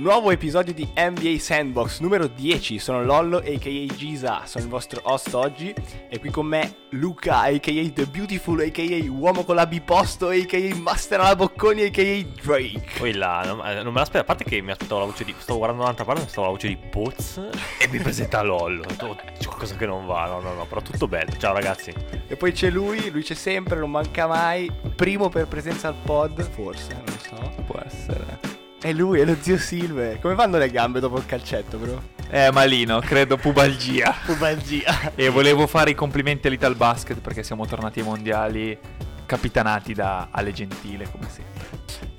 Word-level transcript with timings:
nuovo 0.00 0.30
episodio 0.30 0.72
di 0.72 0.88
NBA 0.94 1.38
Sandbox 1.38 2.00
numero 2.00 2.26
10. 2.26 2.78
Sono 2.78 3.02
Lollo 3.02 3.38
aka 3.38 3.94
Giza, 3.96 4.42
sono 4.44 4.64
il 4.64 4.70
vostro 4.70 5.00
host 5.04 5.34
oggi 5.34 5.74
e 6.08 6.18
qui 6.18 6.30
con 6.30 6.46
me 6.46 6.86
Luca 6.90 7.40
aka 7.40 7.72
The 7.92 8.06
Beautiful 8.06 8.60
aka 8.60 8.82
Uomo 9.08 9.44
con 9.44 9.56
la 9.56 9.66
biposto 9.66 10.28
aka 10.28 10.58
Master 10.76 11.20
alla 11.20 11.34
Bocconi 11.36 11.82
aka 11.82 12.02
Drake. 12.42 12.98
Poi 12.98 13.12
là, 13.12 13.42
non, 13.44 13.66
eh, 13.66 13.82
non 13.82 13.92
me 13.92 13.98
l'aspettavo, 13.98 14.24
a 14.24 14.24
parte 14.24 14.44
che 14.44 14.60
mi 14.60 14.70
aspettavo 14.70 15.00
la 15.00 15.06
voce 15.06 15.24
di... 15.24 15.34
Stavo 15.36 15.58
guardando 15.58 15.82
dall'altra 15.84 16.04
parte, 16.04 16.20
mi 16.20 16.26
aspettavo 16.26 16.46
la 16.46 16.52
voce 16.52 16.68
di 16.68 16.76
Poz 16.76 17.48
e 17.80 17.88
mi 17.88 17.98
presenta 17.98 18.42
Lollo. 18.42 18.84
C'è 18.84 19.46
qualcosa 19.46 19.74
che 19.76 19.86
non 19.86 20.06
va, 20.06 20.26
no, 20.26 20.40
no, 20.40 20.54
no, 20.54 20.64
però 20.66 20.80
tutto 20.80 21.08
bello. 21.08 21.32
Ciao 21.38 21.52
ragazzi. 21.52 21.92
E 22.26 22.36
poi 22.36 22.52
c'è 22.52 22.70
lui, 22.70 23.10
lui 23.10 23.22
c'è 23.22 23.34
sempre, 23.34 23.78
non 23.78 23.90
manca 23.90 24.26
mai. 24.26 24.70
Primo 24.94 25.28
per 25.28 25.46
presenza 25.46 25.88
al 25.88 25.96
pod, 26.02 26.40
forse, 26.42 26.94
non 26.94 27.04
lo 27.04 27.18
so. 27.18 27.62
Può 27.64 27.80
essere. 27.84 28.37
È 28.80 28.92
lui, 28.92 29.18
è 29.18 29.24
lo 29.24 29.36
zio 29.40 29.58
Silve. 29.58 30.20
Come 30.20 30.36
vanno 30.36 30.56
le 30.56 30.70
gambe 30.70 31.00
dopo 31.00 31.18
il 31.18 31.26
calcetto, 31.26 31.78
bro? 31.78 32.00
Eh, 32.30 32.52
malino, 32.52 33.00
credo 33.00 33.36
pubalgia. 33.36 34.14
Pubalgia. 34.24 35.12
e 35.16 35.28
volevo 35.30 35.66
fare 35.66 35.90
i 35.90 35.94
complimenti 35.94 36.46
all'Ital 36.46 36.76
Basket 36.76 37.18
perché 37.18 37.42
siamo 37.42 37.66
tornati 37.66 37.98
ai 37.98 38.04
mondiali 38.04 38.78
capitanati 39.26 39.94
da 39.94 40.28
Ale 40.30 40.52
Gentile, 40.52 41.10
come 41.10 41.28
sempre. 41.28 41.66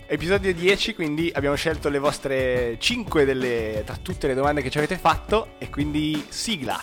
Episodio 0.05 0.53
10, 0.53 0.95
quindi 0.95 1.31
abbiamo 1.33 1.55
scelto 1.55 1.87
le 1.87 1.99
vostre 1.99 2.75
5 2.77 3.23
delle, 3.23 3.83
tra 3.85 3.95
tutte 3.95 4.27
le 4.27 4.33
domande 4.33 4.61
che 4.61 4.69
ci 4.69 4.79
avete 4.79 4.97
fatto 4.97 5.51
e 5.59 5.69
quindi 5.69 6.25
sigla. 6.27 6.77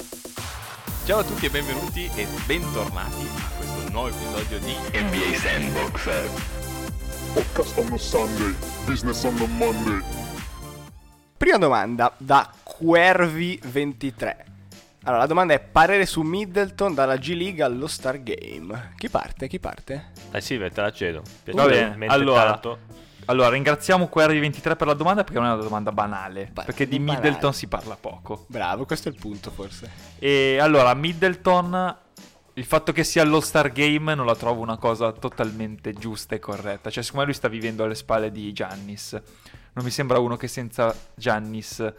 Ciao 1.04 1.18
a 1.18 1.24
tutti 1.24 1.44
e 1.44 1.50
benvenuti 1.50 2.10
e 2.14 2.26
bentornati 2.46 3.28
a 3.28 3.56
questo 3.58 3.90
nuovo 3.90 4.08
episodio 4.08 4.58
di 4.58 4.72
NBA 4.72 5.36
Sandbox. 5.36 6.65
Podcast 7.36 7.76
on 7.76 7.92
a 7.92 7.98
Sunday, 7.98 8.54
business 8.86 9.22
on 9.24 9.36
a 9.38 9.46
Monday. 9.46 10.00
Prima 11.36 11.58
domanda 11.58 12.10
da 12.16 12.50
Quervi23. 12.64 14.36
Allora, 15.02 15.20
la 15.20 15.26
domanda 15.26 15.52
è 15.52 15.60
parere 15.60 16.06
su 16.06 16.22
Middleton 16.22 16.94
dalla 16.94 17.16
G 17.18 17.34
League 17.34 17.62
allo 17.62 17.88
Star 17.88 18.22
Game. 18.22 18.92
Chi 18.96 19.10
parte? 19.10 19.48
Chi 19.48 19.58
parte? 19.60 20.12
Dai 20.30 20.40
Silver, 20.40 20.72
te 20.72 20.80
la 20.80 20.90
cedo. 20.90 21.22
Va 21.52 21.66
bene, 21.66 22.06
allora- 22.06 22.52
tanto- 22.52 22.78
Allora, 23.26 23.50
ringraziamo 23.50 24.08
Query23 24.10 24.74
per 24.76 24.86
la 24.86 24.94
domanda 24.94 25.22
perché 25.22 25.38
non 25.38 25.50
è 25.50 25.52
una 25.52 25.62
domanda 25.62 25.92
banale. 25.92 26.48
Ba- 26.50 26.62
perché 26.62 26.88
di 26.88 26.98
banale. 26.98 27.20
Middleton 27.22 27.52
si 27.52 27.66
parla 27.66 27.96
poco. 28.00 28.46
Bravo, 28.48 28.86
questo 28.86 29.10
è 29.10 29.12
il 29.12 29.18
punto 29.18 29.50
forse. 29.50 29.90
E 30.18 30.56
allora, 30.58 30.94
Middleton, 30.94 31.96
il 32.58 32.64
fatto 32.64 32.92
che 32.92 33.04
sia 33.04 33.20
allo 33.22 33.40
Star 33.40 33.70
Game 33.70 34.14
non 34.14 34.24
la 34.24 34.34
trovo 34.34 34.62
una 34.62 34.78
cosa 34.78 35.12
totalmente 35.12 35.92
giusta 35.92 36.34
e 36.34 36.38
corretta. 36.38 36.88
Cioè, 36.88 37.02
secondo 37.02 37.26
me 37.26 37.30
lui 37.32 37.34
sta 37.38 37.48
vivendo 37.48 37.84
alle 37.84 37.94
spalle 37.94 38.32
di 38.32 38.50
Giannis. 38.52 39.12
Non 39.74 39.84
mi 39.84 39.90
sembra 39.90 40.18
uno 40.18 40.36
che 40.38 40.48
senza 40.48 40.94
Giannis 41.14 41.92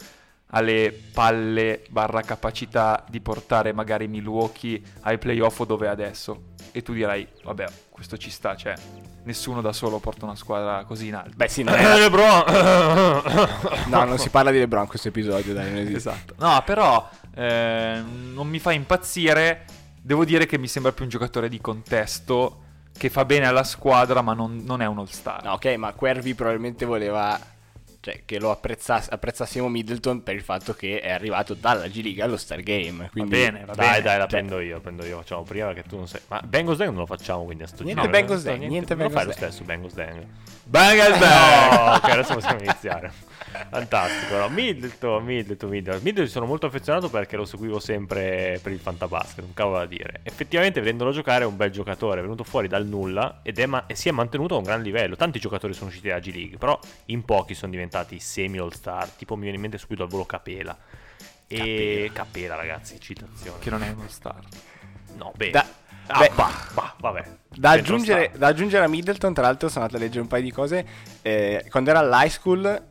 ha 0.50 0.60
le 0.60 0.98
palle 1.12 1.84
barra 1.90 2.22
capacità 2.22 3.04
di 3.08 3.20
portare 3.20 3.72
magari 3.72 4.08
Milwaukee 4.08 4.80
ai 5.02 5.18
playoff 5.18 5.60
o 5.60 5.64
dove 5.64 5.86
è 5.86 5.90
adesso. 5.90 6.46
E 6.72 6.82
tu 6.82 6.92
dirai, 6.92 7.26
vabbè, 7.44 7.66
questo 7.90 8.16
ci 8.16 8.30
sta, 8.30 8.56
cioè, 8.56 8.74
nessuno 9.24 9.60
da 9.60 9.72
solo 9.72 10.00
porta 10.00 10.24
una 10.24 10.34
squadra 10.34 10.82
così 10.84 11.06
in 11.06 11.14
alto. 11.14 11.32
Beh, 11.36 11.48
sì, 11.48 11.62
non 11.64 11.74
Eh, 11.74 11.78
è... 11.78 11.98
LeBron! 12.00 13.86
No, 13.90 14.04
non 14.04 14.18
si 14.18 14.28
parla 14.28 14.50
di 14.50 14.58
LeBron 14.58 14.82
in 14.82 14.88
questo 14.88 15.06
episodio, 15.08 15.54
dai, 15.54 15.70
non 15.70 15.78
esiste. 15.78 15.96
Esatto. 15.98 16.34
No, 16.38 16.60
però 16.66 17.08
eh, 17.36 18.02
non 18.32 18.48
mi 18.48 18.58
fa 18.58 18.72
impazzire. 18.72 19.64
Devo 20.08 20.24
dire 20.24 20.46
che 20.46 20.56
mi 20.56 20.68
sembra 20.68 20.92
più 20.92 21.04
un 21.04 21.10
giocatore 21.10 21.50
di 21.50 21.60
contesto 21.60 22.62
che 22.96 23.10
fa 23.10 23.26
bene 23.26 23.46
alla 23.46 23.62
squadra, 23.62 24.22
ma 24.22 24.32
non, 24.32 24.62
non 24.64 24.80
è 24.80 24.86
un 24.86 25.00
all-star. 25.00 25.44
No, 25.44 25.52
ok, 25.52 25.66
ma 25.76 25.92
Quervi 25.92 26.32
probabilmente 26.34 26.86
voleva 26.86 27.38
cioè, 28.00 28.22
che 28.24 28.38
lo 28.38 28.50
apprezzass- 28.50 29.10
apprezzassimo 29.10 29.68
Middleton 29.68 30.22
per 30.22 30.34
il 30.34 30.42
fatto 30.42 30.72
che 30.74 31.00
è 31.00 31.10
arrivato 31.10 31.54
dalla 31.54 31.88
G 31.88 32.00
League 32.02 32.22
allo 32.22 32.36
Star 32.36 32.60
Game. 32.62 33.08
Quindi... 33.10 33.30
bene, 33.30 33.64
va 33.64 33.74
Dai, 33.74 33.88
bene. 33.90 34.02
dai, 34.02 34.18
la 34.18 34.26
Cioè, 34.26 34.28
prendo 34.40 34.60
io, 34.60 34.80
prendo 34.80 35.04
io. 35.04 35.16
Facciamo 35.18 35.42
prima 35.42 35.66
perché 35.66 35.82
tu 35.88 35.96
non 35.96 36.06
sei. 36.06 36.20
Ma 36.28 36.40
Bengals 36.40 36.78
Dang 36.78 36.90
non 36.90 37.00
lo 37.00 37.06
facciamo 37.06 37.44
quindi 37.44 37.64
a 37.64 37.66
sto 37.66 37.82
Niente 37.82 38.00
giro. 38.02 38.12
Bengals 38.12 38.42
Dang, 38.42 38.62
niente 38.64 38.94
lo 38.94 38.98
Bengals 39.00 39.12
fai 39.14 39.24
lo 39.24 39.30
Dang. 39.30 39.42
stesso 39.50 39.64
Bengals 39.64 39.94
Dang. 39.94 40.26
Bang 40.64 40.98
No, 41.18 41.92
ok, 41.94 42.04
adesso 42.10 42.34
possiamo 42.34 42.60
iniziare. 42.60 43.10
Fantastico. 43.70 44.36
No? 44.36 44.48
Middleton, 44.50 45.24
Middleton, 45.24 45.70
Middleton. 45.70 46.02
Middleton 46.02 46.28
sono 46.30 46.46
molto 46.46 46.66
affezionato 46.66 47.08
perché 47.08 47.36
lo 47.36 47.46
seguivo 47.46 47.78
sempre 47.80 48.58
per 48.62 48.72
il 48.72 48.78
fantabasket, 48.78 49.44
un 49.44 49.54
cavolo 49.54 49.78
da 49.78 49.86
dire. 49.86 50.20
Effettivamente 50.22 50.80
vedendolo 50.80 51.10
giocare 51.10 51.44
è 51.44 51.46
un 51.46 51.56
bel 51.56 51.70
giocatore, 51.70 52.18
è 52.18 52.22
venuto 52.22 52.44
fuori 52.44 52.68
dal 52.68 52.86
nulla 52.86 53.40
ed 53.42 53.58
è 53.58 53.64
ma- 53.66 53.86
e 53.86 53.94
si 53.94 54.08
è 54.08 54.12
mantenuto 54.12 54.54
a 54.54 54.58
un 54.58 54.64
gran 54.64 54.82
livello. 54.82 55.16
Tanti 55.16 55.38
giocatori 55.40 55.72
sono 55.72 55.88
usciti 55.88 56.08
dalla 56.08 56.20
G 56.20 56.32
League, 56.34 56.58
però 56.58 56.78
in 57.06 57.24
pochi 57.24 57.54
sono 57.54 57.70
diventati 57.70 57.87
semi 58.18 58.58
all 58.58 58.72
star, 58.72 59.08
tipo 59.10 59.34
mi 59.34 59.42
viene 59.42 59.56
in 59.56 59.62
mente 59.62 59.78
subito 59.78 60.02
al 60.02 60.08
volo 60.08 60.24
Capela. 60.24 60.76
E 61.46 62.10
Capela, 62.12 62.54
ragazzi, 62.54 63.00
citazione. 63.00 63.58
Che 63.58 63.70
non 63.70 63.82
è 63.82 63.90
un 63.90 64.00
all-star. 64.02 64.40
No, 65.16 65.32
beh. 65.36 65.50
Da- 65.50 65.66
Ah, 66.10 66.20
beh, 66.20 66.30
bah, 66.34 66.50
bah, 66.72 66.94
vabbè. 67.00 67.24
Da 67.54 67.72
aggiungere, 67.72 68.32
da 68.34 68.46
aggiungere 68.46 68.82
a 68.82 68.88
Middleton, 68.88 69.34
tra 69.34 69.42
l'altro, 69.42 69.68
sono 69.68 69.84
andato 69.84 70.00
a 70.00 70.04
leggere 70.04 70.22
un 70.22 70.26
paio 70.26 70.42
di 70.42 70.50
cose. 70.50 70.86
Eh, 71.20 71.66
quando 71.68 71.90
era 71.90 71.98
all'high 71.98 72.30
school 72.30 72.82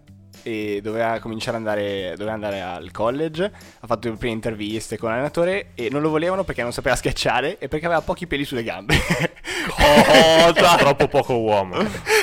e 0.43 0.79
doveva 0.81 1.19
cominciare 1.19 1.57
ad 1.57 1.65
andare, 1.67 2.11
doveva 2.11 2.33
andare 2.33 2.61
al 2.61 2.91
college, 2.91 3.43
ha 3.79 3.87
fatto 3.87 4.09
le 4.09 4.15
prime 4.15 4.33
interviste 4.33 4.97
con 4.97 5.09
l'allenatore 5.09 5.67
e 5.75 5.89
non 5.89 6.01
lo 6.01 6.09
volevano 6.09 6.43
perché 6.43 6.61
non 6.61 6.71
sapeva 6.73 6.95
schiacciare 6.97 7.57
e 7.57 7.67
perché 7.67 7.85
aveva 7.85 8.01
pochi 8.01 8.27
peli 8.27 8.45
sulle 8.45 8.63
gambe. 8.63 8.95
Oh, 9.79 10.53
troppo 10.77 11.07
poco 11.07 11.37
uomo. 11.39 11.75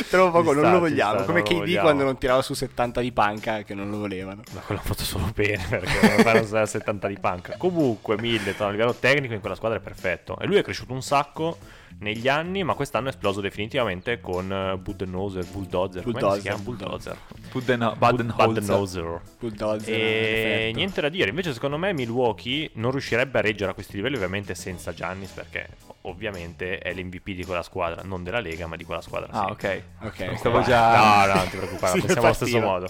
Troppo 0.08 0.38
poco, 0.38 0.50
Ci 0.50 0.54
non 0.56 0.64
sta, 0.64 0.72
lo 0.72 0.78
vogliamo. 0.78 1.14
sta, 1.18 1.24
Come 1.24 1.40
non 1.40 1.48
lo 1.48 1.54
KD 1.54 1.58
vogliamo. 1.60 1.82
quando 1.82 2.04
non 2.04 2.18
tirava 2.18 2.42
su 2.42 2.54
70 2.54 3.00
di 3.00 3.12
panca 3.12 3.62
che 3.62 3.74
non 3.74 3.90
lo 3.90 3.98
volevano. 3.98 4.42
Ma 4.52 4.60
quello 4.60 4.80
ha 4.80 4.84
fatto 4.84 5.02
solo 5.04 5.30
bene 5.34 5.64
perché 5.68 6.08
non 6.08 6.18
fare 6.18 6.40
una 6.40 6.66
70 6.66 7.08
di 7.08 7.18
panca. 7.18 7.56
Comunque, 7.56 8.16
Middleton 8.18 8.68
a 8.68 8.70
livello 8.70 8.94
tecnico 8.94 9.34
in 9.34 9.40
quella 9.40 9.54
squadra 9.56 9.78
è 9.78 9.80
perfetto. 9.80 10.38
E 10.38 10.46
lui 10.46 10.56
è 10.56 10.62
cresciuto 10.62 10.92
un 10.92 11.02
sacco 11.02 11.58
negli 12.00 12.28
anni, 12.28 12.62
ma 12.62 12.74
quest'anno 12.74 13.06
è 13.06 13.10
esploso 13.10 13.40
definitivamente 13.40 14.20
con 14.20 14.50
eh, 14.50 14.76
Budenholzer, 14.76 15.44
Bulldozer. 15.46 16.02
Come 16.02 16.12
Bulldozer, 16.18 16.40
si 16.40 16.46
chiama? 16.48 16.62
Bulldozer. 16.62 17.16
Buden- 17.52 17.94
Budenholzer. 17.98 18.46
Budenholzer. 18.46 19.20
Bulldozer. 19.38 19.94
E 19.94 19.98
effetto. 19.98 20.76
niente 20.76 21.00
da 21.00 21.08
dire. 21.08 21.30
Invece, 21.30 21.52
secondo 21.52 21.78
me, 21.78 21.92
Milwaukee 21.92 22.70
non 22.74 22.90
riuscirebbe 22.90 23.38
a 23.38 23.42
reggere 23.42 23.70
a 23.70 23.74
questi 23.74 23.96
livelli, 23.96 24.16
ovviamente 24.16 24.54
senza 24.54 24.92
Giannis, 24.92 25.30
perché 25.30 25.68
ovviamente 26.02 26.78
è 26.78 26.92
l'MVP 26.92 27.30
di 27.30 27.44
quella 27.44 27.62
squadra, 27.62 28.02
non 28.02 28.22
della 28.22 28.40
Lega, 28.40 28.66
ma 28.66 28.76
di 28.76 28.84
quella 28.84 29.00
squadra. 29.00 29.28
Ah, 29.30 29.46
sì. 29.46 29.66
ok. 29.66 29.82
Ok, 30.02 30.36
Stavo 30.38 30.62
già... 30.62 31.24
No, 31.26 31.32
no, 31.32 31.34
non 31.34 31.48
ti 31.48 31.56
preoccupare, 31.56 31.92
Sì, 32.00 32.00
pensiamo 32.00 32.26
allo 32.26 32.34
stesso 32.34 32.60
modo. 32.60 32.88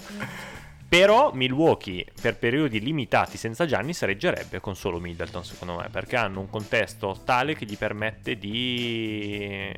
Però 0.87 1.31
Milwaukee 1.33 2.05
per 2.21 2.37
periodi 2.37 2.79
limitati 2.79 3.37
senza 3.37 3.65
Giannis 3.65 4.03
reggerebbe 4.03 4.59
con 4.59 4.75
solo 4.75 4.99
Middleton 4.99 5.43
secondo 5.43 5.75
me 5.75 5.89
perché 5.89 6.15
hanno 6.15 6.39
un 6.39 6.49
contesto 6.49 7.19
tale 7.25 7.55
che 7.55 7.65
gli 7.65 7.75
permette 7.77 8.37
di, 8.37 9.73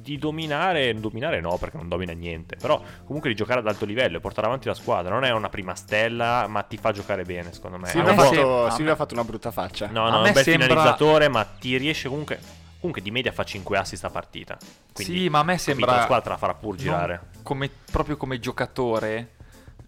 di 0.00 0.18
dominare, 0.18 0.94
dominare 0.94 1.40
no 1.40 1.58
perché 1.58 1.76
non 1.76 1.88
domina 1.88 2.12
niente, 2.12 2.56
però 2.56 2.80
comunque 3.04 3.28
di 3.30 3.36
giocare 3.36 3.60
ad 3.60 3.68
alto 3.68 3.84
livello 3.84 4.16
e 4.16 4.20
portare 4.20 4.46
avanti 4.46 4.68
la 4.68 4.74
squadra, 4.74 5.12
non 5.12 5.24
è 5.24 5.30
una 5.30 5.48
prima 5.48 5.74
stella 5.74 6.46
ma 6.48 6.62
ti 6.62 6.76
fa 6.76 6.92
giocare 6.92 7.24
bene 7.24 7.52
secondo 7.52 7.78
me. 7.78 7.88
Silvio, 7.88 8.10
ha 8.10 8.14
fatto, 8.14 8.70
Silvio 8.70 8.92
ha 8.92 8.96
fatto 8.96 9.14
una 9.14 9.24
brutta 9.24 9.50
faccia. 9.50 9.88
No, 9.88 10.06
A 10.06 10.10
no, 10.10 10.18
è 10.18 10.22
me 10.22 10.26
un 10.28 10.32
bel 10.34 10.42
sembra- 10.42 10.66
finalizzatore 10.66 11.28
ma 11.28 11.44
ti 11.44 11.76
riesce 11.76 12.08
comunque... 12.08 12.60
Comunque 12.82 13.00
di 13.06 13.12
media 13.12 13.30
fa 13.30 13.44
5 13.44 13.78
assist 13.78 14.02
a 14.02 14.10
partita. 14.10 14.58
Quindi, 14.92 15.16
sì, 15.16 15.28
ma 15.28 15.38
a 15.38 15.42
me 15.44 15.52
capito, 15.54 15.70
sembra... 15.76 15.94
La 15.94 16.02
squadra 16.02 16.30
la 16.32 16.36
farà 16.36 16.54
pur 16.54 16.74
girare. 16.74 17.20
come- 17.44 17.70
proprio 17.92 18.16
come 18.16 18.40
giocatore, 18.40 19.34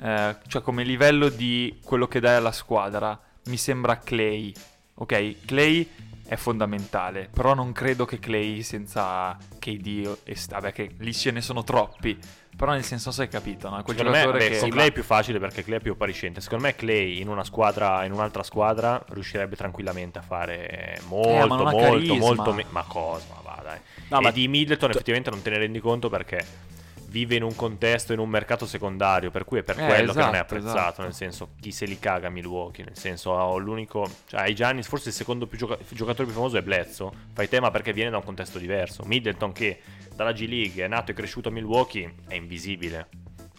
eh, 0.05 0.37
cioè 0.49 0.61
come 0.61 0.85
livello 0.85 1.31
di 1.31 1.79
quello 1.83 2.07
che 2.07 2.21
dai 2.21 2.37
alla 2.37 2.53
squadra, 2.53 3.19
mi 3.47 3.57
sembra 3.57 3.99
Clay. 3.99 4.53
Ok, 4.97 5.47
Clay 5.47 5.89
è 6.27 6.37
fondamentale, 6.37 7.29
però 7.33 7.55
non 7.55 7.73
credo 7.73 8.05
che 8.05 8.19
Clay 8.19 8.63
senza 8.63 9.37
KD 9.59 10.19
e 10.25 10.37
vabbè 10.49 10.73
che 10.73 10.95
lì 10.99 11.13
ce 11.15 11.31
ne 11.31 11.41
sono 11.41 11.65
troppi, 11.65 12.19
però 12.57 12.73
nel 12.73 12.85
senso 12.85 13.11
se 13.11 13.23
hai 13.23 13.29
capito, 13.29 13.69
no? 13.71 13.83
Quel 13.83 13.97
Secondo 13.97 14.11
me 14.11 14.25
giocatore 14.25 14.45
beh, 14.49 14.55
che 14.55 14.61
con 14.61 14.69
Clay 14.71 14.89
è 14.89 14.93
più 14.93 15.03
facile 15.03 15.39
perché 15.39 15.65
Clay 15.65 15.79
è 15.79 15.83
più 15.83 15.93
appariscente. 15.93 16.41
Secondo 16.43 16.65
me 16.65 16.75
Clay 16.77 17.21
in 17.21 17.29
una 17.29 17.43
squadra, 17.45 18.05
in 18.05 18.13
un'altra 18.13 18.43
squadra, 18.43 19.03
riuscirebbe 19.09 19.57
tranquillamente 19.57 20.19
a 20.19 20.23
fare 20.23 21.01
molto, 21.09 21.29
Eh, 21.31 21.47
ma 21.47 21.57
non 21.57 21.67
ha 21.67 21.71
molto, 21.71 21.79
carisma. 21.93 22.15
molto. 22.19 22.53
me- 22.53 22.67
ma 22.69 22.85
cosa? 22.87 23.25
Ma 23.35 23.41
va, 23.55 23.61
dai. 23.63 23.79
No, 24.09 24.19
e 24.19 24.23
ma- 24.23 24.31
di 24.31 24.49
Middleton 24.49 24.91
effettivamente 24.91 25.31
non 25.31 25.41
te 25.43 25.51
ne 25.51 25.59
rendi 25.59 25.81
conto 25.81 26.09
perché 26.09 26.73
vive 27.15 27.37
in 27.37 27.45
un 27.45 27.55
contesto, 27.55 28.13
in 28.13 28.19
un 28.19 28.29
mercato 28.29 28.67
secondario, 28.67 29.31
per 29.31 29.45
cui 29.45 29.59
è 29.59 29.63
per 29.63 29.79
Eh, 29.79 29.87
quello 29.87 30.13
che 30.13 30.19
non 30.19 30.29
è 30.31 30.39
esatto, 30.39 30.43
apprezzato. 30.55 30.77
esatto. 30.79 31.03
Nel 31.03 31.15
senso, 31.15 31.51
chi 31.61 31.71
se 31.71 31.87
li 31.87 31.97
caga 32.01 32.27
a 32.27 32.31
Milwaukee. 32.31 32.85
Nel 32.85 32.99
senso, 32.99 33.31
ho 33.31 33.57
l'unico. 33.57 34.05
Cioè, 34.27 34.41
ai 34.41 34.55
Giannis, 34.57 34.89
forse 34.89 35.11
il 35.11 35.15
secondo 35.15 35.47
più 35.47 35.57
gioca- 35.57 35.79
giocatore 35.91 36.25
più 36.25 36.35
famoso 36.35 36.57
è 36.59 36.63
Bledsoe. 36.63 37.13
Fai 37.33 37.49
tema 37.49 37.71
perché 37.71 37.93
viene 37.93 38.11
da 38.11 38.17
un 38.17 38.25
contesto 38.25 38.59
diverso. 38.59 39.05
Middleton, 39.05 39.53
che 39.53 39.79
dalla 40.17 40.33
G 40.33 40.45
League 40.49 40.85
è 40.85 40.89
nato 40.89 41.13
e 41.13 41.15
cresciuto 41.15 41.51
a 41.51 41.53
Milwaukee, 41.53 42.15
è 42.27 42.35
invisibile. 42.35 43.07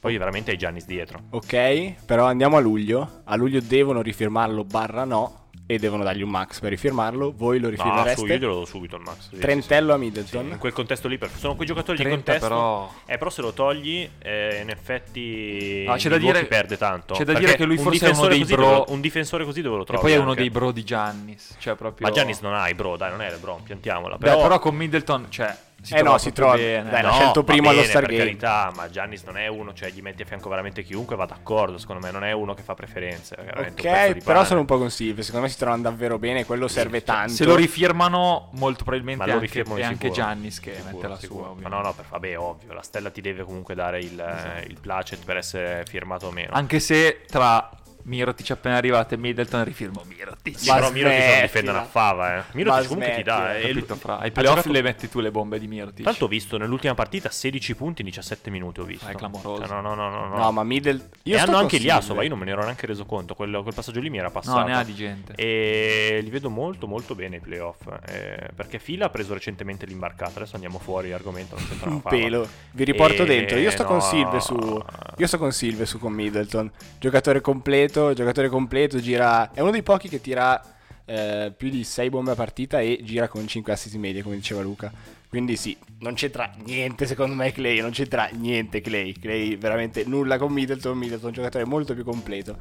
Poi 0.01 0.17
veramente 0.17 0.51
hai 0.51 0.57
Giannis 0.57 0.85
dietro. 0.85 1.21
Ok, 1.29 2.03
però 2.05 2.25
andiamo 2.25 2.57
a 2.57 2.59
luglio. 2.59 3.21
A 3.23 3.35
luglio 3.37 3.61
devono 3.61 4.01
rifirmarlo 4.01 4.65
barra 4.65 5.05
no. 5.05 5.44
E 5.67 5.79
devono 5.79 6.03
dargli 6.03 6.21
un 6.21 6.29
max 6.29 6.59
per 6.59 6.69
rifirmarlo. 6.69 7.33
Voi 7.35 7.59
lo 7.59 7.69
No, 7.69 7.75
su, 7.75 7.81
rifirmereste? 7.81 8.21
io 8.25 8.37
glielo 8.37 8.53
do 8.55 8.65
subito 8.65 8.95
il 8.97 9.01
max. 9.01 9.17
Sì, 9.29 9.35
sì, 9.35 9.37
Trentello 9.39 9.93
a 9.93 9.95
sì. 9.95 10.01
Middleton? 10.01 10.45
Sì, 10.45 10.51
in 10.51 10.57
quel 10.59 10.73
contesto 10.73 11.07
lì, 11.07 11.17
perché 11.17 11.37
sono 11.39 11.55
quei 11.55 11.67
giocatori 11.67 11.97
di 11.97 12.03
30 12.03 12.31
contesto. 12.33 12.47
però- 12.47 12.93
Eh, 13.05 13.17
però 13.17 13.29
se 13.31 13.41
lo 13.41 13.51
togli, 13.53 14.07
eh, 14.19 14.59
in 14.61 14.69
effetti. 14.69 15.85
Ah, 15.87 15.95
c'è 15.97 16.09
da 16.09 16.17
dire- 16.17 16.45
perde 16.45 16.77
tanto. 16.77 17.13
c'è 17.15 17.23
da 17.23 17.33
dire 17.33 17.55
che 17.55 17.65
lui 17.65 17.77
un 17.77 17.83
forse 17.83 18.09
è 18.09 18.13
uno 18.15 18.27
dei 18.27 18.43
bro- 18.45 18.55
dove 18.63 18.71
lo- 18.75 18.85
un 18.89 19.01
difensore 19.01 19.43
così 19.45 19.61
dove 19.61 19.77
lo 19.77 19.81
E 19.83 19.85
trovi? 19.85 20.01
poi 20.01 20.11
è 20.13 20.17
uno 20.17 20.29
anche? 20.29 20.41
dei 20.41 20.49
bro 20.49 20.71
di 20.71 20.83
Giannis. 20.83 21.55
Cioè 21.59 21.75
proprio... 21.75 22.07
Ma 22.07 22.13
Giannis 22.13 22.39
non 22.41 22.53
ha 22.53 22.67
i 22.69 22.73
bro, 22.75 22.95
dai, 22.97 23.09
non 23.11 23.21
è 23.21 23.29
LeBron, 23.29 23.63
piantiamola. 23.63 24.17
Beh, 24.17 24.25
Però, 24.27 24.41
però 24.41 24.59
con 24.59 24.75
Middleton, 24.75 25.25
cioè... 25.29 25.55
Si 25.85 25.93
Eh 25.93 26.01
no, 26.01 26.17
si 26.17 26.31
trova- 26.31 26.55
bene. 26.55 26.89
dai, 26.89 27.01
no, 27.03 27.09
l'ha 27.09 27.13
scelto 27.13 27.41
va 27.41 27.45
primo 27.51 27.69
allo 27.69 27.77
bene, 27.79 27.89
Star 27.89 28.01
per 28.05 28.11
Game. 28.11 28.23
carità, 28.25 28.71
ma 28.75 28.89
Giannis 28.89 29.23
non 29.23 29.37
è 29.37 29.47
uno, 29.47 29.73
cioè 29.73 29.89
gli 29.91 30.01
metti 30.01 30.23
a 30.23 30.25
fianco 30.25 30.49
veramente 30.49 30.81
chiunque, 30.83 31.15
va 31.15 31.25
d'accordo, 31.25 31.77
secondo 31.77 32.03
me 32.05 32.11
non 32.11 32.23
è 32.23 32.31
uno 32.31 32.53
che 32.55 32.63
fa 32.63 32.73
preferenze. 32.73 33.35
Ok, 33.39 33.81
però 33.81 34.33
pane. 34.33 34.45
sono 34.45 34.59
un 34.61 34.65
po' 34.65 34.77
con 34.77 34.89
Silve. 34.89 35.21
Secondo 35.21 35.45
me 35.45 35.51
si 35.51 35.57
trovano 35.59 35.83
davvero 35.83 36.17
bene. 36.17 36.43
Quello 36.45 36.67
serve 36.67 37.03
tanto. 37.03 37.33
Se 37.33 37.45
lo 37.45 37.55
rifirmano, 37.55 38.49
molto 38.53 38.83
probabilmente 38.83 39.23
Ma 39.25 39.31
lo 39.33 39.39
anche, 39.39 39.61
è 39.61 39.83
anche. 39.83 40.09
Giannis 40.11 40.59
che 40.59 40.73
Sicuro, 40.75 40.91
mette 40.95 41.07
la 41.07 41.17
sicuro. 41.17 41.39
sua. 41.39 41.47
Ma 41.47 41.51
ovviamente. 41.53 41.77
no, 41.83 41.87
no, 41.89 41.93
per, 41.93 42.05
vabbè, 42.09 42.39
ovvio, 42.39 42.73
la 42.73 42.81
stella 42.81 43.09
ti 43.11 43.21
deve 43.21 43.43
comunque 43.43 43.75
dare 43.75 43.99
il, 43.99 44.19
Esatto. 44.19 44.67
il 44.67 44.77
placet 44.79 45.23
per 45.23 45.37
essere 45.37 45.83
firmato 45.87 46.27
o 46.27 46.31
meno. 46.31 46.53
Anche 46.53 46.79
se 46.79 47.21
tra 47.27 47.69
Mirotic 48.07 48.51
appena 48.51 48.75
arrivato 48.77 49.13
e 49.15 49.17
Middleton 49.17 49.63
rifirmo 49.63 50.03
Mirotic. 50.05 50.59
Sì, 50.59 50.69
Ma 50.69 50.75
però 50.75 50.91
Mirotic 50.91 51.27
non 51.27 51.41
difende 51.41 51.69
una 51.71 51.83
fava, 51.85 52.37
eh. 52.37 52.43
Mirotic 52.53 52.87
comunque 52.87 53.15
ti 53.15 53.23
dà. 53.23 53.57
eh, 53.57 53.61
Capito, 53.67 53.93
e- 53.93 53.97
fra. 53.97 54.17
Ai 54.19 54.31
playoff 54.31 54.55
giocato- 54.57 54.73
le 54.73 54.81
metti 54.83 55.09
tu 55.09 55.19
le 55.21 55.31
bombe 55.31 55.57
di 55.59 55.67
Mirotic. 55.67 56.03
Tanto 56.05 56.25
ho 56.25 56.27
visto 56.27 56.57
nell'ultima 56.57 56.93
partita 56.93 57.29
16 57.31 57.75
punti 57.75 58.01
in 58.01 58.07
17 58.07 58.49
minuti 58.51 58.79
ho 58.79 58.83
visto. 58.83 59.05
Ah, 59.07 59.09
è 59.11 59.15
clamoroso. 59.15 59.65
Cioè, 59.65 59.67
no, 59.73 59.81
no, 59.81 59.95
no, 59.95 60.09
no, 60.09 60.27
no. 60.27 60.37
No, 60.37 60.51
ma 60.51 60.63
Middleton. 60.63 61.07
e 61.23 61.37
hanno 61.37 61.57
anche 61.57 61.77
Iliasova, 61.77 62.21
io 62.23 62.29
non 62.29 62.37
me 62.39 62.45
ne 62.45 62.51
ero 62.51 62.61
neanche 62.63 62.85
reso 62.85 63.05
conto, 63.05 63.33
quel, 63.33 63.59
quel 63.63 63.73
passaggio 63.73 63.99
lì 63.99 64.09
mi 64.11 64.17
era 64.19 64.29
passato. 64.29 64.59
no, 64.59 64.65
ne 64.65 64.75
ha 64.75 64.83
di 64.83 64.93
gente. 64.93 65.33
E 65.35 66.19
li 66.21 66.29
vedo 66.29 66.49
molto 66.49 66.85
molto 66.87 67.15
bene 67.15 67.37
i 67.37 67.39
playoff 67.39 67.87
eh, 68.07 68.49
Perché 68.55 68.77
Fila 68.79 69.05
ha 69.05 69.09
preso 69.09 69.33
recentemente 69.33 69.85
l'imbarcata 69.85 70.39
Adesso 70.39 70.55
andiamo 70.55 70.77
fuori 70.79 71.11
argomento 71.11 71.55
non 71.55 71.67
c'entra 71.67 71.89
Un 71.89 72.01
pelo. 72.01 72.47
Vi 72.71 72.83
riporto 72.83 73.23
E 73.23 73.25
dentro. 73.25 73.57
Io 73.57 73.71
sto 73.71 73.83
con 73.85 73.97
no. 73.97 74.01
Silve 74.01 74.39
su. 74.39 74.83
Io 75.17 75.27
sto 75.27 75.37
con 75.37 75.51
Silve 75.51 75.85
su 75.85 75.97
con 75.99 76.13
Middleton. 76.13 76.71
Giocatore 76.99 77.41
completo. 77.41 77.94
Giocatore 78.13 78.49
completo. 78.49 78.99
Gira. 78.99 79.51
È 79.51 79.61
uno 79.61 79.71
dei 79.71 79.83
pochi 79.83 80.09
che 80.09 80.21
tira 80.21 80.61
eh, 81.05 81.53
più 81.55 81.69
di 81.69 81.83
6 81.83 82.09
bombe 82.09 82.31
a 82.31 82.35
partita 82.35 82.79
e 82.81 82.99
gira 83.03 83.27
con 83.27 83.47
5 83.47 83.71
assist 83.71 83.95
in 83.95 84.01
media, 84.01 84.23
come 84.23 84.35
diceva 84.35 84.61
Luca. 84.61 84.91
Quindi 85.29 85.55
sì, 85.55 85.77
non 85.99 86.13
c'entra 86.13 86.51
niente 86.63 87.05
secondo 87.05 87.35
me 87.35 87.51
Clay, 87.51 87.81
non 87.81 87.91
c'entra 87.91 88.29
niente 88.31 88.81
Clay. 88.81 89.13
Clay 89.13 89.57
veramente 89.57 90.05
nulla 90.05 90.37
con 90.37 90.51
Middleton, 90.51 90.97
Middleton 90.97 91.25
è 91.25 91.27
un 91.27 91.33
giocatore 91.33 91.65
molto 91.65 91.93
più 91.93 92.03
completo. 92.03 92.57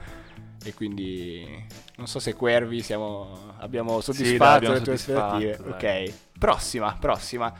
E 0.64 0.74
quindi 0.74 1.46
non 1.96 2.06
so 2.06 2.18
se 2.18 2.34
Quervi 2.34 2.82
siamo, 2.82 3.54
abbiamo 3.58 4.00
soddisfatto 4.00 4.56
abbiamo 4.56 4.74
le 4.74 4.80
tue 4.80 4.94
aspettative. 4.94 5.58
dai. 5.58 6.04
Ok, 6.06 6.14
prossima, 6.38 6.96
prossima. 6.98 7.52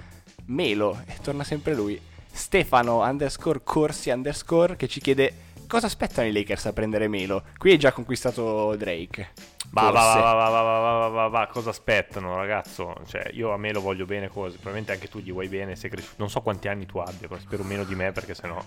Melo, 0.47 1.01
e 1.07 1.17
torna 1.23 1.45
sempre 1.45 1.75
lui. 1.75 2.01
Stefano 2.31 3.03
underscore 3.03 3.61
corsi 3.63 4.11
underscore 4.11 4.77
che 4.77 4.89
ci 4.89 5.01
chiede 5.01 5.33
cosa 5.75 5.87
aspettano 5.87 6.29
i 6.29 6.33
Lakers 6.33 6.67
a 6.67 6.73
prendere 6.73 7.09
Melo. 7.09 7.43
Qui 7.59 7.73
hai 7.73 7.79
già 7.79 7.91
conquistato 7.91 8.77
Drake. 8.77 9.54
Va, 9.71 9.91
va, 9.91 10.15
va, 10.15 10.33
va, 10.33 10.49
va, 10.49 10.61
va, 10.61 10.81
va, 10.99 11.09
va, 11.09 11.29
va, 11.29 11.47
cosa 11.49 11.71
aspettano 11.71 12.37
ragazzo? 12.37 12.95
Cioè, 13.07 13.31
io 13.33 13.53
a 13.53 13.57
me 13.57 13.73
lo 13.73 13.81
voglio 13.81 14.05
bene 14.05 14.29
cose, 14.29 14.53
probabilmente 14.53 14.93
anche 14.93 15.09
tu 15.09 15.19
gli 15.19 15.33
vuoi 15.33 15.49
bene, 15.49 15.75
sei 15.75 15.91
cresciuto. 15.91 16.15
Non 16.19 16.31
so 16.31 16.43
quanti 16.43 16.69
anni 16.69 16.87
tu 16.87 16.99
abbia, 16.99 17.27
però 17.27 17.41
spero 17.41 17.65
meno 17.65 17.83
di 17.85 17.95
me 17.97 18.13
perché 18.13 18.35
sennò... 18.35 18.63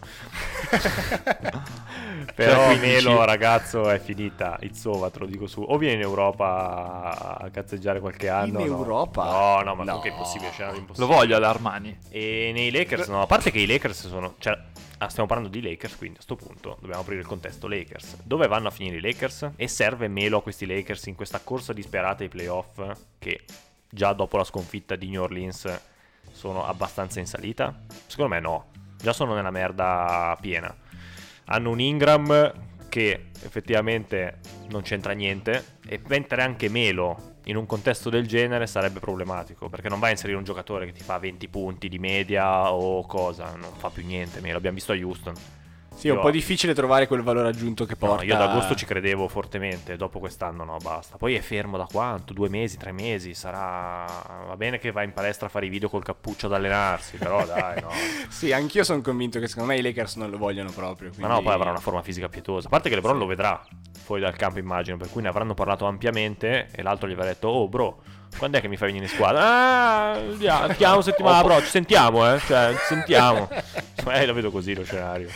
però 2.35 2.55
Cioè, 2.67 2.77
15. 2.77 2.85
Melo 3.05 3.23
ragazzo 3.25 3.89
è 3.89 3.99
finita, 3.99 4.59
over, 4.85 5.11
te 5.11 5.19
lo 5.19 5.25
dico 5.25 5.47
su. 5.47 5.61
O 5.61 5.77
vieni 5.77 5.95
in 5.95 6.01
Europa 6.01 7.37
a 7.39 7.49
cazzeggiare 7.51 7.99
qualche 7.99 8.29
anno. 8.29 8.59
no? 8.59 8.65
Europa? 8.65 9.23
No, 9.23 9.61
no, 9.63 9.75
ma 9.75 9.83
No. 9.83 9.99
che 9.99 10.09
è 10.09 10.11
impossibile, 10.11 10.51
Lo 10.57 10.75
impossibile. 10.75 11.13
voglio 11.13 11.35
all'Armani. 11.37 11.97
E 12.09 12.51
nei 12.53 12.71
Lakers, 12.71 13.07
no, 13.07 13.21
a 13.21 13.25
parte 13.27 13.51
che 13.51 13.59
i 13.59 13.65
Lakers 13.65 14.07
sono. 14.07 14.35
Cioè, 14.39 14.57
ah, 14.99 15.09
stiamo 15.09 15.27
parlando 15.27 15.51
di 15.51 15.61
Lakers, 15.61 15.95
quindi 15.97 16.17
a 16.19 16.21
sto 16.21 16.35
punto 16.35 16.77
dobbiamo 16.79 17.01
aprire 17.01 17.21
il 17.21 17.27
contesto 17.27 17.67
Lakers. 17.67 18.17
Dove 18.23 18.47
vanno 18.47 18.67
a 18.67 18.71
finire 18.71 18.97
i 18.97 19.01
Lakers? 19.01 19.51
E 19.55 19.67
serve 19.67 20.07
Melo 20.07 20.37
a 20.37 20.41
questi 20.41 20.65
Lakers 20.65 20.86
in 21.05 21.15
questa 21.15 21.39
corsa 21.39 21.73
disperata 21.73 22.23
ai 22.23 22.29
playoff 22.29 22.81
che 23.19 23.43
già 23.89 24.13
dopo 24.13 24.37
la 24.37 24.43
sconfitta 24.43 24.95
di 24.95 25.09
New 25.09 25.21
Orleans 25.21 25.81
sono 26.31 26.65
abbastanza 26.65 27.19
in 27.19 27.25
salita? 27.25 27.83
Secondo 28.05 28.33
me 28.33 28.39
no, 28.39 28.71
già 28.97 29.13
sono 29.13 29.33
nella 29.33 29.51
merda 29.51 30.37
piena. 30.39 30.73
Hanno 31.45 31.69
un 31.69 31.79
Ingram 31.79 32.53
che 32.89 33.29
effettivamente 33.41 34.39
non 34.69 34.81
c'entra 34.81 35.13
niente 35.13 35.77
e 35.85 36.01
mettere 36.07 36.41
anche 36.41 36.69
Melo 36.69 37.35
in 37.45 37.55
un 37.55 37.65
contesto 37.65 38.09
del 38.09 38.27
genere 38.27 38.67
sarebbe 38.67 38.99
problematico 38.99 39.69
perché 39.69 39.87
non 39.87 39.99
vai 39.99 40.09
a 40.09 40.11
inserire 40.13 40.37
un 40.37 40.43
giocatore 40.43 40.85
che 40.85 40.91
ti 40.91 41.03
fa 41.03 41.17
20 41.17 41.47
punti 41.47 41.89
di 41.89 41.99
media 41.99 42.71
o 42.73 43.05
cosa, 43.05 43.55
non 43.55 43.71
fa 43.77 43.89
più 43.89 44.05
niente 44.05 44.41
Melo, 44.41 44.57
abbiamo 44.57 44.75
visto 44.75 44.91
a 44.91 44.95
Houston. 44.95 45.33
Sì, 45.97 46.09
è 46.09 46.11
un 46.11 46.19
po' 46.19 46.29
difficile 46.29 46.75
trovare 46.75 47.07
quel 47.07 47.23
valore 47.23 47.47
aggiunto 47.49 47.85
che 47.85 47.95
No, 47.99 48.07
porta. 48.07 48.23
io 48.23 48.35
ad 48.35 48.41
agosto 48.41 48.75
ci 48.75 48.85
credevo 48.85 49.27
fortemente, 49.27 49.97
dopo 49.97 50.19
quest'anno 50.19 50.63
no, 50.63 50.77
basta. 50.81 51.17
Poi 51.17 51.33
è 51.33 51.39
fermo 51.41 51.75
da 51.75 51.87
quanto? 51.91 52.33
Due 52.33 52.49
mesi, 52.49 52.77
tre 52.77 52.91
mesi? 52.91 53.33
Sarà... 53.33 54.05
Va 54.47 54.55
bene 54.55 54.77
che 54.77 54.91
va 54.91 55.01
in 55.01 55.11
palestra 55.11 55.47
a 55.47 55.49
fare 55.49 55.65
i 55.65 55.69
video 55.69 55.89
col 55.89 56.03
cappuccio 56.03 56.45
ad 56.45 56.53
allenarsi, 56.53 57.17
però 57.17 57.43
dai, 57.47 57.81
no. 57.81 57.89
Sì, 58.29 58.51
anch'io 58.53 58.83
sono 58.83 59.01
convinto 59.01 59.39
che 59.39 59.47
secondo 59.47 59.71
me 59.71 59.79
i 59.79 59.81
Lakers 59.81 60.15
non 60.17 60.29
lo 60.29 60.37
vogliono 60.37 60.69
proprio. 60.69 61.09
Ma 61.09 61.15
quindi- 61.15 61.33
no, 61.33 61.41
poi 61.41 61.53
avrà 61.53 61.71
una 61.71 61.79
forma 61.79 62.03
fisica 62.03 62.29
pietosa. 62.29 62.67
A 62.67 62.69
parte 62.69 62.89
che 62.89 62.95
LeBron 62.95 63.17
lo 63.17 63.25
vedrà 63.25 63.59
fuori 64.03 64.21
dal 64.21 64.35
campo, 64.35 64.59
immagino, 64.59 64.97
per 64.97 65.09
cui 65.09 65.23
ne 65.23 65.29
avranno 65.29 65.55
parlato 65.55 65.85
ampiamente 65.85 66.67
e 66.71 66.83
l'altro 66.83 67.07
gli 67.07 67.13
avrà 67.13 67.25
detto, 67.25 67.47
oh 67.47 67.67
bro, 67.67 68.01
quando 68.37 68.57
è 68.59 68.61
che 68.61 68.67
mi 68.67 68.77
fai 68.77 68.89
venire 68.89 69.05
in 69.05 69.11
squadra? 69.11 69.41
Ah, 70.13 70.19
via, 70.19 70.67
chiamo 70.75 71.01
settimana, 71.01 71.41
bro, 71.43 71.59
ci 71.61 71.69
sentiamo, 71.69 72.31
eh, 72.33 72.39
cioè, 72.39 72.71
ci 72.73 72.85
sentiamo. 72.85 73.49
Eh, 74.09 74.25
lo 74.25 74.33
vedo 74.33 74.51
così 74.51 74.73
lo 74.73 74.85
scenario. 74.85 75.27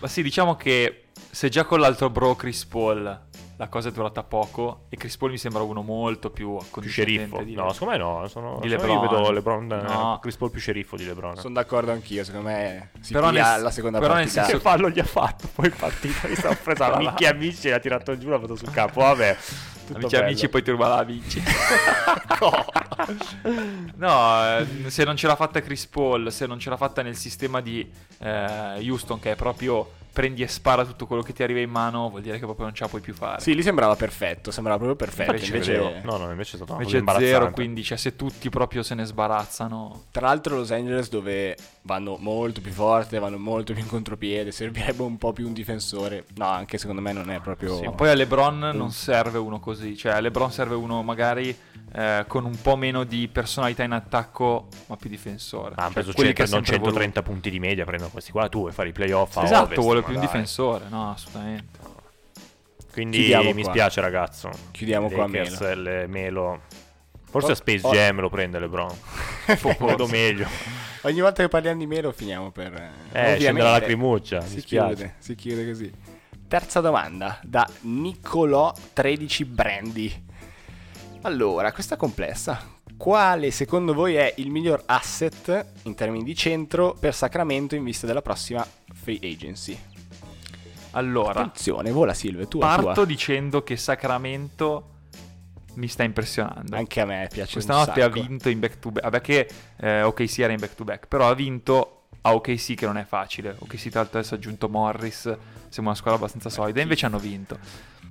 Ma 0.00 0.06
sì, 0.08 0.22
diciamo 0.22 0.54
che 0.56 1.04
se 1.30 1.48
già 1.48 1.64
con 1.64 1.80
l'altro 1.80 2.08
bro 2.10 2.34
Chris 2.36 2.64
Paul 2.64 3.26
la 3.60 3.66
cosa 3.68 3.88
è 3.88 3.92
durata 3.92 4.22
poco 4.22 4.84
e 4.88 4.96
Chris 4.96 5.16
Paul 5.16 5.32
mi 5.32 5.38
sembra 5.38 5.62
uno 5.62 5.82
molto 5.82 6.30
più 6.30 6.56
Più 6.70 6.82
sceriffo. 6.88 7.42
di 7.42 7.54
No, 7.54 7.72
secondo 7.72 7.92
me 7.94 7.98
no, 7.98 8.28
sono, 8.28 8.58
di 8.60 8.68
me 8.68 8.74
io 8.74 8.78
LeBron. 8.78 9.00
vedo 9.00 9.30
LeBron, 9.32 9.72
eh, 9.72 9.82
No. 9.82 10.18
Chris 10.22 10.36
Paul 10.36 10.50
più 10.52 10.60
sceriffo 10.60 10.94
di 10.96 11.04
LeBron. 11.04 11.36
Sono 11.36 11.54
d'accordo 11.54 11.90
anch'io, 11.90 12.22
secondo 12.22 12.46
me 12.48 12.90
si 13.00 13.12
Però 13.12 13.30
nel- 13.30 13.60
la 13.60 13.70
seconda 13.72 13.98
però 13.98 14.14
nel 14.14 14.22
partita. 14.24 14.44
senso- 14.44 14.58
Che 14.58 14.62
fallo 14.62 14.88
gli 14.90 15.00
ha 15.00 15.04
fatto 15.04 15.48
poi 15.52 15.66
in 15.66 15.74
partita? 15.76 16.28
Mi 16.28 16.36
sono 16.36 16.56
preso 16.62 16.84
amici 16.84 17.24
e 17.24 17.26
amici 17.26 17.66
e 17.66 17.70
l'ha 17.72 17.80
tirato 17.80 18.16
giù, 18.16 18.28
l'ha 18.28 18.38
fatto 18.38 18.54
sul 18.54 18.70
capo. 18.70 19.00
Vabbè, 19.00 19.36
tutto 19.92 19.98
Amici 19.98 20.14
bello. 20.14 20.26
amici 20.26 20.48
poi 20.48 20.62
ti 20.62 20.70
ruba 20.70 20.88
la 20.88 20.98
amici. 20.98 21.42
no, 23.96 24.58
eh, 24.58 24.90
se 24.90 25.04
non 25.04 25.16
ce 25.16 25.26
l'ha 25.26 25.36
fatta 25.36 25.60
Chris 25.60 25.86
Paul, 25.86 26.32
se 26.32 26.46
non 26.46 26.58
ce 26.58 26.70
l'ha 26.70 26.76
fatta 26.76 27.02
nel 27.02 27.16
sistema 27.16 27.60
di 27.60 27.88
eh, 28.18 28.88
Houston 28.88 29.18
che 29.18 29.32
è 29.32 29.36
proprio 29.36 29.92
prendi 30.18 30.42
e 30.42 30.48
spara 30.48 30.84
tutto 30.84 31.06
quello 31.06 31.22
che 31.22 31.32
ti 31.32 31.44
arriva 31.44 31.60
in 31.60 31.70
mano, 31.70 32.08
vuol 32.10 32.22
dire 32.22 32.40
che 32.40 32.44
proprio 32.44 32.64
non 32.66 32.74
ce 32.74 32.82
la 32.82 32.88
puoi 32.88 33.00
più 33.00 33.14
fare. 33.14 33.40
Sì, 33.40 33.54
lì 33.54 33.62
sembrava 33.62 33.94
perfetto, 33.94 34.50
sembrava 34.50 34.76
proprio 34.84 34.96
perfetto. 34.96 35.30
Invece 35.44 35.74
Invece, 35.76 36.00
No, 36.02 36.16
no, 36.16 36.28
invece 36.28 36.54
è 36.54 36.56
stato 36.56 36.72
una 36.72 36.82
cosa 36.82 36.96
Invece 36.96 36.96
imbarazzante. 36.98 37.32
zero, 37.32 37.50
quindi 37.52 37.84
cioè, 37.84 37.96
se 37.96 38.16
tutti 38.16 38.48
proprio 38.50 38.82
se 38.82 38.96
ne 38.96 39.04
sbarazzano. 39.04 40.06
tra 40.10 40.26
l'altro 40.26 40.56
Los 40.56 40.72
Angeles 40.72 41.08
dove 41.08 41.56
vanno 41.82 42.16
molto 42.18 42.60
più 42.60 42.72
forte, 42.72 43.20
vanno 43.20 43.38
molto 43.38 43.72
più 43.74 43.80
in 43.80 43.88
contropiede, 43.88 44.50
servirebbe 44.50 45.02
un 45.02 45.18
po' 45.18 45.32
più 45.32 45.46
un 45.46 45.52
difensore. 45.52 46.24
No, 46.34 46.48
anche 46.48 46.78
secondo 46.78 47.00
me 47.00 47.12
non 47.12 47.30
è 47.30 47.38
proprio... 47.38 47.76
Sì, 47.76 47.84
Ma 47.84 47.92
poi 47.92 48.08
a 48.10 48.14
LeBron 48.14 48.72
non 48.74 48.90
serve 48.90 49.38
uno 49.38 49.60
così, 49.60 49.96
cioè 49.96 50.12
a 50.14 50.18
LeBron 50.20 50.50
serve 50.50 50.74
uno 50.74 51.04
magari 51.04 51.56
eh, 51.92 52.24
con 52.26 52.44
un 52.44 52.60
po' 52.60 52.76
meno 52.76 53.04
di 53.04 53.28
personalità 53.28 53.82
in 53.84 53.92
attacco, 53.92 54.66
ma 54.86 54.96
più 54.96 55.08
difensore. 55.08 55.74
Hanno 55.76 55.92
Cioè, 55.92 55.92
preso 55.92 56.12
quelli 56.12 56.34
100, 56.34 56.42
che 56.42 56.42
ha 56.42 56.54
non 56.54 56.64
sempre 56.64 56.84
130 56.84 57.22
punti 57.22 57.50
di 57.50 57.58
media, 57.60 57.84
prendono 57.84 58.10
questi 58.10 58.32
qua, 58.32 58.48
tu 58.48 58.58
vuoi 58.60 58.72
fare 58.72 58.88
i 58.88 58.92
playoff 58.92 59.36
a 59.36 59.40
voluto. 59.40 59.52
Esatto, 59.54 59.64
Ovest, 59.66 59.80
vuole 59.82 60.02
più 60.08 60.14
un 60.18 60.20
dai. 60.20 60.26
difensore, 60.26 60.84
no, 60.88 61.10
assolutamente. 61.10 61.78
Quindi 62.92 63.18
Chiudiamo 63.18 63.52
mi 63.52 63.62
qua. 63.62 63.70
spiace 63.72 64.00
ragazzo. 64.00 64.50
Chiudiamo 64.72 65.08
qua 65.10 65.26
Lakers, 65.28 65.60
Melo. 65.60 65.82
le- 65.82 66.06
Melo. 66.08 66.60
Forse 67.30 67.48
Oh, 67.48 67.52
a 67.52 67.54
Space 67.56 67.86
oh. 67.86 67.92
Jam 67.92 68.20
lo 68.20 68.30
prende 68.30 68.58
LeBron. 68.58 68.96
Vedo 69.78 70.06
meglio. 70.08 70.48
Ogni 71.02 71.20
volta 71.20 71.42
che 71.42 71.48
parliamo 71.48 71.78
di 71.78 71.86
Melo 71.86 72.10
finiamo 72.10 72.50
per... 72.50 72.72
Eh, 72.72 72.90
ovviamente. 73.12 73.38
scende 73.40 73.62
la 73.62 73.70
lacrimuccia, 73.72 74.40
mi 74.40 74.48
Si 74.48 74.60
spiace. 74.60 74.94
chiude, 74.94 75.14
si 75.18 75.34
chiude 75.34 75.66
così. 75.66 75.92
Terza 76.48 76.80
domanda 76.80 77.38
da 77.42 77.68
Nicolò 77.82 78.72
13 78.94 79.44
Brandy. 79.44 80.24
Allora, 81.22 81.70
questa 81.72 81.94
è 81.94 81.98
complessa. 81.98 82.76
Quale 82.96 83.50
secondo 83.52 83.92
voi 83.94 84.14
è 84.16 84.32
il 84.38 84.50
miglior 84.50 84.82
asset 84.86 85.66
in 85.82 85.94
termini 85.94 86.24
di 86.24 86.34
centro 86.34 86.94
per 86.98 87.14
Sacramento 87.14 87.74
in 87.76 87.84
vista 87.84 88.06
della 88.06 88.22
prossima 88.22 88.66
free 88.94 89.18
agency? 89.22 89.78
Allora, 90.92 91.40
Attenzione, 91.40 91.90
vola 91.90 92.14
Silve, 92.14 92.48
tu 92.48 92.58
parto 92.58 93.04
dicendo 93.04 93.62
che 93.62 93.76
Sacramento 93.76 94.90
mi 95.74 95.86
sta 95.88 96.02
impressionando. 96.02 96.74
Anche 96.76 97.00
a 97.00 97.04
me 97.04 97.28
piace 97.32 97.52
Questa 97.52 97.74
notte 97.74 98.02
ha 98.02 98.08
vinto 98.08 98.48
in 98.48 98.58
back 98.58 98.78
to 98.78 98.90
back. 98.90 99.04
Vabbè 99.04 99.20
che 99.20 99.48
eh, 99.76 100.02
OKC 100.02 100.38
era 100.38 100.52
in 100.52 100.58
back 100.58 100.74
to 100.74 100.84
back, 100.84 101.06
però 101.06 101.28
ha 101.28 101.34
vinto 101.34 102.06
a 102.22 102.34
OKC 102.34 102.74
che 102.74 102.86
non 102.86 102.96
è 102.96 103.04
facile. 103.04 103.54
OKC 103.58 103.88
tra 103.88 104.00
l'altro 104.00 104.18
adesso 104.18 104.34
ha 104.34 104.36
aggiunto 104.38 104.68
Morris, 104.68 105.22
sembra 105.22 105.92
una 105.92 105.94
squadra 105.94 106.14
abbastanza 106.18 106.48
solida, 106.50 106.80
invece 106.80 107.06
hanno 107.06 107.18
vinto. 107.18 107.58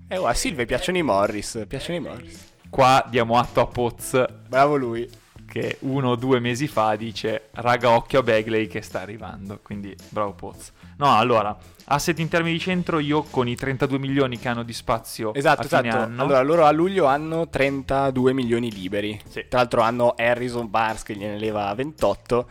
Eh, 0.07 0.17
oh, 0.17 0.27
a 0.27 0.33
Silve 0.33 0.65
piacciono 0.65 0.97
i 0.97 1.01
Morris, 1.03 1.65
piacciono 1.67 1.97
i 1.97 2.01
Morris. 2.01 2.53
qua 2.69 3.05
diamo 3.09 3.37
atto 3.37 3.59
a 3.59 3.67
Poz 3.67 4.23
Bravo 4.47 4.77
lui. 4.77 5.09
che 5.45 5.77
uno 5.81 6.11
o 6.11 6.15
due 6.15 6.39
mesi 6.39 6.67
fa 6.67 6.95
dice 6.95 7.49
raga 7.55 7.89
occhio 7.89 8.19
a 8.19 8.23
Bagley 8.23 8.67
che 8.67 8.81
sta 8.81 9.01
arrivando, 9.01 9.59
quindi 9.61 9.93
bravo 10.09 10.31
Poz. 10.33 10.71
No, 10.97 11.15
allora, 11.15 11.55
asset 11.85 12.17
in 12.19 12.27
termini 12.27 12.57
di 12.57 12.59
centro 12.59 12.99
io 12.99 13.21
con 13.23 13.47
i 13.47 13.55
32 13.55 13.99
milioni 13.99 14.39
che 14.39 14.47
hanno 14.47 14.63
di 14.63 14.73
spazio 14.73 15.33
Esatto, 15.33 15.63
esatto. 15.63 15.87
anno, 15.89 16.21
Allora, 16.21 16.41
loro 16.41 16.65
a 16.65 16.71
luglio 16.71 17.05
hanno 17.05 17.47
32 17.49 18.33
milioni 18.33 18.71
liberi. 18.71 19.19
Sì. 19.29 19.45
Tra 19.47 19.59
l'altro 19.59 19.81
hanno 19.81 20.13
Harrison 20.17 20.69
Barnes 20.69 21.03
che 21.03 21.15
gliene 21.15 21.37
leva 21.37 21.73
28 21.73 22.49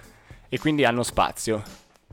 e 0.49 0.59
quindi 0.59 0.85
hanno 0.85 1.03
spazio. 1.03 1.63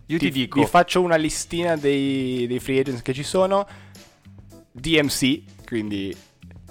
io 0.08 0.18
ti, 0.18 0.32
dico, 0.32 0.60
Vi 0.60 0.66
faccio 0.66 1.02
una 1.02 1.16
listina 1.16 1.76
dei, 1.76 2.48
dei 2.48 2.60
free 2.60 2.80
agents 2.80 3.02
che 3.04 3.14
ci 3.14 3.24
sono. 3.24 3.68
DMC, 4.72 5.66
quindi 5.66 6.16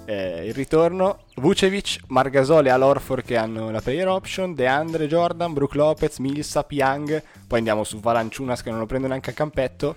eh, 0.05 0.45
il 0.47 0.53
ritorno. 0.53 1.19
Vucevic, 1.35 1.99
Margasol 2.07 2.65
e 2.67 2.69
Al 2.69 2.81
Horford 2.81 3.23
che 3.23 3.37
hanno 3.37 3.69
la 3.71 3.81
player 3.81 4.07
option. 4.07 4.53
DeAndre 4.53 5.07
Jordan, 5.07 5.53
Brook 5.53 5.75
Lopez, 5.75 6.17
Millsap, 6.17 6.71
Young. 6.71 7.23
Poi 7.47 7.57
andiamo 7.57 7.83
su 7.83 7.99
Valanciunas 7.99 8.61
che 8.61 8.69
non 8.69 8.79
lo 8.79 8.85
prendo 8.85 9.07
neanche 9.07 9.29
a 9.31 9.33
campetto. 9.33 9.95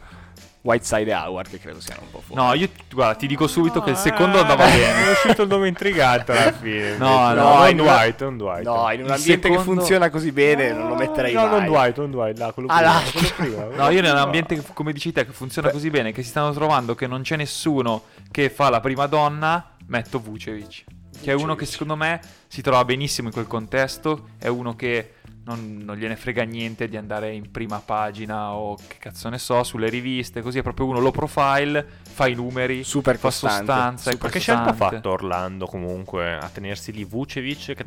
Whiteside 0.67 1.13
e 1.13 1.15
Howard 1.15 1.49
che 1.49 1.61
credo 1.61 1.79
siano 1.81 2.01
un 2.03 2.11
po' 2.11 2.21
fuori. 2.27 2.43
No, 2.43 2.53
io 2.55 2.69
guarda, 2.93 3.15
ti 3.15 3.29
dico 3.29 3.47
subito 3.47 3.81
che 3.83 3.91
il 3.91 3.97
secondo 3.97 4.41
andava 4.41 4.67
Eh, 4.67 4.73
bene. 4.77 5.07
È 5.07 5.11
uscito 5.13 5.43
il 5.43 5.49
nome 5.49 5.69
intrigante 5.69 6.33
alla 6.33 6.51
fine. 6.51 6.97
No, 6.97 7.29
invece. 7.31 7.35
no, 7.41 7.55
non 7.55 7.69
in 7.71 7.77
Dwight, 7.77 8.21
non 8.23 8.37
Dwight. 8.37 8.65
No, 8.65 8.91
in 8.91 8.99
un 9.03 9.07
Il 9.07 9.13
ambiente 9.13 9.49
che 9.49 9.57
secondo- 9.59 9.63
funziona 9.81 10.11
così 10.11 10.33
bene 10.33 10.73
non 10.73 10.89
lo 10.89 10.97
metterei 10.97 11.33
no, 11.35 11.43
mai. 11.47 11.51
non 11.51 11.65
Dwight, 11.67 11.97
non 11.99 12.11
Dwight, 12.11 12.39
là, 12.39 12.51
quello 12.53 12.69
Ah, 12.73 13.01
prima, 13.01 13.31
quello 13.37 13.57
prima. 13.69 13.85
No, 13.85 13.91
io 13.91 14.01
nell'ambiente, 14.03 14.57
che- 14.57 14.63
come 14.73 14.93
dici 14.93 15.13
te, 15.13 15.25
che 15.25 15.31
funziona 15.31 15.71
così 15.71 15.89
bene, 15.89 16.11
che 16.11 16.25
si 16.25 16.31
stanno 16.31 16.53
trovando, 16.53 16.97
che 16.97 17.07
non 17.07 17.23
c'è 17.23 17.37
nessuno 17.37 18.03
che 18.33 18.51
fa 18.51 18.69
la 18.69 18.81
prima 18.81 19.07
donna, 19.07 19.65
metto 19.87 20.21
Vucevic. 20.21 20.85
Che 21.21 21.31
è 21.31 21.35
uno 21.35 21.55
che 21.55 21.65
secondo 21.65 21.97
me 21.97 22.21
si 22.47 22.61
trova 22.61 22.85
benissimo 22.85 23.29
in 23.29 23.35
quel 23.35 23.47
contesto, 23.47 24.31
è 24.39 24.49
uno 24.49 24.77
che 24.77 25.15
non, 25.45 25.79
non 25.83 25.97
gliene 25.97 26.17
frega 26.17 26.43
niente 26.43 26.89
di 26.89 26.97
andare 26.97 27.33
in 27.33 27.51
prima 27.51 27.79
pagina 27.79 28.53
o 28.53 28.75
che 28.75 28.97
cazzo 28.99 29.29
ne 29.29 29.39
so, 29.39 29.63
sulle 29.63 29.89
riviste, 29.89 30.43
così 30.43 30.59
è 30.59 30.63
proprio 30.63 30.87
uno 30.87 30.99
low 30.99 31.13
profile, 31.13 31.87
fa 32.03 32.27
i 32.27 32.35
numeri, 32.35 32.85
Super 32.85 33.17
fa 33.17 33.29
costante, 33.29 33.57
sostanza, 33.59 34.11
super 34.11 34.31
Che 34.31 34.41
scelta 34.41 34.65
ha 34.65 34.73
fatto 34.75 35.11
Orlando 35.11 35.67
comunque 35.67 36.35
a 36.35 36.49
tenersi 36.49 36.93
lì 36.93 37.05
Vucevic? 37.05 37.75
Che 37.75 37.85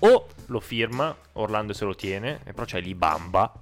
o 0.00 0.26
lo 0.46 0.60
firma, 0.60 1.14
Orlando 1.32 1.72
se 1.72 1.84
lo 1.84 1.94
tiene, 1.94 2.40
e 2.44 2.52
però 2.52 2.64
c'è 2.64 2.80
lì 2.80 2.94
Bamba. 2.94 3.52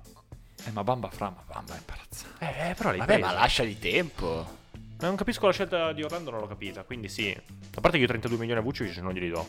Eh, 0.65 0.71
ma 0.71 0.85
Bamba 0.85 1.09
fra, 1.09 1.31
ma 1.31 1.43
Bamba 1.47 1.75
è 1.75 1.79
imbarazzante. 1.79 2.71
Eh, 2.71 2.75
però 2.75 2.91
l'hai 2.91 2.99
Vabbè, 2.99 3.19
preso. 3.19 3.27
ma 3.27 3.41
lasciagli 3.41 3.79
tempo. 3.79 4.57
Ma 5.01 5.07
Non 5.07 5.17
capisco 5.17 5.47
la 5.47 5.53
scelta 5.53 5.93
di 5.93 6.03
Orlando, 6.03 6.31
non 6.31 6.41
l'ho 6.41 6.47
capita. 6.47 6.83
Quindi 6.83 7.09
sì. 7.09 7.31
A 7.31 7.81
parte 7.81 7.97
che 7.97 8.03
io 8.03 8.09
32 8.09 8.39
milioni 8.39 8.61
a 8.61 8.63
Vucevic 8.63 8.97
non 8.99 9.13
glieli 9.13 9.29
do. 9.31 9.49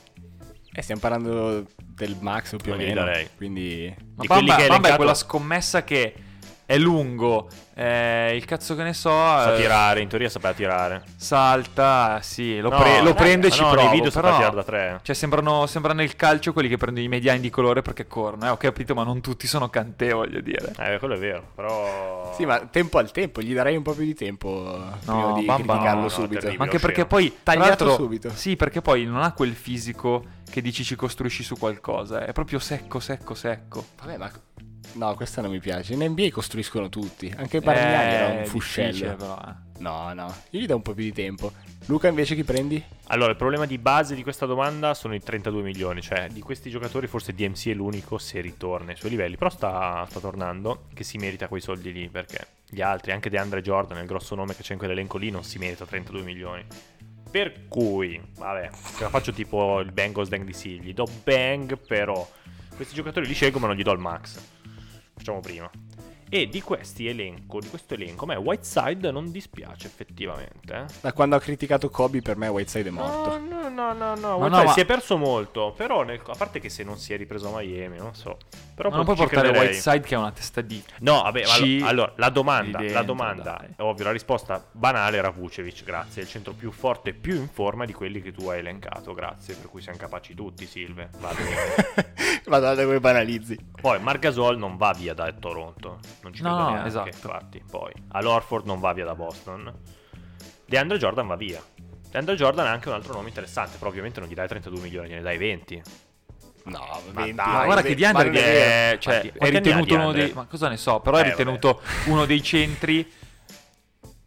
Eh, 0.72 0.82
stiamo 0.84 1.02
parlando 1.02 1.66
del 1.78 2.16
max 2.22 2.56
più 2.58 2.72
o 2.72 2.76
Non 2.76 2.84
glieli 2.84 2.94
meno. 2.94 3.06
darei. 3.06 3.28
Quindi 3.36 3.94
Ma 4.16 4.22
Di 4.22 4.28
quelli 4.28 4.46
Bamba, 4.46 4.68
Bamba 4.68 4.94
è 4.94 4.96
quella 4.96 5.14
scommessa 5.16 5.84
che 5.84 6.14
è 6.70 6.78
lungo, 6.78 7.48
eh, 7.74 8.36
il 8.36 8.46
cazzo 8.46 8.76
che 8.76 8.84
ne 8.84 8.94
so, 8.94 9.10
Sa 9.10 9.56
eh, 9.56 9.60
tirare, 9.60 10.02
in 10.02 10.08
teoria 10.08 10.30
sapeva 10.30 10.54
tirare. 10.54 11.02
salta, 11.16 12.20
sì, 12.22 12.60
lo, 12.60 12.70
No, 12.70 12.78
pre- 12.78 13.02
lo 13.02 13.10
eh, 13.10 13.14
prende 13.16 13.48
e 13.48 13.50
ci 13.50 13.62
no, 13.62 13.72
provo, 13.72 13.88
nei 13.88 13.96
video 13.96 14.12
però- 14.12 14.36
tirare 14.36 14.56
da 14.56 14.64
tre. 14.64 15.00
Cioè 15.02 15.16
sembrano, 15.16 15.66
sembrano 15.66 16.02
nel 16.02 16.16
calcio 16.16 16.54
quelli 16.54 16.70
che 16.70 16.78
prendono 16.78 17.04
i 17.04 17.10
mediani 17.10 17.40
di 17.40 17.50
colore 17.50 17.82
perché 17.82 18.06
corrono, 18.06 18.46
eh, 18.46 18.50
ho 18.50 18.58
capito, 18.58 18.94
ma 18.94 19.04
non 19.04 19.20
tutti 19.20 19.48
sono 19.48 19.68
cantè, 19.70 20.14
voglio 20.14 20.42
dire. 20.42 20.72
Eh, 20.78 21.00
quello 21.00 21.16
è 21.16 21.18
vero, 21.18 21.44
però... 21.56 22.32
Sì, 22.36 22.46
ma 22.46 22.60
tempo 22.60 23.00
al 23.00 23.10
tempo, 23.10 23.42
gli 23.42 23.56
darei 23.56 23.76
un 23.76 23.82
po' 23.82 23.94
più 23.94 24.06
di 24.06 24.14
tempo 24.14 24.80
prima 25.04 25.34
di 25.34 25.46
Bamba 25.46 25.74
criticarlo 25.74 25.96
no, 25.96 26.02
no, 26.02 26.10
subito. 26.10 26.34
terribile. 26.42 26.58
Ma 26.60 26.64
anche 26.66 26.78
perché 26.78 27.06
poi 27.08 27.38
Tagliato 27.42 27.96
subito. 27.96 28.30
Sì, 28.30 28.56
perché 28.56 28.82
poi 28.82 29.06
non 29.06 29.24
ha 29.24 29.34
quel 29.34 29.56
fisico 29.56 30.24
che 30.48 30.62
dici 30.62 30.84
ci 30.84 30.96
costruisci 30.96 31.42
su 31.42 31.56
qualcosa, 31.58 32.26
è 32.26 32.32
proprio 32.32 32.60
secco, 32.60 33.00
secco, 33.00 33.34
secco. 33.34 33.86
Vabbè, 34.00 34.18
ma 34.18 34.30
no, 34.94 35.16
questa 35.16 35.42
non 35.42 35.52
mi 35.52 35.60
piace. 35.60 35.94
In 35.94 36.04
NBA 36.04 36.30
costruiscono 36.32 36.90
tutti. 36.90 37.34
Anche 37.36 37.60
Bargnani 37.62 38.14
era 38.14 38.28
un 38.28 38.38
Eh, 38.40 38.46
fuscello. 38.46 39.16
però, 39.16 39.40
eh. 39.48 39.68
No, 39.80 40.12
no, 40.14 40.34
io 40.50 40.60
gli 40.60 40.66
do 40.66 40.76
un 40.76 40.82
po' 40.82 40.94
più 40.94 41.04
di 41.06 41.14
tempo. 41.14 41.52
Luca 41.86 42.10
invece 42.10 42.36
chi 42.36 42.44
prendi? 42.44 42.84
Allora, 43.08 43.32
il 43.32 43.38
problema 43.38 43.66
di 43.66 43.78
base 43.78 44.14
di 44.14 44.24
questa 44.24 44.46
domanda 44.46 44.94
sono 44.94 45.16
i 45.16 45.22
32 45.22 45.62
milioni, 45.62 46.02
cioè 46.02 46.28
di 46.30 46.42
questi 46.42 46.70
giocatori 46.70 47.08
forse 47.08 47.34
DMC 47.34 47.70
è 47.70 47.74
l'unico 47.74 48.18
se 48.18 48.42
ritorna 48.42 48.92
ai 48.92 48.98
suoi 48.98 49.12
livelli, 49.12 49.38
però 49.38 49.50
sta, 49.50 50.06
sta 50.10 50.20
tornando, 50.20 50.88
che 50.94 51.04
si 51.06 51.18
merita 51.18 51.48
quei 51.48 51.62
soldi 51.62 51.94
lì, 51.94 52.10
perché 52.10 52.46
gli 52.70 52.82
altri, 52.82 53.14
anche 53.14 53.30
DeAndre 53.30 53.62
Jordan, 53.62 53.98
il 54.00 54.06
grosso 54.06 54.36
nome 54.36 54.54
che 54.56 54.62
c'è 54.64 54.74
in 54.74 54.80
quell'elenco 54.80 55.18
lì, 55.18 55.32
non 55.32 55.44
si 55.46 55.58
merita 55.58 55.86
32 55.86 56.22
milioni. 56.24 56.66
Per 57.32 57.68
cui, 57.68 58.20
vabbè, 58.38 58.70
se 58.74 59.04
la 59.04 59.10
faccio 59.10 59.32
tipo 59.32 59.80
il 59.80 59.92
Bengals 59.92 60.30
Dang 60.30 60.44
di 60.44 60.54
sì, 60.54 60.80
gli 60.82 60.94
do 60.94 61.08
bang, 61.24 61.78
però 61.78 62.28
questi 62.76 62.96
giocatori 62.96 63.28
li 63.28 63.34
scelgo 63.34 63.60
ma 63.60 63.68
non 63.68 63.76
gli 63.76 63.84
do 63.84 63.92
il 63.94 64.00
max. 64.00 64.40
Facciamo 65.20 65.42
prima. 65.42 65.70
E 66.32 66.48
di 66.48 66.62
questi 66.62 67.08
elenco, 67.08 67.60
di 67.60 67.68
questo 67.68 67.96
elenco, 67.96 68.24
a 68.24 68.28
me 68.28 68.36
Whiteside 68.36 69.12
non 69.12 69.32
dispiace 69.32 69.88
effettivamente, 69.88 70.74
eh. 70.74 70.86
Da 71.02 71.12
quando 71.12 71.36
ha 71.36 71.40
criticato 71.40 71.90
Kobe, 71.90 72.22
per 72.22 72.38
me 72.38 72.48
Whiteside 72.48 72.88
è 72.88 72.92
No, 72.92 73.02
morto. 73.02 73.38
no, 73.40 73.68
no, 73.68 73.94
no, 73.94 74.16
no. 74.16 74.38
Ma 74.38 74.46
Whiteside 74.46 74.50
no, 74.58 74.64
ma- 74.64 74.72
si 74.74 74.80
è 74.80 74.86
perso 74.86 75.18
molto. 75.18 75.74
Però, 75.76 76.04
nel- 76.04 76.22
a 76.26 76.36
parte 76.38 76.60
che 76.60 76.70
se 76.70 76.84
non 76.84 76.98
si 77.00 77.14
è 77.14 77.18
ripreso 77.18 77.54
a 77.54 77.60
Miami, 77.60 77.98
non 77.98 78.14
so. 78.14 78.38
Però 78.80 78.96
non 78.96 79.04
puoi 79.04 79.18
portare 79.18 79.42
crederei. 79.50 79.68
Whiteside 79.68 80.00
che 80.00 80.16
ha 80.16 80.20
una 80.20 80.32
testa 80.32 80.62
di... 80.62 80.82
No, 81.00 81.22
vabbè, 81.24 81.42
ma 81.42 81.48
C 81.54 81.62
allo- 81.82 81.86
allora, 81.88 82.14
la 82.16 82.30
domanda, 82.30 82.80
lì 82.80 82.86
la 82.86 82.94
dentro, 83.02 83.04
domanda, 83.04 83.44
dai. 83.60 83.74
ovvio, 83.80 84.06
la 84.06 84.12
risposta 84.12 84.66
banale 84.72 85.18
era 85.18 85.30
Vucevic, 85.32 85.84
grazie, 85.84 86.22
è 86.22 86.24
il 86.24 86.32
centro 86.32 86.54
più 86.54 86.72
forte 86.72 87.10
e 87.10 87.14
più 87.14 87.36
in 87.36 87.50
forma 87.50 87.84
di 87.84 87.92
quelli 87.92 88.22
che 88.22 88.32
tu 88.32 88.48
hai 88.48 88.60
elencato, 88.60 89.14
grazie, 89.14 89.56
per 89.56 89.70
cui 89.70 89.82
siamo 89.82 89.98
capaci 89.98 90.34
tutti, 90.34 90.66
Silve. 90.66 91.10
Va 91.20 91.34
bene. 91.34 92.08
Madonna, 92.48 92.84
come 92.84 93.00
banalizzi. 93.02 93.58
Poi 93.82 94.00
Margasol 94.00 94.58
non 94.58 94.78
va 94.78 94.94
via 94.98 95.14
da 95.14 95.30
Toronto, 95.34 96.00
non 96.22 96.34
ci 96.34 96.42
No, 96.42 96.50
credo 96.50 96.64
no, 96.64 96.70
neanche, 96.70 96.88
esatto. 96.88 97.08
infatti. 97.10 97.64
Poi 97.70 97.92
Al-Horford 98.14 98.66
non 98.66 98.80
va 98.80 98.94
via 98.94 99.04
da 99.06 99.14
Boston. 99.16 99.74
DeAndre 100.66 100.98
Jordan 100.98 101.28
va 101.28 101.36
via. 101.36 101.62
DeAndre 102.10 102.36
Jordan 102.36 102.66
è 102.66 102.70
anche 102.70 102.88
un 102.88 102.96
altro 102.96 103.14
nome 103.14 103.28
interessante, 103.28 103.78
però 103.78 103.90
ovviamente 103.90 104.20
non 104.22 104.30
gli 104.30 104.34
dai 104.34 104.48
32 104.48 104.80
milioni, 104.82 105.10
gliene 105.10 105.22
dai 105.22 105.38
20. 105.38 105.82
No, 106.70 107.02
Ma 107.12 107.22
20, 107.22 107.36
dai, 107.36 107.48
Ma 107.48 107.66
guarda 107.66 107.82
che 107.82 107.96
non 107.96 108.36
è 108.36 108.92
è, 108.92 108.98
cioè, 109.00 109.32
è 109.32 109.50
ritenuto 109.50 109.96
uno 109.96 110.12
dei... 110.12 110.32
Ma 110.34 110.46
cosa 110.46 110.70
ne 110.70 110.78
so, 110.78 111.00
però 111.00 111.18
è 111.18 111.22
Eh, 111.22 111.24
ritenuto 111.30 111.82
uno 112.06 112.26
dei 112.26 112.42
centri 112.44 113.10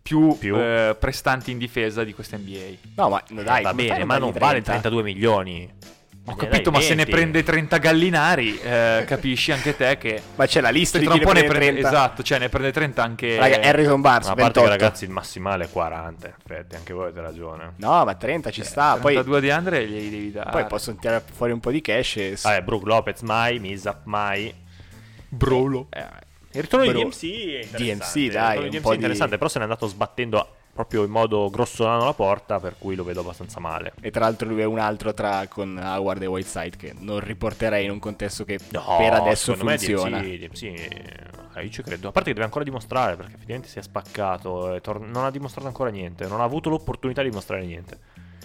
più, 0.02 0.36
Più? 0.36 0.56
eh, 0.56 0.96
prestanti 0.98 1.52
in 1.52 1.58
difesa 1.58 2.02
di 2.04 2.12
questa 2.12 2.36
NBA. 2.36 2.78
No, 2.96 3.08
ma 3.08 3.22
no, 3.28 3.42
dai, 3.42 3.62
va 3.62 3.72
bene, 3.72 4.04
ma 4.04 4.18
non 4.18 4.30
dargli 4.30 4.42
vale 4.42 4.62
30? 4.62 4.70
32 4.90 5.02
milioni. 5.02 5.72
Ho 6.26 6.36
capito, 6.36 6.70
ma 6.70 6.80
se 6.80 6.90
ne 6.90 7.04
20. 7.04 7.10
prende 7.10 7.42
30 7.42 7.78
gallinari, 7.78 8.56
eh, 8.60 9.02
capisci 9.08 9.50
anche 9.50 9.74
te 9.76 9.98
che... 9.98 10.22
Ma 10.36 10.46
c'è 10.46 10.60
la 10.60 10.70
lista 10.70 10.98
di 10.98 11.06
un 11.06 11.14
ne 11.14 11.18
prende 11.18 11.44
prende, 11.44 11.80
30. 11.80 11.88
esatto, 11.88 12.22
cioè 12.22 12.38
ne 12.38 12.48
prende 12.48 12.70
30 12.70 13.02
anche... 13.02 13.36
Raga, 13.38 13.60
Harrison 13.60 14.00
Barnes, 14.00 14.26
Ma 14.26 14.32
a 14.32 14.36
parte 14.36 14.60
28. 14.60 14.62
che 14.62 14.68
ragazzi 14.84 15.04
il 15.04 15.10
massimale 15.10 15.64
è 15.64 15.68
40, 15.68 16.26
in 16.28 16.34
effetti, 16.38 16.76
anche 16.76 16.92
voi 16.92 17.04
avete 17.06 17.20
ragione. 17.22 17.72
No, 17.76 18.04
ma 18.04 18.14
30 18.14 18.50
ci 18.52 18.62
sta. 18.62 18.96
Poi, 19.00 19.14
32 19.14 19.40
di 19.40 19.50
Andre 19.50 19.86
glieli 19.88 20.10
devi 20.10 20.30
dare. 20.30 20.50
poi 20.50 20.66
possono 20.66 20.96
tirare 21.00 21.24
fuori 21.28 21.50
un 21.52 21.58
po' 21.60 21.72
di 21.72 21.80
cash 21.80 22.16
e... 22.16 22.36
Vabbè, 22.40 22.62
Brook 22.62 22.86
Lopez 22.86 23.20
mai, 23.22 23.58
Misap 23.58 24.04
mai. 24.04 24.54
Brolo. 25.28 25.88
Eh, 25.90 26.04
il 26.52 26.60
ritorno 26.62 26.84
Bro- 26.86 26.98
di 26.98 27.04
DMC 27.04 27.22
è 27.22 27.64
interessante. 27.64 27.84
DMC, 27.84 28.16
il 28.16 28.30
dai, 28.30 28.48
ritorno 28.50 28.60
di 28.60 28.64
un 28.64 28.70
DMC 28.70 28.80
po' 28.82 28.88
è 28.88 28.90
di- 28.90 28.96
interessante, 28.96 29.36
però 29.38 29.48
se 29.48 29.58
n'è 29.58 29.64
andato 29.64 29.86
sbattendo 29.86 30.48
proprio 30.72 31.04
in 31.04 31.10
modo 31.10 31.50
grossolano 31.50 32.04
la 32.04 32.14
porta, 32.14 32.58
per 32.58 32.76
cui 32.78 32.94
lo 32.94 33.04
vedo 33.04 33.20
abbastanza 33.20 33.60
male. 33.60 33.92
E 34.00 34.10
tra 34.10 34.20
l'altro 34.24 34.48
lui 34.48 34.60
è 34.60 34.64
un 34.64 34.78
altro 34.78 35.12
tra 35.12 35.46
con 35.48 35.78
Howard 35.78 36.22
e 36.22 36.26
Whiteside 36.26 36.76
che 36.76 36.94
non 36.98 37.20
riporterei 37.20 37.84
in 37.84 37.90
un 37.90 37.98
contesto 37.98 38.44
che 38.44 38.58
No, 38.70 38.96
per 38.98 39.12
adesso 39.12 39.52
secondo 39.52 39.64
me 39.64 39.78
funziona. 39.78 40.20
DMC, 40.20 40.38
DMC, 40.38 40.62
eh, 40.62 41.62
io 41.64 41.70
ci 41.70 41.82
credo. 41.82 42.08
A 42.08 42.12
parte 42.12 42.28
che 42.28 42.34
deve 42.34 42.46
ancora 42.46 42.64
dimostrare, 42.64 43.16
perché 43.16 43.34
effettivamente 43.34 43.68
si 43.68 43.78
è 43.78 43.82
spaccato, 43.82 44.74
e 44.74 44.80
tor- 44.80 45.00
non 45.00 45.24
ha 45.24 45.30
dimostrato 45.30 45.66
ancora 45.66 45.90
niente, 45.90 46.26
non 46.26 46.40
ha 46.40 46.44
avuto 46.44 46.70
l'opportunità 46.70 47.22
di 47.22 47.28
dimostrare 47.28 47.64
niente. 47.64 47.98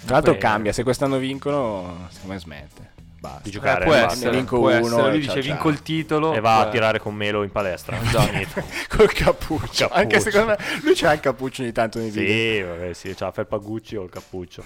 Tra 0.05 0.15
l'altro 0.15 0.33
Poi- 0.33 0.41
cambia, 0.41 0.73
se 0.73 0.83
quest'anno 0.83 1.17
vincono, 1.17 2.07
secondo 2.09 2.33
me 2.33 2.39
smette. 2.39 2.95
Basta. 3.27 3.39
Di 3.43 3.49
Eh, 3.49 3.51
giocare. 3.51 3.83
può 3.85 3.93
ne 3.93 3.99
va- 4.01 4.11
essere, 4.11 4.29
ne 4.31 4.37
vinco 4.37 4.57
può 4.59 4.67
uno, 4.69 4.77
essere. 4.77 5.09
Lui 5.09 5.19
dice 5.19 5.31
ciao. 5.31 5.41
vinco 5.41 5.69
il 5.69 5.81
titolo 5.81 6.33
E 6.33 6.39
va 6.39 6.61
a 6.61 6.67
eh, 6.67 6.71
tirare 6.71 6.99
con 6.99 7.15
Melo 7.15 7.43
in 7.43 7.51
palestra. 7.51 7.97
Esatto. 8.07 8.63
Col 8.89 9.11
cappuccio. 9.11 9.87
Cappuccio. 9.87 9.89
Anche 9.91 10.19
secondo 10.19 10.47
me 10.47 10.57
lui 10.83 10.93
c'ha 10.95 11.13
il 11.13 11.19
cappuccio 11.19 11.61
ogni 11.61 11.71
tanto 11.71 11.99
nei 11.99 12.09
video. 12.09 12.27
Sì, 12.27 12.61
vabbè, 12.61 12.93
sì, 12.93 13.13
c'ha 13.15 13.25
la 13.25 13.31
felpa 13.31 13.57
Gucci 13.57 13.95
o 13.95 14.03
il 14.03 14.09
cappuccio. 14.09 14.63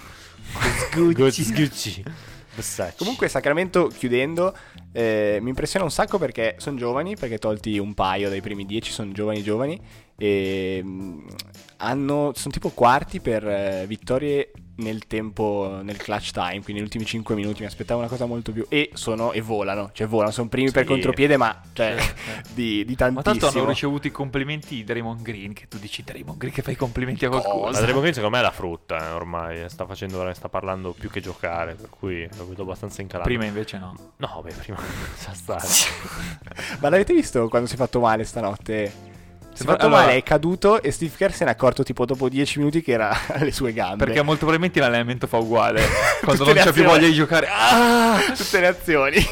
Gucci. 0.94 1.54
Gucci. 1.54 2.04
Versace. 2.54 2.96
Comunque 2.98 3.30
Sacramento 3.30 3.88
chiudendo 3.88 4.54
eh, 4.92 5.40
mi 5.42 5.50
impressiona 5.50 5.86
un 5.86 5.92
sacco 5.92 6.18
perché 6.18 6.56
sono 6.58 6.76
giovani, 6.78 7.16
perché 7.16 7.38
tolti 7.38 7.78
un 7.78 7.94
paio 7.94 8.30
dai 8.30 8.42
primi 8.42 8.66
dieci, 8.66 8.92
sono 8.92 9.12
giovani 9.14 9.42
giovani 9.42 9.80
e 10.18 10.82
mm, 10.84 11.28
hanno, 11.78 12.34
sono 12.36 12.54
tipo 12.54 12.70
quarti 12.70 13.22
per 13.22 13.48
eh, 13.48 13.86
vittorie 13.88 14.52
nel 14.82 15.08
tempo, 15.08 15.80
nel 15.84 15.98
clutch 15.98 16.32
time, 16.32 16.52
quindi 16.56 16.74
negli 16.74 16.82
ultimi 16.84 17.06
5 17.06 17.36
minuti 17.36 17.62
mi 17.62 17.68
aspettavo 17.68 18.00
una 18.00 18.10
cosa 18.10 18.26
molto 18.26 18.52
più... 18.52 18.66
E 18.70 18.90
sono, 18.94 19.32
e 19.32 19.42
volano, 19.42 19.92
cioè 19.94 20.08
volano, 20.08 20.32
sono 20.32 20.50
primi 20.50 20.72
per 20.72 20.84
Sì. 20.84 20.88
contropiede, 20.90 21.38
ma 21.38 21.62
cioè, 21.74 21.96
Sì, 21.98 22.54
di, 22.54 22.86
di 22.86 22.92
Ma 22.92 22.96
tanto 22.96 23.20
hanno 23.20 23.22
tantissimo. 23.22 23.66
ricevuto 23.66 24.08
i 24.08 24.12
complimenti 24.12 24.76
di 24.76 24.84
Draymond 24.84 25.22
Green, 25.22 25.54
che 25.54 25.68
tu 25.68 25.78
dici 25.78 26.04
Draymond 26.04 26.38
Green 26.38 26.54
che 26.54 26.62
fai 26.62 26.74
i 26.74 26.78
complimenti 26.78 27.26
a 27.26 27.30
qualcuno. 27.30 27.60
Cosa? 27.60 27.72
Ma 27.72 27.78
Draymond 27.80 28.00
Green 28.02 28.14
secondo 28.14 28.36
me 28.36 28.42
è 28.42 28.46
la 28.46 28.52
frutta 28.52 29.10
eh, 29.10 29.12
ormai, 29.12 29.70
sta 29.70 29.86
facendo, 29.86 30.34
sta 30.34 30.50
parlando 30.50 30.92
più 30.92 31.10
che 31.10 31.22
giocare, 31.22 31.76
per 31.76 31.90
cui 31.90 32.28
lo 32.38 32.48
vedo 32.48 32.64
abbastanza 32.64 33.02
incalato. 33.02 33.30
Prima 33.30 33.46
invece 33.46 33.78
no. 33.78 33.96
No, 34.18 34.42
beh, 34.44 34.54
prima 34.54 34.80
sa 35.16 35.34
stare. 35.34 35.68
Ma 36.80 36.90
l'avete 36.90 37.14
visto 37.14 37.48
quando 37.48 37.68
si 37.68 37.76
è 37.76 37.78
fatto 37.78 38.00
male 38.00 38.24
stanotte? 38.24 39.10
Si 39.54 39.64
è 39.64 39.66
fa- 39.66 39.74
fatto 39.74 39.86
allora- 39.88 40.02
male, 40.02 40.16
è 40.16 40.24
caduto 40.24 40.82
e 40.82 40.92
Steve 40.92 41.12
Kerr 41.16 41.32
se 41.32 41.44
ne 41.44 41.50
è 41.52 41.54
accorto 41.54 41.84
tipo 41.84 42.06
dopo 42.06 42.30
10 42.30 42.60
minuti 42.60 42.82
che 42.82 42.94
era 42.94 43.16
alle 43.34 43.52
sue 43.52 43.74
gambe. 43.74 44.06
Perché 44.06 44.22
molto 44.22 44.40
probabilmente 44.46 44.80
l'allenamento 44.80 45.28
fa 45.28 45.38
uguale. 45.38 45.82
Quando 46.24 46.46
non 46.46 46.54
c'è 46.54 46.62
più 46.62 46.70
azioni. 46.72 46.88
voglia 46.90 47.08
di 47.08 47.14
giocare. 47.14 47.48
Ah! 47.52 48.20
Tutte 48.36 48.60
le 48.60 48.68
azioni. 48.68 49.26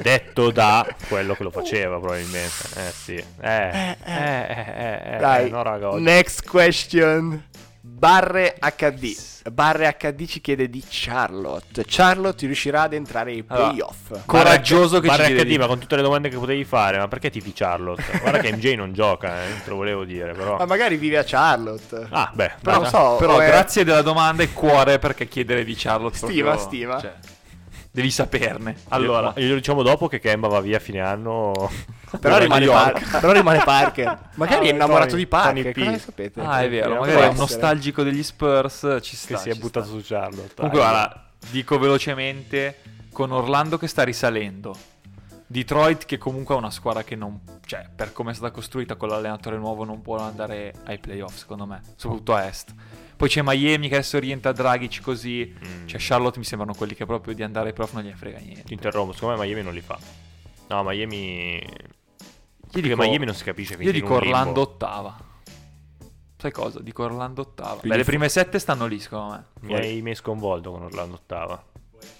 Detto 0.00 0.50
da 0.50 0.86
quello 1.08 1.34
che 1.34 1.42
lo 1.42 1.50
faceva 1.50 1.98
probabilmente. 1.98 2.52
Eh 2.76 2.92
sì. 2.92 3.14
Eh, 3.14 3.26
eh, 3.40 3.96
eh, 4.04 4.46
eh, 4.46 5.14
eh, 5.14 5.16
Dai, 5.18 5.50
no 5.50 5.62
raga, 5.62 5.90
next 5.98 6.46
question. 6.48 7.42
Barre 7.80 8.56
HD. 8.60 9.16
Barre 9.52 9.94
HD 9.98 10.26
ci 10.26 10.40
chiede 10.40 10.70
di 10.70 10.82
Charlotte. 10.88 11.84
Charlotte 11.86 12.46
riuscirà 12.46 12.82
ad 12.82 12.94
entrare 12.94 13.32
ai 13.32 13.44
Allora, 13.46 13.68
playoff. 13.68 14.24
Coraggioso 14.24 15.00
che 15.00 15.08
ci 15.08 15.16
Barra 15.16 15.26
chiede 15.26 15.42
HD, 15.44 15.46
di- 15.48 15.58
ma 15.58 15.66
con 15.66 15.78
tutte 15.78 15.96
le 15.96 16.02
domande 16.02 16.28
che 16.30 16.36
potevi 16.38 16.64
fare, 16.64 16.96
ma 16.98 17.08
perché 17.08 17.30
tifi 17.30 17.52
Charlotte? 17.52 18.02
Guarda 18.20 18.38
che 18.38 18.52
MJ 18.52 18.74
non 18.74 18.92
gioca, 18.94 19.44
eh, 19.44 19.48
te 19.62 19.70
lo 19.70 19.76
volevo 19.76 20.04
dire, 20.04 20.32
però. 20.32 20.56
Ma 20.56 20.64
magari 20.64 20.96
vive 20.96 21.18
a 21.18 21.24
Charlotte. 21.26 22.06
Ah, 22.10 22.30
beh, 22.32 22.52
Però 22.62 22.84
so, 22.88 23.16
Però 23.18 23.38
è- 23.38 23.46
grazie 23.46 23.84
della 23.84 24.02
domanda 24.02 24.42
e 24.42 24.52
cuore 24.52 24.98
perché 24.98 25.28
chiedere 25.28 25.62
di 25.64 25.74
Charlotte. 25.76 26.16
Stima, 26.16 26.50
proprio- 26.52 26.66
stima. 26.66 27.00
cioè, 27.00 27.14
devi 27.94 28.10
saperne. 28.10 28.74
Allora, 28.88 29.28
Glielo- 29.28 29.40
glielo 29.40 29.54
diciamo 29.54 29.82
dopo 29.84 30.08
che 30.08 30.18
Kemba 30.18 30.48
va 30.48 30.60
via 30.60 30.78
a 30.78 30.80
fine 30.80 30.98
anno. 31.00 31.52
Però 32.20 32.38
rimane, 32.38 32.64
York. 32.64 33.08
Par- 33.10 33.20
però 33.20 33.32
rimane 33.32 33.62
Parker. 33.64 34.30
Magari 34.34 34.66
Ah, 34.66 34.70
è 34.70 34.72
innamorato 34.74 35.10
Tony- 35.10 35.22
di 35.22 35.26
Parker. 35.28 35.72
Cosa 35.72 35.98
sapete? 35.98 36.40
ah, 36.40 36.60
è 36.62 36.68
vero, 36.68 36.96
magari 36.98 37.22
è 37.22 37.26
un 37.28 37.36
nostalgico 37.36 38.02
degli 38.02 38.22
Spurs. 38.24 38.98
Ci 39.00 39.14
sta. 39.16 39.34
che 39.34 39.40
si 39.40 39.48
è 39.50 39.54
buttato 39.54 39.86
sta. 39.86 39.96
su 39.96 40.02
Charlotte. 40.04 40.54
Comunque, 40.56 40.80
guarda, 40.80 41.28
dico 41.50 41.78
velocemente: 41.78 42.78
con 43.12 43.30
Orlando 43.30 43.78
che 43.78 43.86
sta 43.86 44.02
risalendo, 44.02 44.76
Detroit 45.46 46.04
che 46.04 46.18
comunque 46.18 46.54
è 46.54 46.58
una 46.58 46.70
squadra 46.72 47.04
che 47.04 47.14
non. 47.16 47.38
cioè, 47.64 47.86
per 47.94 48.12
come 48.12 48.32
è 48.32 48.34
stata 48.34 48.52
costruita 48.52 48.96
con 48.96 49.08
l'allenatore 49.08 49.56
nuovo, 49.56 49.84
non 49.84 50.00
può 50.02 50.16
andare 50.18 50.72
ai 50.84 50.98
playoff, 50.98 51.36
secondo 51.36 51.64
me, 51.66 51.80
soprattutto 51.96 52.34
a 52.34 52.44
est. 52.46 52.74
Poi 53.24 53.32
c'è 53.32 53.40
Miami 53.42 53.88
che 53.88 53.94
adesso 53.94 54.18
orienta 54.18 54.52
Dragic 54.52 55.00
così. 55.00 55.50
Mm. 55.66 55.86
Cioè, 55.86 55.98
Charlotte 55.98 56.38
mi 56.38 56.44
sembrano 56.44 56.74
quelli 56.74 56.94
che 56.94 57.06
proprio 57.06 57.32
di 57.34 57.42
andare 57.42 57.68
ai 57.68 57.72
playoff 57.72 57.94
non 57.94 58.02
gliene 58.02 58.16
frega 58.16 58.36
niente. 58.38 58.64
Ti 58.64 58.74
interrompo, 58.74 59.14
secondo 59.14 59.38
me 59.38 59.46
Miami 59.46 59.62
non 59.62 59.72
li 59.72 59.80
fa. 59.80 59.98
No, 60.68 60.82
Miami. 60.84 61.54
Io 61.56 62.80
dico, 62.82 62.96
Miami 62.96 63.24
non 63.24 63.34
si 63.34 63.42
capisce 63.42 63.76
io 63.78 63.92
dico. 63.92 64.16
Orlando 64.16 64.60
ottava. 64.60 65.16
Sai 66.36 66.50
cosa? 66.52 66.80
Dico 66.80 67.04
Orlando 67.04 67.40
ottava. 67.40 67.80
Beh, 67.82 67.96
le 67.96 68.04
prime 68.04 68.28
sette 68.28 68.58
stanno 68.58 68.84
lì, 68.84 69.00
secondo 69.00 69.32
me. 69.32 69.44
Mi 69.60 69.74
hai, 69.74 70.02
mi 70.02 70.10
hai 70.10 70.16
sconvolto 70.16 70.70
con 70.72 70.82
Orlando 70.82 71.14
ottava. 71.14 71.64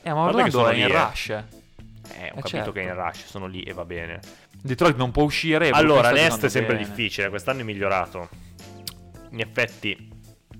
Eh, 0.05 0.11
ma 0.11 0.21
Orlando 0.23 0.67
è 0.69 0.73
lì, 0.73 0.81
in 0.81 0.87
eh. 0.87 0.91
rush. 0.91 1.29
eh. 1.29 1.35
Eh, 1.37 1.43
ho 1.43 1.45
Eh, 1.45 2.29
capito 2.29 2.49
certo. 2.49 2.73
che 2.73 2.81
è 2.81 2.85
in 2.85 2.95
rush, 2.95 3.27
sono 3.27 3.45
lì 3.47 3.63
e 3.63 3.75
va 3.75 3.85
bene. 3.85 4.21
Detroit 4.59 4.97
non 4.97 5.11
può 5.11 5.25
uscire. 5.25 5.69
Allora, 5.69 6.11
l'Est 6.13 6.47
è 6.47 6.49
sempre 6.49 6.77
bene. 6.77 6.89
difficile, 6.89 7.29
quest'anno 7.29 7.61
è 7.61 7.63
migliorato. 7.65 8.31
In 9.33 9.41
effetti 9.41 10.13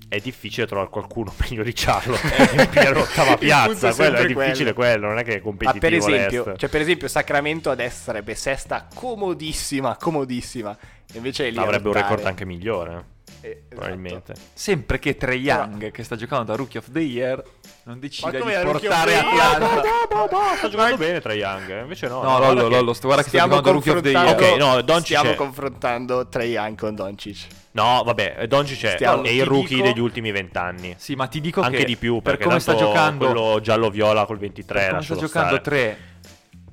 è 0.07 0.19
difficile 0.19 0.67
trovare 0.67 0.89
qualcuno 0.89 1.33
meglio 1.41 1.63
di 1.63 1.73
Charlotte 1.73 2.27
per 2.27 2.49
riempire 2.49 2.93
l'ottava 2.93 3.31
Il 3.31 3.37
punto 3.37 3.43
è 3.43 3.47
piazza, 3.47 3.93
quello 3.93 4.17
è 4.17 4.25
difficile 4.25 4.73
quello, 4.73 5.07
non 5.07 5.17
è 5.17 5.23
che 5.23 5.33
è 5.33 5.37
Ma 5.37 5.41
competitivo 5.41 5.79
per 5.79 5.93
esempio, 5.93 6.55
cioè 6.55 6.69
per 6.69 6.81
esempio 6.81 7.07
Sacramento 7.07 7.69
adesso 7.69 8.03
sarebbe 8.03 8.35
sesta 8.35 8.87
comodissima, 8.93 9.97
comodissima. 9.97 10.77
Invece 11.13 11.49
lì 11.49 11.57
Avrebbe 11.57 11.87
un 11.89 11.93
record 11.93 12.25
anche 12.25 12.45
migliore, 12.45 13.05
Eh, 13.45 13.49
esatto. 13.51 13.75
probabilmente. 13.75 14.33
Sempre 14.53 14.99
che 14.99 15.15
Trey 15.17 15.39
Young, 15.39 15.91
che 15.91 16.03
sta 16.03 16.15
giocando 16.15 16.45
da 16.45 16.55
Rookie 16.55 16.79
of 16.79 16.89
the 16.91 16.99
Year, 16.99 17.43
non 17.83 17.99
decide 17.99 18.39
Ma 18.39 18.49
di 18.49 18.65
portare 18.65 19.11
Year? 19.11 19.25
Atlanta. 19.25 20.55
Sta 20.57 20.69
giocando 20.69 20.97
bene 20.97 21.21
tra 21.21 21.33
Young, 21.33 21.69
eh, 21.69 21.81
invece 21.81 22.07
no. 22.07 22.15
No, 22.15 22.21
guarda 22.37 22.47
Lollo, 22.47 22.67
che- 22.69 22.75
Lollo, 22.75 22.93
sto- 22.93 23.05
guarda 23.07 23.23
che 23.23 23.29
sta 23.29 23.37
Stiamo 23.39 23.55
giocando 23.61 23.61
da 23.61 23.71
Rookie 23.71 23.91
of 23.91 24.01
the 24.01 24.09
Year. 24.09 24.25
confrontando, 24.35 24.65
Ok, 24.65 24.75
no, 24.75 24.81
Doncic 24.81 25.05
stiamo 25.05 25.29
è- 25.31 25.35
confrontando 25.35 26.27
Trey 26.29 26.49
Young 26.51 26.77
con 26.79 26.95
Doncic. 26.95 27.47
No, 27.71 28.01
vabbè, 28.05 28.47
Doncic 28.47 28.83
è, 28.85 28.89
Stiamo- 28.95 29.23
è 29.23 29.29
il 29.29 29.45
rookie 29.45 29.75
dico- 29.75 29.87
degli 29.87 29.99
ultimi 29.99 30.31
vent'anni. 30.31 30.95
Sì, 30.97 31.15
ma 31.15 31.27
ti 31.27 31.41
dico 31.41 31.61
Anche 31.61 31.77
che 31.77 31.85
di 31.85 31.97
più, 31.97 32.15
per 32.15 32.23
perché 32.33 32.43
come 32.45 32.59
sta 32.59 32.75
giocando 32.75 33.25
quello 33.31 33.59
giallo-viola 33.61 34.25
col 34.25 34.37
23 34.39 34.79
per 34.79 34.89
come 34.89 35.01
sta 35.03 35.15
giocando 35.15 35.47
stare. 35.59 35.61
3 35.61 35.97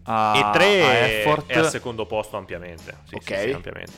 a, 0.05 0.33
E 0.37 0.51
3 0.53 0.83
a 0.83 0.93
è, 0.93 1.23
è 1.47 1.59
al 1.59 1.69
secondo 1.71 2.07
posto 2.07 2.37
ampiamente. 2.37 2.97
Sì, 3.09 3.15
Ok. 3.17 3.23
sì, 3.25 3.49
sì, 3.49 3.51
ampiamente. 3.51 3.93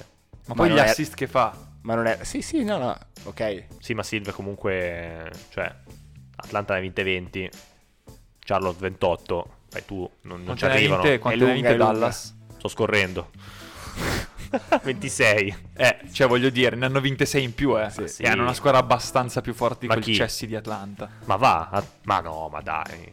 ma 0.47 0.55
Ma 0.55 0.55
poi 0.55 0.71
gli 0.71 0.79
assist 0.79 1.15
che 1.15 1.27
fa. 1.27 1.53
Ma 1.85 1.95
non 1.95 2.07
è... 2.07 2.19
Sì, 2.23 2.41
sì, 2.41 2.65
no, 2.65 2.79
no. 2.79 2.99
Ok. 3.25 3.65
Sì, 3.79 3.93
ma 3.95 4.03
Silve 4.03 4.33
comunque, 4.33 5.31
cioè, 5.51 5.73
Atlanta 6.37 6.73
ne 6.73 6.79
ha 6.79 6.83
vinte 6.83 7.03
20, 7.03 7.51
Charlotte 8.39 8.79
28, 8.81 9.57
Beh, 9.71 9.85
tu 9.85 10.11
non, 10.23 10.43
non 10.45 10.57
ci 10.57 10.65
arrivano. 10.65 11.03
vinte- 11.03 11.19
quante 11.19 11.41
È 11.41 11.47
ne 11.47 11.53
vinte. 11.53 11.77
Dallas? 11.77 12.37
Sto 12.57 12.69
scorrendo. 12.69 13.31
26. 14.83 15.57
Eh, 15.75 15.99
cioè 16.11 16.27
voglio 16.27 16.49
dire, 16.49 16.75
ne 16.75 16.87
hanno 16.87 17.01
vinte 17.01 17.27
6 17.27 17.43
in 17.43 17.55
più, 17.55 17.79
eh. 17.79 17.91
Sì, 17.91 18.09
sì. 18.09 18.23
E 18.23 18.29
hanno 18.29 18.43
una 18.43 18.55
squadra 18.55 18.81
abbastanza 18.81 19.43
più 19.43 19.53
forte 19.53 19.87
di 19.87 20.01
chi? 20.01 20.13
Chelsea 20.15 20.49
di 20.49 20.57
Atlanta. 20.57 21.11
Ma 21.27 21.37
va, 21.37 21.85
ma 22.05 22.21
no, 22.21 22.49
ma 22.51 22.63
dai. 22.63 23.13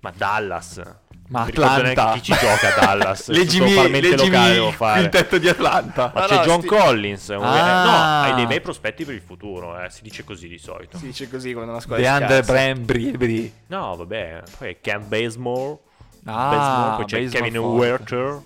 Ma 0.00 0.10
Dallas. 0.10 0.82
Ma 1.28 1.40
Non 1.40 1.48
Atlanta. 1.48 1.82
neanche 2.04 2.20
chi 2.20 2.32
ci 2.32 2.38
gioca 2.38 2.74
a 2.74 2.80
Dallas. 2.80 3.28
Leggimi, 3.28 3.74
leggimi 3.74 4.16
locale 4.16 4.52
devo 4.54 4.70
fare. 4.70 5.00
il 5.02 5.08
tetto 5.10 5.36
di 5.38 5.48
Atlanta. 5.48 6.10
Ma 6.14 6.20
No, 6.22 6.26
c'è 6.26 6.34
no, 6.36 6.42
John 6.42 6.58
sti- 6.60 6.66
Collins, 6.68 7.30
Ah. 7.30 7.36
no, 7.36 8.22
hai 8.24 8.34
dei 8.34 8.46
bei 8.46 8.60
prospetti 8.62 9.04
per 9.04 9.14
il 9.14 9.20
futuro, 9.20 9.78
eh, 9.78 9.90
si 9.90 10.02
dice 10.02 10.24
così 10.24 10.48
di 10.48 10.58
solito. 10.58 10.96
Si 10.96 11.04
dice 11.06 11.28
così 11.28 11.52
quando 11.52 11.72
una 11.72 11.80
squadra 11.80 12.18
DeAndre. 12.18 12.42
Brambry. 12.42 13.52
No, 13.66 13.94
vabbè, 13.96 14.42
poi 14.56 14.70
è 14.70 14.76
Cam 14.80 15.06
Bazemore, 15.06 15.78
Ah, 16.24 16.48
Bazemore, 16.50 16.96
poi 16.96 17.04
c'è 17.04 17.22
Bazemore 17.22 17.50
Kevin. 17.50 17.66
Werther. 17.68 18.40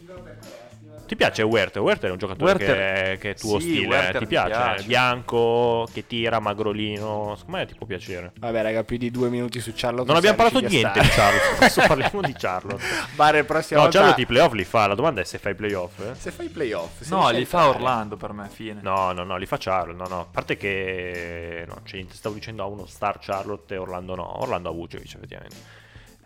Ti 1.12 1.18
piace 1.18 1.42
Werther? 1.42 1.83
Werther 1.83 2.09
è 2.09 2.12
un 2.12 2.16
giocatore 2.18 2.53
Werther- 2.53 3.11
che, 3.12 3.18
che 3.18 3.31
è 3.33 3.35
tuo 3.35 3.61
Sì, 3.61 3.68
stile, 3.72 3.87
Werther 3.87 4.20
ti 4.22 4.27
piace? 4.27 4.48
piace. 4.48 4.87
Bianco, 4.87 5.87
che 5.92 6.07
tira, 6.07 6.40
magrolino, 6.40 7.35
secondo 7.37 7.59
me 7.59 7.66
ti 7.66 7.75
può 7.75 7.85
piacere. 7.87 8.33
Vabbè, 8.38 8.62
raga, 8.62 8.83
più 8.83 8.96
di 8.96 9.11
due 9.11 9.29
minuti 9.29 9.61
su 9.61 9.72
Charlotte. 9.75 10.07
Non 10.07 10.16
abbiamo 10.16 10.37
parlato 10.37 10.64
a 10.64 10.68
niente 10.68 11.01
di. 11.01 11.09
Charlotte, 11.09 11.44
adesso 11.57 11.83
parliamo 11.87 12.22
di 12.22 12.33
Charlotte. 12.33 12.83
Bare, 13.14 13.40
il 13.40 13.44
prossimo 13.44 13.81
No, 13.81 13.85
volta... 13.85 13.98
Charlotte 13.98 14.22
i 14.22 14.27
playoff 14.27 14.53
li 14.55 14.64
fa, 14.64 14.87
la 14.87 14.94
domanda 14.94 15.20
è 15.20 15.25
se 15.25 15.37
fa 15.37 15.51
i 15.51 15.55
playoff. 15.55 15.98
eh? 16.01 16.14
Se 16.14 16.31
fai 16.31 16.46
i 16.46 16.48
playoff. 16.48 17.07
No, 17.11 17.27
a 17.27 17.31
li 17.31 17.44
fa. 17.44 17.68
Orlando 17.68 18.16
per 18.16 18.33
me, 18.33 18.48
fine. 18.51 18.81
No, 18.81 19.12
no, 19.12 19.22
no, 19.22 19.37
li 19.37 19.44
fa 19.44 19.59
Charlotte, 19.59 20.03
no, 20.03 20.09
no. 20.09 20.20
A 20.22 20.27
parte 20.31 20.57
che 20.57 21.64
no, 21.68 21.83
niente, 21.92 22.14
stavo 22.14 22.35
dicendo 22.35 22.62
a 22.62 22.66
uno 22.66 22.87
star 22.87 23.18
Charlotte 23.20 23.75
e 23.75 23.77
Orlando 23.77 24.14
no. 24.14 24.40
Orlando 24.40 24.70
ha 24.70 24.72
Vucevic, 24.72 25.14
effettivamente. 25.14 25.81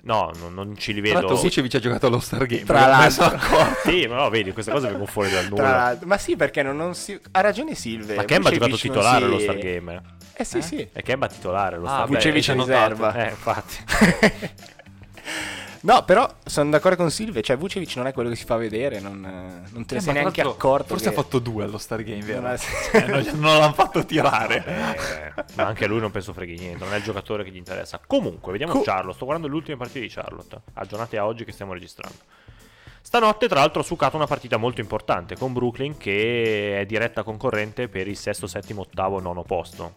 No, 0.07 0.31
non, 0.41 0.55
non 0.55 0.77
ci 0.79 0.93
li 0.95 1.01
Tra 1.01 1.09
vedo. 1.15 1.27
l'altro 1.27 1.43
Vucevic 1.43 1.75
ha 1.75 1.79
giocato 1.81 2.07
allo 2.07 2.21
Star 2.21 2.47
Game. 2.47 2.63
Tra 2.63 2.87
l'altro. 2.87 3.39
Sì, 3.85 4.07
ma 4.07 4.15
no, 4.15 4.31
vedi, 4.31 4.53
queste 4.53 4.71
cose 4.71 4.87
vengono 4.87 5.07
fuori 5.07 5.31
dal 5.31 5.49
nulla. 5.49 5.99
Ma 6.05 6.17
sì, 6.17 6.37
perché 6.37 6.63
non, 6.63 6.77
non 6.77 6.95
si... 6.95 7.19
Ha 7.33 7.41
ragione 7.41 7.75
Silve. 7.75 8.15
Ma 8.15 8.25
Kemba 8.25 8.49
ha 8.51 8.53
giocato 8.53 8.77
titolare 8.77 9.19
si- 9.19 9.25
allo 9.25 9.39
Star 9.41 9.59
Game. 9.59 9.95
eh. 9.95 10.01
Eh 10.39 10.45
sì, 10.45 10.63
sì. 10.63 10.89
E 10.93 11.03
Kemba 11.03 11.27
titolare 11.27 11.75
allo 11.77 11.87
Ah, 11.87 11.89
Star 11.89 12.07
beh, 12.09 12.19
Game. 12.19 12.33
Vucevic 12.35 12.49
in 12.49 12.59
riserva. 12.61 13.15
Eh, 13.27 13.29
infatti. 13.31 13.77
No, 15.83 16.05
però 16.05 16.29
sono 16.45 16.71
d'accordo 16.71 16.97
con 16.97 17.11
Silve. 17.11 17.43
Cioè, 17.43 17.57
Vucevic 17.57 17.95
non 17.97 18.07
è 18.07 18.13
quello 18.13 18.29
che 18.31 18.37
si 18.37 18.45
fa 18.45 18.57
vedere. 18.57 19.01
Non, 19.01 19.25
eh, 19.25 19.69
non 19.73 19.85
te 19.85 19.95
ne 19.95 20.01
Eh, 20.01 20.03
sei 20.03 20.13
neanche 20.15 20.41
accorto. 20.41 20.87
Forse 20.89 21.05
che- 21.05 21.11
ha 21.11 21.23
fatto 21.23 21.39
due 21.39 21.65
allo 21.65 21.79
Star 21.79 22.03
Game, 22.03 22.23
vero? 22.23 22.41
Non 22.43 22.51
ha- 22.51 22.59
Eh, 22.93 23.07
non, 23.07 23.25
non 23.41 23.59
l'hanno 23.59 23.73
fatto 23.73 24.05
tirare. 24.05 24.65
Eh, 25.37 25.45
ma 25.55 25.65
anche 25.67 25.85
a 25.85 25.89
lui 25.89 26.01
non 26.01 26.11
penso 26.11 26.33
freghi 26.33 26.57
niente, 26.59 26.85
non 26.85 26.93
è 26.95 26.97
il 26.97 27.03
giocatore 27.03 27.45
che 27.45 27.51
gli 27.51 27.57
interessa. 27.57 28.01
Comunque, 28.07 28.53
vediamo 28.53 28.73
Co- 28.73 28.83
Charlotte. 28.83 29.15
Sto 29.15 29.25
guardando 29.25 29.51
le 29.53 29.59
ultime 29.59 29.77
partite 29.77 30.01
di 30.01 30.09
Charlotte, 30.09 30.61
aggiornate 30.75 31.17
a 31.19 31.27
oggi 31.27 31.45
che 31.45 31.53
stiamo 31.53 31.73
registrando. 31.73 32.17
Stanotte, 33.01 33.47
tra 33.47 33.61
l'altro, 33.61 33.83
ha 33.83 33.85
succato 33.85 34.17
una 34.17 34.27
partita 34.27 34.57
molto 34.57 34.81
importante 34.81 35.37
con 35.37 35.53
Brooklyn, 35.53 35.97
che 35.97 36.81
è 36.81 36.87
diretta 36.87 37.23
concorrente 37.23 37.87
per 37.89 38.09
il 38.09 38.17
sesto, 38.17 38.49
settimo, 38.49 38.81
ottavo, 38.81 39.21
nono 39.21 39.43
posto. 39.45 39.95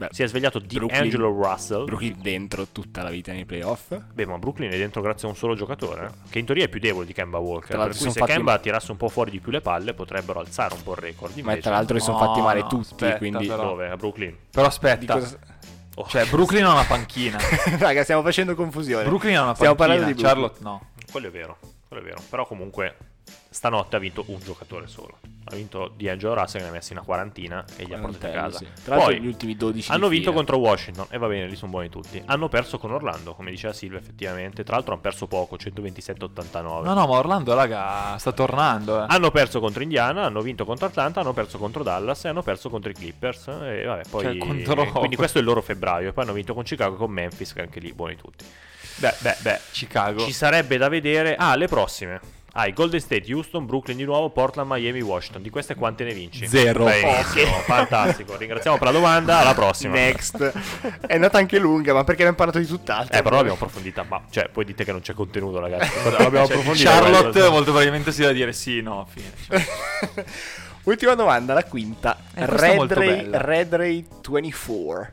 Beh, 0.00 0.08
Si 0.12 0.22
è 0.22 0.26
svegliato 0.26 0.60
Brooklyn- 0.60 0.88
D'Angelo 0.88 1.28
Russell. 1.30 1.84
Brooklyn 1.84 2.16
dentro 2.22 2.66
tutta 2.72 3.02
la 3.02 3.10
vita 3.10 3.32
nei 3.32 3.44
playoff. 3.44 3.94
Beh, 4.14 4.24
ma 4.24 4.38
Brooklyn 4.38 4.70
è 4.70 4.78
dentro 4.78 5.02
grazie 5.02 5.28
a 5.28 5.30
un 5.30 5.36
solo 5.36 5.54
giocatore, 5.54 6.06
eh, 6.06 6.10
che 6.30 6.38
in 6.38 6.46
teoria 6.46 6.64
è 6.64 6.68
più 6.68 6.80
debole 6.80 7.04
di 7.04 7.12
Kemba 7.12 7.36
Walker. 7.36 7.66
Tra 7.68 7.76
Per 7.76 7.86
l'altro 7.88 8.02
cui 8.04 8.10
se 8.12 8.18
fatti- 8.20 8.32
Kemba 8.32 8.58
tirasse 8.60 8.90
un 8.92 8.96
po' 8.96 9.10
fuori 9.10 9.30
di 9.30 9.40
più 9.40 9.50
le 9.52 9.60
palle, 9.60 9.92
potrebbero 9.92 10.40
alzare 10.40 10.72
un 10.72 10.82
po' 10.82 10.92
il 10.92 10.98
record. 11.00 11.32
Ma 11.34 11.40
Invece, 11.40 11.60
tra 11.60 11.70
l'altro 11.72 11.94
li 11.96 12.00
sono 12.00 12.18
No, 12.18 12.24
fatti 12.24 12.40
male 12.40 12.60
no, 12.62 12.66
tutti. 12.68 12.86
aspetta, 13.04 13.18
quindi. 13.18 13.46
però. 13.46 13.62
dove? 13.62 13.90
A 13.90 13.96
Brooklyn. 13.96 14.34
Però 14.50 14.62
Di 14.62 14.68
aspetta, 14.68 15.12
cosa- 15.12 15.38
Oh. 15.96 16.06
cioè 16.08 16.24
Brooklyn 16.28 16.64
ha 16.64 16.72
una 16.72 16.84
panchina. 16.84 17.36
Raga, 17.78 18.02
stiamo 18.02 18.22
facendo 18.22 18.54
confusione. 18.54 19.04
Brooklyn 19.04 19.36
ha 19.36 19.42
una 19.42 19.54
Stiamo 19.54 19.74
panchina, 19.74 19.98
parlando 19.98 20.06
di 20.06 20.22
Brooklyn. 20.22 20.48
Charlotte 20.50 20.62
no. 20.62 20.86
Quello 21.12 21.26
è 21.26 21.30
vero, 21.30 21.58
quello 21.88 22.02
è 22.02 22.06
vero. 22.06 22.22
Però 22.30 22.46
comunque 22.46 22.96
stanotte 23.48 23.96
ha 23.96 23.98
vinto 23.98 24.24
un 24.28 24.38
giocatore 24.40 24.86
solo. 24.86 25.18
Ha 25.44 25.54
vinto 25.56 25.92
D'Angelo 25.96 26.34
Russell, 26.34 26.62
ne 26.62 26.68
ha 26.68 26.70
messi 26.70 26.92
una 26.92 27.02
quarantina 27.02 27.64
e 27.76 27.84
gli 27.84 27.92
ha 27.92 27.98
portati 27.98 28.26
a 28.26 28.30
casa. 28.30 28.58
Sì. 28.58 28.66
Tra 28.84 28.94
l'altro 28.96 29.12
Poi 29.12 29.20
gli 29.20 29.26
ultimi 29.26 29.56
12 29.56 29.90
hanno 29.90 30.08
vinto 30.08 30.32
contro 30.32 30.58
Washington 30.58 31.06
e 31.10 31.18
va 31.18 31.26
bene, 31.26 31.48
lì 31.48 31.56
sono 31.56 31.70
buoni 31.72 31.88
tutti. 31.88 32.22
Hanno 32.26 32.48
perso 32.48 32.78
con 32.78 32.92
Orlando, 32.92 33.34
come 33.34 33.50
diceva 33.50 33.72
Silva, 33.72 33.98
effettivamente. 33.98 34.62
Tra 34.62 34.76
l'altro 34.76 34.92
hanno 34.92 35.02
perso 35.02 35.26
poco, 35.26 35.56
127-89. 35.56 36.62
No, 36.62 36.94
no, 36.94 37.06
ma 37.06 37.18
Orlando, 37.18 37.54
raga, 37.54 38.16
sta 38.18 38.32
tornando. 38.32 39.02
Eh. 39.02 39.06
Hanno 39.08 39.30
perso 39.30 39.58
contro 39.60 39.82
Indiana, 39.82 40.24
hanno 40.24 40.40
vinto 40.40 40.64
contro 40.64 40.86
Atlanta, 40.86 41.20
hanno 41.20 41.32
perso 41.32 41.58
contro 41.58 41.82
Dallas 41.82 42.24
e 42.24 42.28
hanno 42.28 42.42
perso 42.42 42.70
contro 42.70 42.90
i 42.90 42.94
Clippers. 42.94 43.48
E 43.48 43.84
vabbè, 43.84 44.02
poi 44.08 44.22
Cioè, 44.22 44.38
contro- 44.38 44.92
quindi 44.92 45.16
questo 45.16 45.38
è 45.38 45.40
il 45.40 45.46
loro 45.46 45.62
febbraio. 45.62 46.10
E 46.10 46.12
poi 46.12 46.24
hanno 46.24 46.32
vinto 46.32 46.54
con 46.54 46.62
Chicago 46.62 46.94
e 46.94 46.98
con 46.98 47.10
Memphis, 47.10 47.52
che 47.52 47.62
anche 47.62 47.80
lì 47.80 47.92
buoni 47.92 48.14
tutti. 48.16 48.44
Beh, 48.96 49.14
beh, 49.18 49.36
beh, 49.40 49.60
Chicago. 49.72 50.20
Ci 50.20 50.32
sarebbe 50.32 50.76
da 50.76 50.88
vedere. 50.88 51.34
Ah, 51.36 51.56
le 51.56 51.66
prossime. 51.66 52.20
Hai 52.52 52.72
Golden 52.72 53.00
State, 53.00 53.32
Houston, 53.32 53.64
Brooklyn 53.64 53.96
di 53.96 54.04
nuovo, 54.04 54.30
Portland, 54.30 54.68
Miami, 54.70 55.00
Washington. 55.00 55.42
Di 55.42 55.50
queste 55.50 55.74
quante 55.76 56.04
ne 56.04 56.12
vinci? 56.12 56.46
Zero. 56.46 56.84
Benissimo, 56.84 57.52
fantastico. 57.64 58.36
Ringraziamo 58.36 58.76
per 58.76 58.86
la 58.88 58.92
domanda. 58.92 59.38
Alla 59.38 59.54
prossima. 59.54 59.94
Next. 59.94 60.36
è 61.06 61.14
andata 61.14 61.38
anche 61.38 61.58
lunga, 61.58 61.92
ma 61.92 62.00
perché 62.00 62.22
abbiamo 62.22 62.36
parlato 62.36 62.58
di 62.58 62.66
tutt'altro? 62.66 63.16
Eh, 63.16 63.22
però 63.22 63.36
l'abbiamo 63.36 63.56
approfondita. 63.56 64.04
Ma 64.08 64.22
cioè, 64.30 64.48
poi 64.48 64.64
dite 64.64 64.84
che 64.84 64.90
non 64.90 65.00
c'è 65.00 65.14
contenuto, 65.14 65.60
ragazzi. 65.60 65.90
L'abbiamo 66.10 66.46
Cioè, 66.46 66.56
approfondita. 66.56 66.90
Charlotte, 66.90 67.48
molto 67.48 67.70
probabilmente 67.70 68.10
si 68.10 68.20
deve 68.20 68.34
dire 68.34 68.52
sì, 68.52 68.80
no, 68.80 69.06
fine. 69.08 69.30
Cioè, 69.46 69.64
Ultima 70.84 71.14
domanda, 71.14 71.54
la 71.54 71.64
quinta. 71.64 72.16
Eh, 72.34 72.46
Red, 72.46 72.92
Ray. 72.92 73.28
Red 73.30 73.74
Ray 73.74 74.06
24. 74.28 75.12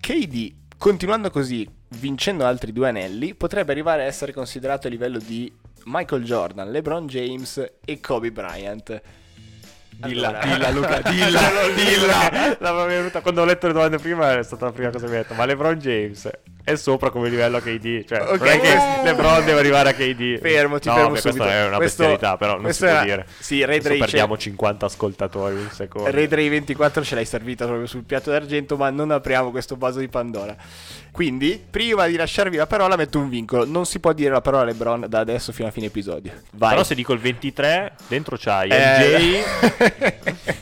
KD, 0.00 0.52
continuando 0.76 1.30
così, 1.30 1.66
vincendo 1.90 2.44
altri 2.44 2.72
due 2.72 2.88
anelli, 2.88 3.34
potrebbe 3.34 3.72
arrivare 3.72 4.02
a 4.02 4.06
essere 4.06 4.32
considerato 4.32 4.88
a 4.88 4.90
livello 4.90 5.18
di 5.18 5.50
Michael 5.86 6.22
Jordan, 6.24 6.70
LeBron 6.70 7.06
James 7.06 7.70
e 7.84 8.00
Kobe 8.00 8.30
Bryant. 8.32 9.00
Dilla, 9.94 10.28
Allora- 10.40 10.44
dilla, 10.46 10.70
Luca, 10.70 11.00
dilla, 11.10 11.40
dilla. 11.74 12.84
Venuta 12.86 13.20
quando 13.20 13.42
ho 13.42 13.44
letto 13.44 13.66
le 13.68 13.72
domande 13.72 13.98
prima 13.98 14.36
è 14.38 14.42
stata 14.42 14.64
la 14.66 14.72
prima 14.72 14.90
cosa 14.90 15.04
che 15.04 15.10
mi 15.12 15.18
ha 15.18 15.22
detto. 15.22 15.34
Ma 15.34 15.44
LeBron 15.44 15.78
James 15.78 16.28
è 16.64 16.74
sopra 16.76 17.10
come 17.10 17.28
livello 17.28 17.56
a 17.56 17.60
KD. 17.60 18.04
Cioè, 18.06 18.20
Ok. 18.22 18.38
non 18.38 18.48
è 18.48 18.60
che 18.60 18.78
LeBron 19.04 19.44
deve 19.44 19.58
arrivare 19.58 19.88
a 19.90 19.92
KD. 19.94 20.38
Fermo, 20.38 20.78
ti 20.78 20.88
no, 20.88 20.94
fermo 20.94 21.08
vabbè, 21.10 21.20
subito. 21.20 21.42
Questa 21.42 21.58
è 21.60 21.66
una 21.66 21.76
Questo- 21.76 22.02
bestialità, 22.02 22.36
però 22.36 22.58
non 22.60 22.72
si 22.72 22.78
può 22.78 22.88
era- 22.88 23.02
dire. 23.02 23.26
sì, 23.38 23.64
Ray 23.64 23.80
c'è- 23.80 23.96
perdiamo 23.98 24.36
50 24.38 24.86
ascoltatori 24.86 25.54
un 25.56 25.68
secondo. 25.72 26.10
Ray 26.10 26.28
24 26.48 27.02
ce 27.04 27.14
l'hai 27.16 27.24
servita 27.24 27.64
proprio 27.66 27.86
sul 27.86 28.04
piatto 28.04 28.30
d'argento, 28.30 28.76
ma 28.76 28.90
non 28.90 29.10
apriamo 29.10 29.50
questo 29.50 29.76
vaso 29.76 29.98
di 29.98 30.08
Pandora. 30.08 30.54
Quindi, 31.10 31.62
prima 31.68 32.06
di 32.06 32.16
lasciarvi 32.16 32.56
la 32.56 32.66
parola, 32.66 32.96
metto 32.96 33.18
un 33.18 33.28
vincolo. 33.28 33.66
Non 33.66 33.84
si 33.84 33.98
può 34.00 34.12
dire 34.12 34.30
la 34.30 34.40
parola 34.40 34.64
LeBron 34.64 35.06
da 35.08 35.18
adesso 35.18 35.52
fino 35.52 35.68
a 35.68 35.70
fine 35.70 35.86
episodio. 35.86 36.32
Vai. 36.52 36.70
Però 36.70 36.84
se 36.84 36.94
dico 36.94 37.12
il 37.12 37.18
23, 37.18 37.92
dentro 38.08 38.36
c'hai 38.38 38.70
Eh, 38.70 38.76
MJ, 38.78 39.42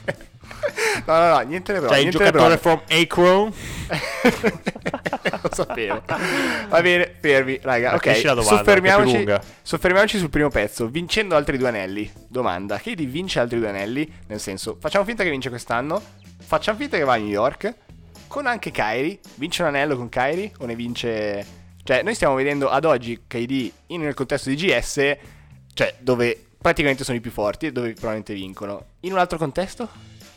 no, 1.06 1.18
no, 1.18 1.28
no, 1.34 1.38
niente 1.40 1.72
LeBron. 1.72 1.90
c'hai 1.90 2.02
il 2.04 2.08
niente 2.08 2.24
giocatore 2.24 2.54
LeBron. 2.54 2.58
from 2.58 2.98
Akron. 3.00 3.52
Lo 5.42 5.50
sapevo. 5.52 6.02
Va 6.68 6.80
bene, 6.80 7.14
fermi, 7.20 7.58
raga. 7.62 7.94
Ok, 7.94 8.20
domanda, 8.22 8.42
soffermiamoci, 8.42 9.26
soffermiamoci 9.62 10.18
sul 10.18 10.30
primo 10.30 10.48
pezzo. 10.48 10.88
Vincendo 10.88 11.36
altri 11.36 11.58
due 11.58 11.68
anelli. 11.68 12.10
Domanda: 12.28 12.78
KD 12.78 13.04
vince 13.06 13.40
altri 13.40 13.58
due 13.58 13.68
anelli? 13.68 14.10
Nel 14.28 14.40
senso, 14.40 14.76
facciamo 14.80 15.04
finta 15.04 15.22
che 15.22 15.30
vince 15.30 15.48
quest'anno. 15.48 16.00
Facciamo 16.38 16.78
finta 16.78 16.96
che 16.96 17.04
va 17.04 17.14
a 17.14 17.16
New 17.16 17.28
York. 17.28 17.74
Con 18.26 18.46
anche 18.46 18.70
Kyrie. 18.70 19.18
Vince 19.34 19.62
un 19.62 19.68
anello 19.68 19.96
con 19.96 20.08
Kyrie? 20.08 20.52
O 20.58 20.66
ne 20.66 20.74
vince. 20.74 21.44
Cioè, 21.82 22.02
noi 22.02 22.14
stiamo 22.14 22.34
vedendo 22.34 22.68
ad 22.68 22.84
oggi 22.84 23.22
KD 23.26 23.72
in- 23.88 24.02
nel 24.02 24.14
contesto 24.14 24.48
di 24.48 24.56
GS. 24.56 25.16
Cioè, 25.74 25.94
dove 25.98 26.44
praticamente 26.60 27.04
sono 27.04 27.16
i 27.16 27.20
più 27.20 27.30
forti 27.30 27.66
e 27.66 27.72
dove 27.72 27.92
probabilmente 27.92 28.34
vincono. 28.34 28.84
In 29.00 29.12
un 29.12 29.18
altro 29.18 29.38
contesto? 29.38 29.88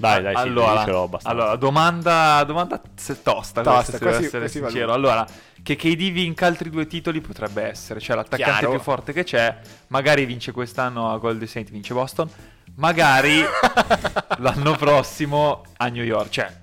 Dai, 0.03 0.21
dai, 0.21 0.35
sì, 0.35 0.41
allora, 0.41 0.83
allora, 1.21 1.55
domanda, 1.55 2.43
domanda 2.45 2.81
se- 2.93 3.21
tosta, 3.21 3.61
Tosta, 3.61 3.97
questa, 3.97 4.19
se 4.19 4.25
essere 4.25 4.49
sincero. 4.49 4.91
Allora, 4.91 5.25
che 5.63 5.77
KD 5.77 6.11
vinca 6.11 6.45
altri 6.45 6.69
due 6.69 6.87
titoli 6.87 7.21
potrebbe 7.21 7.63
essere, 7.63 8.01
cioè 8.01 8.17
l'attaccante 8.17 8.59
Chiaro. 8.59 8.71
più 8.71 8.81
forte 8.81 9.13
che 9.13 9.23
c'è, 9.23 9.57
magari 9.87 10.25
vince 10.25 10.51
quest'anno 10.51 11.09
a 11.09 11.17
Golden 11.17 11.47
State, 11.47 11.71
vince 11.71 11.93
Boston, 11.93 12.29
magari 12.75 13.39
l'anno 14.39 14.75
prossimo 14.75 15.63
a 15.77 15.87
New 15.87 16.03
York, 16.03 16.29
cioè 16.29 16.53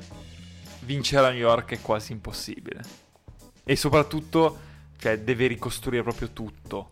vincere 0.81 1.29
a 1.29 1.31
New 1.31 1.38
York 1.38 1.72
è 1.72 1.81
quasi 1.81 2.12
impossibile. 2.12 2.83
E 3.64 3.74
soprattutto, 3.74 4.59
cioè, 4.98 5.18
deve 5.20 5.46
ricostruire 5.46 6.03
proprio 6.03 6.29
tutto. 6.35 6.90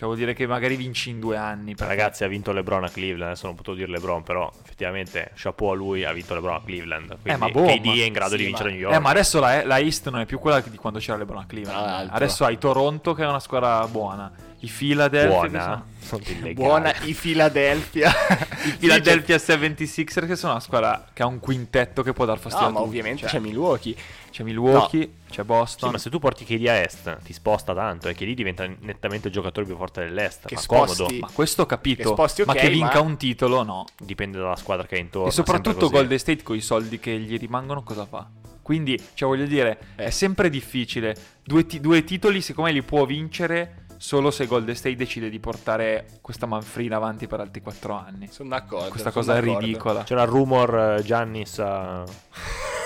Cioè, 0.00 0.08
vuol 0.08 0.16
dire 0.16 0.32
che 0.32 0.46
magari 0.46 0.76
vinci 0.76 1.10
in 1.10 1.20
due 1.20 1.36
anni. 1.36 1.74
perché- 1.74 1.94
Ragazzi, 1.94 2.24
ha 2.24 2.26
vinto 2.26 2.52
LeBron 2.52 2.84
a 2.84 2.88
Cleveland. 2.88 3.32
Adesso 3.32 3.46
non 3.48 3.54
potevo 3.54 3.76
dire 3.76 3.90
LeBron, 3.90 4.22
però 4.22 4.50
effettivamente 4.64 5.32
chapeau 5.34 5.72
a 5.72 5.74
lui. 5.74 6.04
Ha 6.04 6.12
vinto 6.14 6.32
LeBron 6.32 6.54
a 6.54 6.62
Cleveland. 6.64 7.18
Quindi 7.20 7.38
ma 7.38 7.48
boh, 7.50 7.66
KD 7.66 7.86
è 7.86 8.04
in 8.04 8.12
grado 8.14 8.30
sì, 8.30 8.36
di 8.38 8.44
vincere 8.44 8.68
ma- 8.70 8.74
New 8.76 8.80
York. 8.84 8.96
Eh, 8.96 8.98
ma 8.98 9.10
adesso 9.10 9.40
la, 9.40 9.62
la 9.66 9.78
East 9.78 10.08
non 10.08 10.20
è 10.20 10.24
più 10.24 10.38
quella 10.38 10.60
di 10.60 10.76
quando 10.78 11.00
c'era 11.00 11.18
LeBron 11.18 11.42
a 11.42 11.46
Cleveland. 11.46 11.84
l'altro. 11.86 12.16
Adesso 12.16 12.44
hai 12.46 12.56
Toronto 12.56 13.12
che 13.12 13.24
è 13.24 13.26
una 13.28 13.40
squadra 13.40 13.86
buona. 13.88 14.32
I 14.62 14.68
Philadelphia 14.68 15.28
buona. 15.48 15.62
sono-. 15.62 15.88
Buona 16.54 16.92
i 17.04 17.12
Philadelphia. 17.14 18.10
I 18.66 18.76
Philadelphia 18.78 19.36
76ers 19.36 20.26
che 20.26 20.34
sono 20.36 20.52
una 20.52 20.60
squadra 20.60 21.06
che 21.12 21.22
ha 21.22 21.26
un 21.26 21.38
quintetto 21.38 22.02
che 22.02 22.12
può 22.12 22.24
dar 22.24 22.38
fastidio 22.38 22.66
No, 22.66 22.70
a 22.70 22.72
ma 22.72 22.78
tutti. 22.84 22.88
ovviamente 22.90 23.20
Cioè, 23.22 23.30
c'è 23.30 23.38
Milwaukee. 23.38 23.94
c'è 24.30 24.42
Milwaukee, 24.42 25.12
c'è 25.30 25.40
Sì, 25.40 25.42
Boston. 25.44 25.90
ma 25.92 25.98
se 25.98 26.10
tu 26.10 26.18
porti 26.18 26.44
KD 26.44 26.66
a 26.66 26.74
est, 26.74 27.18
ti 27.22 27.32
sposta 27.32 27.74
tanto 27.74 28.08
e 28.08 28.14
KD 28.14 28.34
diventa 28.34 28.66
nettamente 28.80 29.28
il 29.28 29.32
giocatore 29.32 29.66
più 29.66 29.76
forte 29.76 30.00
dell'est. 30.04 30.46
Che 30.46 30.54
ma 30.56 30.60
sposti- 30.60 30.96
comodo. 31.04 31.18
Ma 31.20 31.30
questo 31.32 31.62
ho 31.62 31.66
capito. 31.66 32.02
Che 32.02 32.08
sposti, 32.08 32.42
ma 32.44 32.52
ok, 32.52 32.58
che 32.58 32.68
vinca 32.70 32.94
ma- 32.94 33.00
un 33.00 33.16
titolo, 33.16 33.62
no. 33.62 33.84
Dipende 33.98 34.38
dalla 34.38 34.56
squadra 34.56 34.86
che 34.86 34.96
è 34.96 34.98
intorno. 34.98 35.28
e 35.28 35.32
soprattutto. 35.32 35.88
Golden 35.90 36.18
State 36.18 36.42
con 36.42 36.56
i 36.56 36.60
soldi 36.60 36.98
che 36.98 37.16
gli 37.18 37.38
rimangono 37.38 37.82
cosa 37.82 38.04
fa? 38.04 38.28
Quindi, 38.62 39.00
cioè 39.14 39.28
voglio 39.28 39.46
dire, 39.46 39.78
Eh. 39.96 40.04
è 40.06 40.10
sempre 40.10 40.50
difficile. 40.50 41.14
Due, 41.44 41.66
ti- 41.66 41.80
due 41.80 42.02
titoli, 42.04 42.40
secondo 42.40 42.70
me, 42.70 42.76
li 42.76 42.82
può 42.82 43.04
vincere 43.06 43.86
solo 44.00 44.30
se 44.30 44.46
Golden 44.46 44.74
State 44.74 44.96
decide 44.96 45.28
di 45.28 45.38
portare 45.38 46.06
questa 46.22 46.46
manfrina 46.46 46.96
avanti 46.96 47.26
per 47.26 47.40
altri 47.40 47.60
quattro 47.60 47.92
anni. 47.92 48.28
Sono 48.30 48.48
d'accordo. 48.48 48.88
Questa 48.88 49.10
sono 49.10 49.24
cosa 49.24 49.36
è 49.36 49.40
d'accordo. 49.42 49.66
ridicola. 49.66 50.02
C'era 50.04 50.22
il 50.22 50.28
rumor 50.28 50.96
eh, 50.98 51.02
Giannis 51.02 51.58
a, 51.58 52.02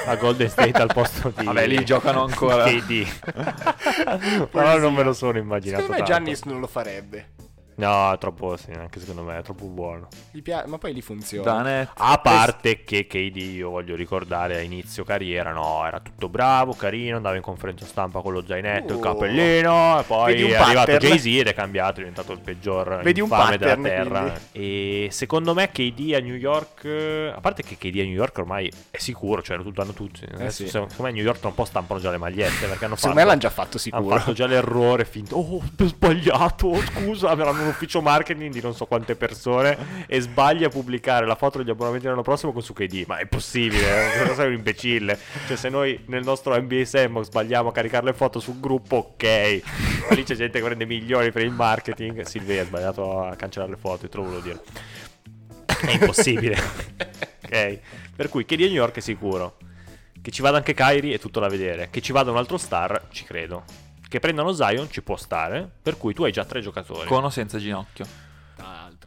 a 0.06 0.16
Golden 0.16 0.48
State 0.48 0.72
al 0.72 0.92
posto 0.92 1.32
di 1.36 1.44
Vabbè, 1.44 1.68
lì 1.68 1.84
giocano 1.84 2.24
ancora. 2.24 2.64
KD. 2.64 4.48
Però 4.50 4.76
non 4.78 4.92
me 4.92 5.04
lo 5.04 5.12
sono 5.12 5.38
immaginato. 5.38 5.82
Secondo 5.82 6.02
me 6.02 6.08
tanto. 6.08 6.24
Giannis 6.24 6.42
non 6.42 6.58
lo 6.58 6.66
farebbe. 6.66 7.33
No, 7.76 8.12
è 8.12 8.18
troppo, 8.18 8.56
sì, 8.56 8.70
anche 8.70 9.00
secondo 9.00 9.22
me 9.22 9.38
è 9.38 9.42
troppo 9.42 9.66
buono. 9.66 10.08
Gli 10.30 10.42
pia- 10.42 10.64
ma 10.66 10.78
poi 10.78 10.94
gli 10.94 11.00
funziona. 11.02 11.50
Danet. 11.50 11.90
A 11.96 12.18
parte 12.18 12.84
che 12.84 13.06
KD, 13.06 13.36
io 13.36 13.70
voglio 13.70 13.96
ricordare 13.96 14.56
a 14.56 14.60
inizio 14.60 15.02
carriera, 15.04 15.52
no, 15.52 15.84
era 15.86 16.00
tutto 16.00 16.28
bravo, 16.28 16.72
carino, 16.74 17.16
andava 17.16 17.36
in 17.36 17.42
conferenza 17.42 17.84
stampa 17.84 18.20
con 18.20 18.32
lo 18.32 18.44
zainetto, 18.46 18.92
il 18.94 18.98
Oh. 18.98 19.02
cappellino, 19.02 20.00
e 20.00 20.02
poi 20.04 20.50
è 20.50 20.54
arrivato? 20.54 20.96
Jay-Z 20.96 21.26
ed 21.26 21.46
è 21.48 21.54
cambiato, 21.54 21.94
è 21.94 21.96
diventato 21.98 22.32
il 22.32 22.40
peggior 22.40 23.00
Vedi 23.02 23.20
infame 23.20 23.56
della 23.58 23.74
pattern, 23.76 23.82
terra. 23.82 24.20
quindi. 24.20 24.40
E 24.52 25.08
secondo 25.10 25.54
me 25.54 25.70
KD 25.70 26.12
a 26.14 26.20
New 26.20 26.34
York, 26.36 26.84
a 27.34 27.40
parte 27.40 27.62
che 27.62 27.76
KD 27.76 27.98
a 28.00 28.02
New 28.04 28.12
York 28.12 28.38
ormai 28.38 28.70
è 28.90 28.98
sicuro, 28.98 29.42
cioè 29.42 29.56
lo 29.56 29.72
hanno 29.76 29.92
tutti. 29.92 30.24
Eh 30.38 30.50
sì. 30.50 30.68
Secondo 30.68 30.94
me 30.98 31.08
a 31.08 31.12
New 31.12 31.22
York 31.24 31.38
tra 31.40 31.48
un 31.48 31.54
po' 31.54 31.64
stampano 31.64 31.98
già 32.00 32.10
le 32.10 32.18
magliette 32.18 32.66
perché 32.66 32.84
hanno 32.84 32.94
Secondo 32.94 32.96
fatto... 32.96 33.14
me 33.14 33.24
l'hanno 33.24 33.38
già 33.40 33.50
fatto 33.50 33.62
Hanno 33.64 33.78
sicuro. 33.78 34.16
fatto 34.18 34.32
già 34.32 34.46
l'errore 34.46 35.04
finto. 35.04 35.36
Oh, 35.36 35.56
ho 35.56 35.86
sbagliato. 35.86 36.74
Scusa, 36.74 37.30
avranno 37.30 37.63
un 37.64 37.70
ufficio 37.70 38.00
marketing 38.00 38.52
di 38.52 38.60
non 38.60 38.74
so 38.74 38.86
quante 38.86 39.16
persone. 39.16 40.06
E 40.06 40.20
sbaglia 40.20 40.66
a 40.66 40.70
pubblicare 40.70 41.26
la 41.26 41.34
foto 41.34 41.58
degli 41.58 41.70
abbonamenti 41.70 42.06
l'anno 42.06 42.22
prossimo 42.22 42.52
con 42.52 42.62
su 42.62 42.72
KD. 42.72 43.04
Ma 43.06 43.18
è 43.18 43.22
impossibile. 43.22 44.30
eh, 44.30 44.34
sei 44.34 44.46
un 44.48 44.54
imbecille. 44.54 45.18
Cioè, 45.46 45.56
se 45.56 45.68
noi 45.68 46.02
nel 46.06 46.22
nostro 46.22 46.56
NBA 46.60 46.84
Sandbox 46.84 47.26
sbagliamo 47.26 47.70
a 47.70 47.72
caricare 47.72 48.06
le 48.06 48.12
foto 48.12 48.40
sul 48.40 48.60
gruppo, 48.60 49.14
ok. 49.14 49.62
Ma 50.08 50.14
lì 50.14 50.22
c'è 50.22 50.34
gente 50.34 50.58
che 50.58 50.64
prende 50.64 50.86
milioni 50.86 51.30
per 51.32 51.42
il 51.42 51.50
marketing. 51.50 52.22
Silvia 52.22 52.62
ha 52.62 52.64
sbagliato 52.64 53.20
a 53.20 53.34
cancellare 53.36 53.72
le 53.72 53.78
foto, 53.78 54.08
te 54.08 54.16
lo 54.16 54.24
volevo 54.24 54.40
dire. 54.40 54.60
È 55.66 55.92
impossibile. 55.92 56.56
ok. 57.44 57.78
Per 58.14 58.28
cui 58.28 58.44
KD 58.44 58.60
a 58.60 58.66
New 58.66 58.72
York 58.72 58.96
è 58.96 59.00
sicuro. 59.00 59.56
Che 60.22 60.30
ci 60.30 60.40
vada 60.40 60.56
anche 60.56 60.72
Kyrie 60.72 61.16
è 61.16 61.18
tutto 61.18 61.40
da 61.40 61.48
vedere. 61.48 61.88
Che 61.90 62.00
ci 62.00 62.12
vada 62.12 62.30
un 62.30 62.38
altro 62.38 62.56
star, 62.56 63.08
ci 63.10 63.24
credo. 63.24 63.83
Che 64.14 64.20
prendano 64.20 64.52
Zion 64.52 64.88
ci 64.92 65.02
può 65.02 65.16
stare. 65.16 65.68
Per 65.82 65.96
cui 65.96 66.14
tu 66.14 66.22
hai 66.22 66.30
già 66.30 66.44
tre 66.44 66.60
giocatori. 66.60 67.04
Con 67.08 67.24
o 67.24 67.30
senza 67.30 67.58
ginocchio? 67.58 68.06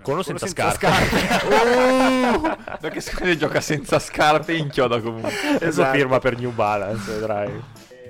Con 0.01 0.17
o 0.17 0.21
senza 0.21 0.47
scarpe. 0.47 0.85
Uh, 1.47 2.57
perché 2.81 3.01
me 3.21 3.37
gioca 3.37 3.61
senza 3.61 3.99
scarpe 3.99 4.53
inchioda 4.53 4.99
comunque. 4.99 5.31
Adesso 5.31 5.65
Esatto. 5.65 5.95
firma 5.97 6.19
per 6.19 6.37
New 6.37 6.51
Balance, 6.51 7.09
vedrai. 7.09 7.63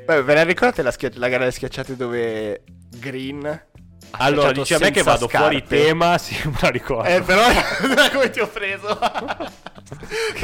Beh, 0.05 0.23
ve 0.23 0.33
la 0.33 0.41
ricordate 0.43 0.81
la, 0.81 0.89
schia- 0.89 1.11
la 1.13 1.27
gara 1.27 1.41
delle 1.41 1.51
schiacciate 1.51 1.95
dove 1.95 2.63
Green 2.97 3.65
Allora, 4.13 4.51
dici 4.51 4.73
a 4.73 4.79
me 4.79 4.87
che 4.89 5.03
senza 5.03 5.11
vado 5.11 5.27
fuori 5.27 5.57
scarpe? 5.59 5.77
tema, 5.77 6.17
sì, 6.17 6.35
me 6.45 6.57
la 6.59 6.69
ricordo. 6.69 7.07
Eh, 7.09 7.21
però 7.21 7.43
come 8.11 8.31
ti 8.31 8.39
ho 8.39 8.47
preso? 8.47 8.97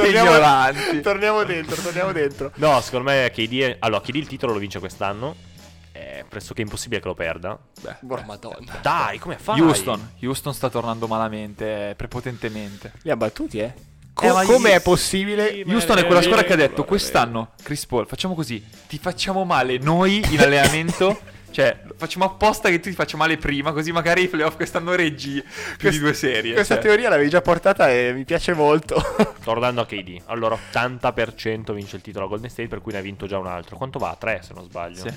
ignoranti. 0.04 1.02
Torniamo 1.02 1.44
dentro, 1.46 1.82
torniamo 1.82 2.12
dentro. 2.12 2.52
No, 2.58 2.80
secondo 2.82 3.10
me 3.10 3.32
KD, 3.34 3.60
è- 3.60 3.76
allora, 3.80 4.02
KD 4.02 4.16
il 4.18 4.28
titolo 4.28 4.54
lo 4.54 4.60
vince 4.60 4.78
quest'anno. 4.78 5.50
È 5.94 6.26
pressoché 6.28 6.62
impossibile 6.62 7.00
che 7.00 7.08
lo 7.08 7.14
perda. 7.14 7.58
Beh, 7.82 7.96
Boh, 8.02 8.22
madonna. 8.26 8.80
Dai, 8.82 9.20
come 9.20 9.38
fai? 9.38 9.62
Houston, 9.62 10.14
Houston 10.22 10.54
sta 10.54 10.70
tornando 10.70 11.08
malamente, 11.08 11.92
eh, 11.92 11.96
prepotentemente. 11.96 12.94
Li 13.04 13.12
ha 13.12 13.16
battuti, 13.16 13.60
eh? 13.60 13.74
Eh, 14.22 14.32
ma 14.32 14.44
come 14.44 14.70
gli- 14.70 14.74
è 14.74 14.82
possibile? 14.82 15.64
ma 15.66 15.74
Houston 15.74 15.98
è 16.00 16.06
quella 16.06 16.22
squadra 16.22 16.44
che 16.44 16.54
ha 16.54 16.56
detto 16.58 16.84
quest'anno, 16.84 17.52
Chris 17.64 17.86
Paul, 17.86 18.08
facciamo 18.08 18.36
così, 18.36 18.64
ti 18.88 18.98
facciamo 18.98 19.44
male 19.44 19.78
noi 19.78 20.24
in 20.30 20.40
allenamento, 20.40 21.20
cioè 21.54 21.80
facciamo 21.96 22.26
apposta 22.26 22.70
che 22.70 22.80
tu 22.80 22.90
ti 22.90 22.96
faccia 22.96 23.16
male 23.16 23.38
prima, 23.38 23.72
così 23.72 23.92
magari 23.92 24.24
i 24.24 24.28
playoff 24.28 24.56
quest'anno 24.56 24.96
reggi 24.96 25.42
più 25.78 25.90
di 25.90 26.00
due 26.00 26.14
serie. 26.14 26.54
Questa 26.54 26.76
cioè. 26.76 26.84
teoria 26.84 27.10
l'avevi 27.10 27.30
già 27.30 27.42
portata 27.42 27.90
e 27.90 28.12
mi 28.14 28.26
piace 28.26 28.54
molto. 28.54 29.02
Tornando 29.44 29.82
a 29.82 29.86
KD, 29.86 30.24
allora 30.26 30.58
80% 30.72 31.74
vince 31.74 31.96
il 31.96 32.02
titolo 32.02 32.26
a 32.26 32.28
Golden 32.28 32.50
State, 32.50 32.68
per 32.68 32.82
cui 32.82 32.92
ne 32.92 32.98
ha 32.98 33.02
vinto 33.02 33.28
già 33.28 33.38
un 33.38 33.48
altro. 33.48 33.78
Quanto 33.78 34.00
va? 34.00 34.16
3 34.20 34.42
se 34.44 34.54
non 34.54 34.64
sbaglio. 34.66 35.08
Sì. 35.08 35.14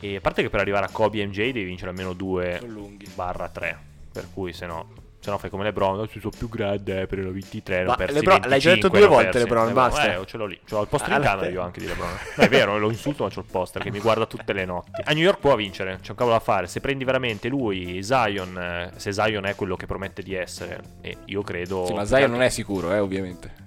E 0.00 0.16
a 0.16 0.20
parte 0.20 0.42
che 0.42 0.50
per 0.50 0.60
arrivare 0.60 0.84
a 0.84 0.90
Kobe 0.90 1.20
e 1.20 1.26
MJ 1.26 1.52
devi 1.52 1.64
vincere 1.64 1.90
almeno 1.90 2.12
2 2.12 2.58
Sono 2.60 2.72
lunghi. 2.72 3.06
barra 3.14 3.48
3. 3.48 3.78
Per 4.12 4.26
cui 4.32 4.52
se 4.52 4.66
no, 4.66 4.88
se 5.24 5.30
no 5.30 5.38
fai 5.38 5.48
come 5.48 5.64
LeBron, 5.64 6.00
"Oh, 6.00 6.06
si 6.06 6.20
sono 6.20 6.32
più 6.36 6.50
grande, 6.50 7.00
eh, 7.00 7.06
per 7.06 7.18
le 7.18 7.30
23, 7.30 7.76
ne 7.78 7.84
ho 7.84 7.86
Ma 7.86 7.94
persi 7.96 8.14
LeBron- 8.16 8.40
l'hai 8.46 8.60
già 8.60 8.68
25, 8.72 8.98
detto 8.98 8.98
due 8.98 9.06
volte, 9.06 9.30
persi". 9.30 9.48
LeBron, 9.48 9.72
basta. 9.72 10.14
Eh, 10.20 10.26
ce 10.26 10.36
l'ho 10.36 10.44
lì, 10.46 10.60
ce 10.66 10.74
l'ho 10.74 10.82
il 10.82 10.88
poster 10.88 11.12
in 11.12 11.20
camera 11.22 11.48
io 11.48 11.62
anche 11.62 11.80
di 11.80 11.86
LeBron. 11.86 12.10
No, 12.36 12.44
è 12.44 12.48
vero, 12.50 12.78
lo 12.78 12.90
insulto 12.90 13.22
ma 13.24 13.30
c'ho 13.30 13.40
il 13.40 13.46
poster 13.50 13.82
che 13.82 13.90
mi 13.90 14.00
guarda 14.00 14.26
tutte 14.26 14.52
le 14.52 14.64
notti. 14.66 15.00
A 15.02 15.12
New 15.12 15.22
York 15.22 15.38
può 15.40 15.56
vincere, 15.56 15.98
c'è 16.02 16.10
un 16.10 16.16
cavolo 16.16 16.36
da 16.36 16.42
fare. 16.42 16.66
Se 16.66 16.80
prendi 16.80 17.04
veramente 17.04 17.48
lui, 17.48 18.02
Zion, 18.02 18.58
eh, 18.58 18.90
se 18.96 19.12
Zion 19.12 19.46
è 19.46 19.54
quello 19.54 19.76
che 19.76 19.86
promette 19.86 20.22
di 20.22 20.34
essere, 20.34 20.80
e 21.00 21.16
io 21.24 21.40
credo... 21.42 21.86
Sì, 21.86 21.94
ma 21.94 22.04
Zion 22.04 22.30
non 22.30 22.42
è 22.42 22.50
sicuro, 22.50 22.92
eh, 22.92 22.98
ovviamente. 22.98 23.62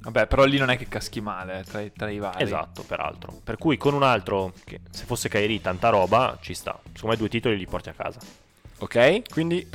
Vabbè, 0.00 0.26
però 0.26 0.44
lì 0.44 0.56
non 0.56 0.70
è 0.70 0.78
che 0.78 0.88
caschi 0.88 1.20
male 1.20 1.58
eh, 1.58 1.64
tra, 1.64 1.80
i- 1.80 1.92
tra 1.92 2.08
i 2.08 2.18
vari. 2.18 2.42
Esatto, 2.42 2.82
peraltro. 2.82 3.38
Per 3.44 3.58
cui 3.58 3.76
con 3.76 3.92
un 3.92 4.02
altro, 4.02 4.52
che 4.64 4.80
se 4.90 5.04
fosse 5.04 5.28
Kairi 5.28 5.60
tanta 5.60 5.90
roba, 5.90 6.38
ci 6.40 6.54
sta. 6.54 6.78
Secondo 6.94 7.08
me 7.08 7.16
due 7.16 7.28
titoli 7.28 7.58
li 7.58 7.66
porti 7.66 7.90
a 7.90 7.92
casa. 7.92 8.18
Ok? 8.78 9.28
Quindi 9.30 9.68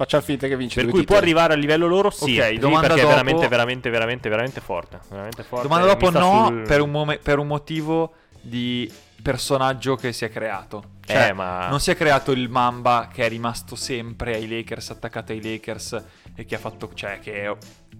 facciamo 0.00 0.22
finta 0.22 0.46
che 0.48 0.56
vinci 0.56 0.76
Per 0.76 0.84
cui 0.84 0.92
può 1.04 1.16
titoli. 1.16 1.18
arrivare 1.20 1.52
a 1.52 1.56
livello 1.56 1.86
loro, 1.86 2.08
sì, 2.10 2.38
Ok, 2.38 2.46
sì, 2.48 2.58
domanda 2.58 2.86
perché 2.88 2.94
è 2.94 3.04
dopo- 3.04 3.08
veramente, 3.16 3.48
veramente, 3.48 3.90
veramente, 3.90 4.28
veramente 4.30 4.60
forte. 4.62 4.98
Veramente 5.10 5.42
forte. 5.42 5.68
Domanda 5.68 5.86
dopo 5.86 6.10
no, 6.10 6.44
sul- 6.46 6.62
per, 6.66 6.80
un 6.80 6.90
mome- 6.90 7.18
per 7.18 7.38
un 7.38 7.46
motivo 7.46 8.12
di 8.40 8.90
personaggio 9.22 9.96
che 9.96 10.12
si 10.14 10.24
è 10.24 10.30
creato. 10.30 10.82
Eh, 11.06 11.12
Cioè, 11.12 11.32
ma- 11.32 11.68
non 11.68 11.80
si 11.80 11.90
è 11.90 11.96
creato 11.96 12.32
il 12.32 12.48
Mamba 12.48 13.10
che 13.12 13.26
è 13.26 13.28
rimasto 13.28 13.76
sempre 13.76 14.34
ai 14.34 14.48
Lakers, 14.48 14.90
attaccato 14.90 15.32
ai 15.32 15.42
Lakers 15.42 16.02
e 16.34 16.44
che 16.46 16.54
ha 16.54 16.58
fatto, 16.58 16.90
cioè, 16.94 17.18
che 17.20 17.54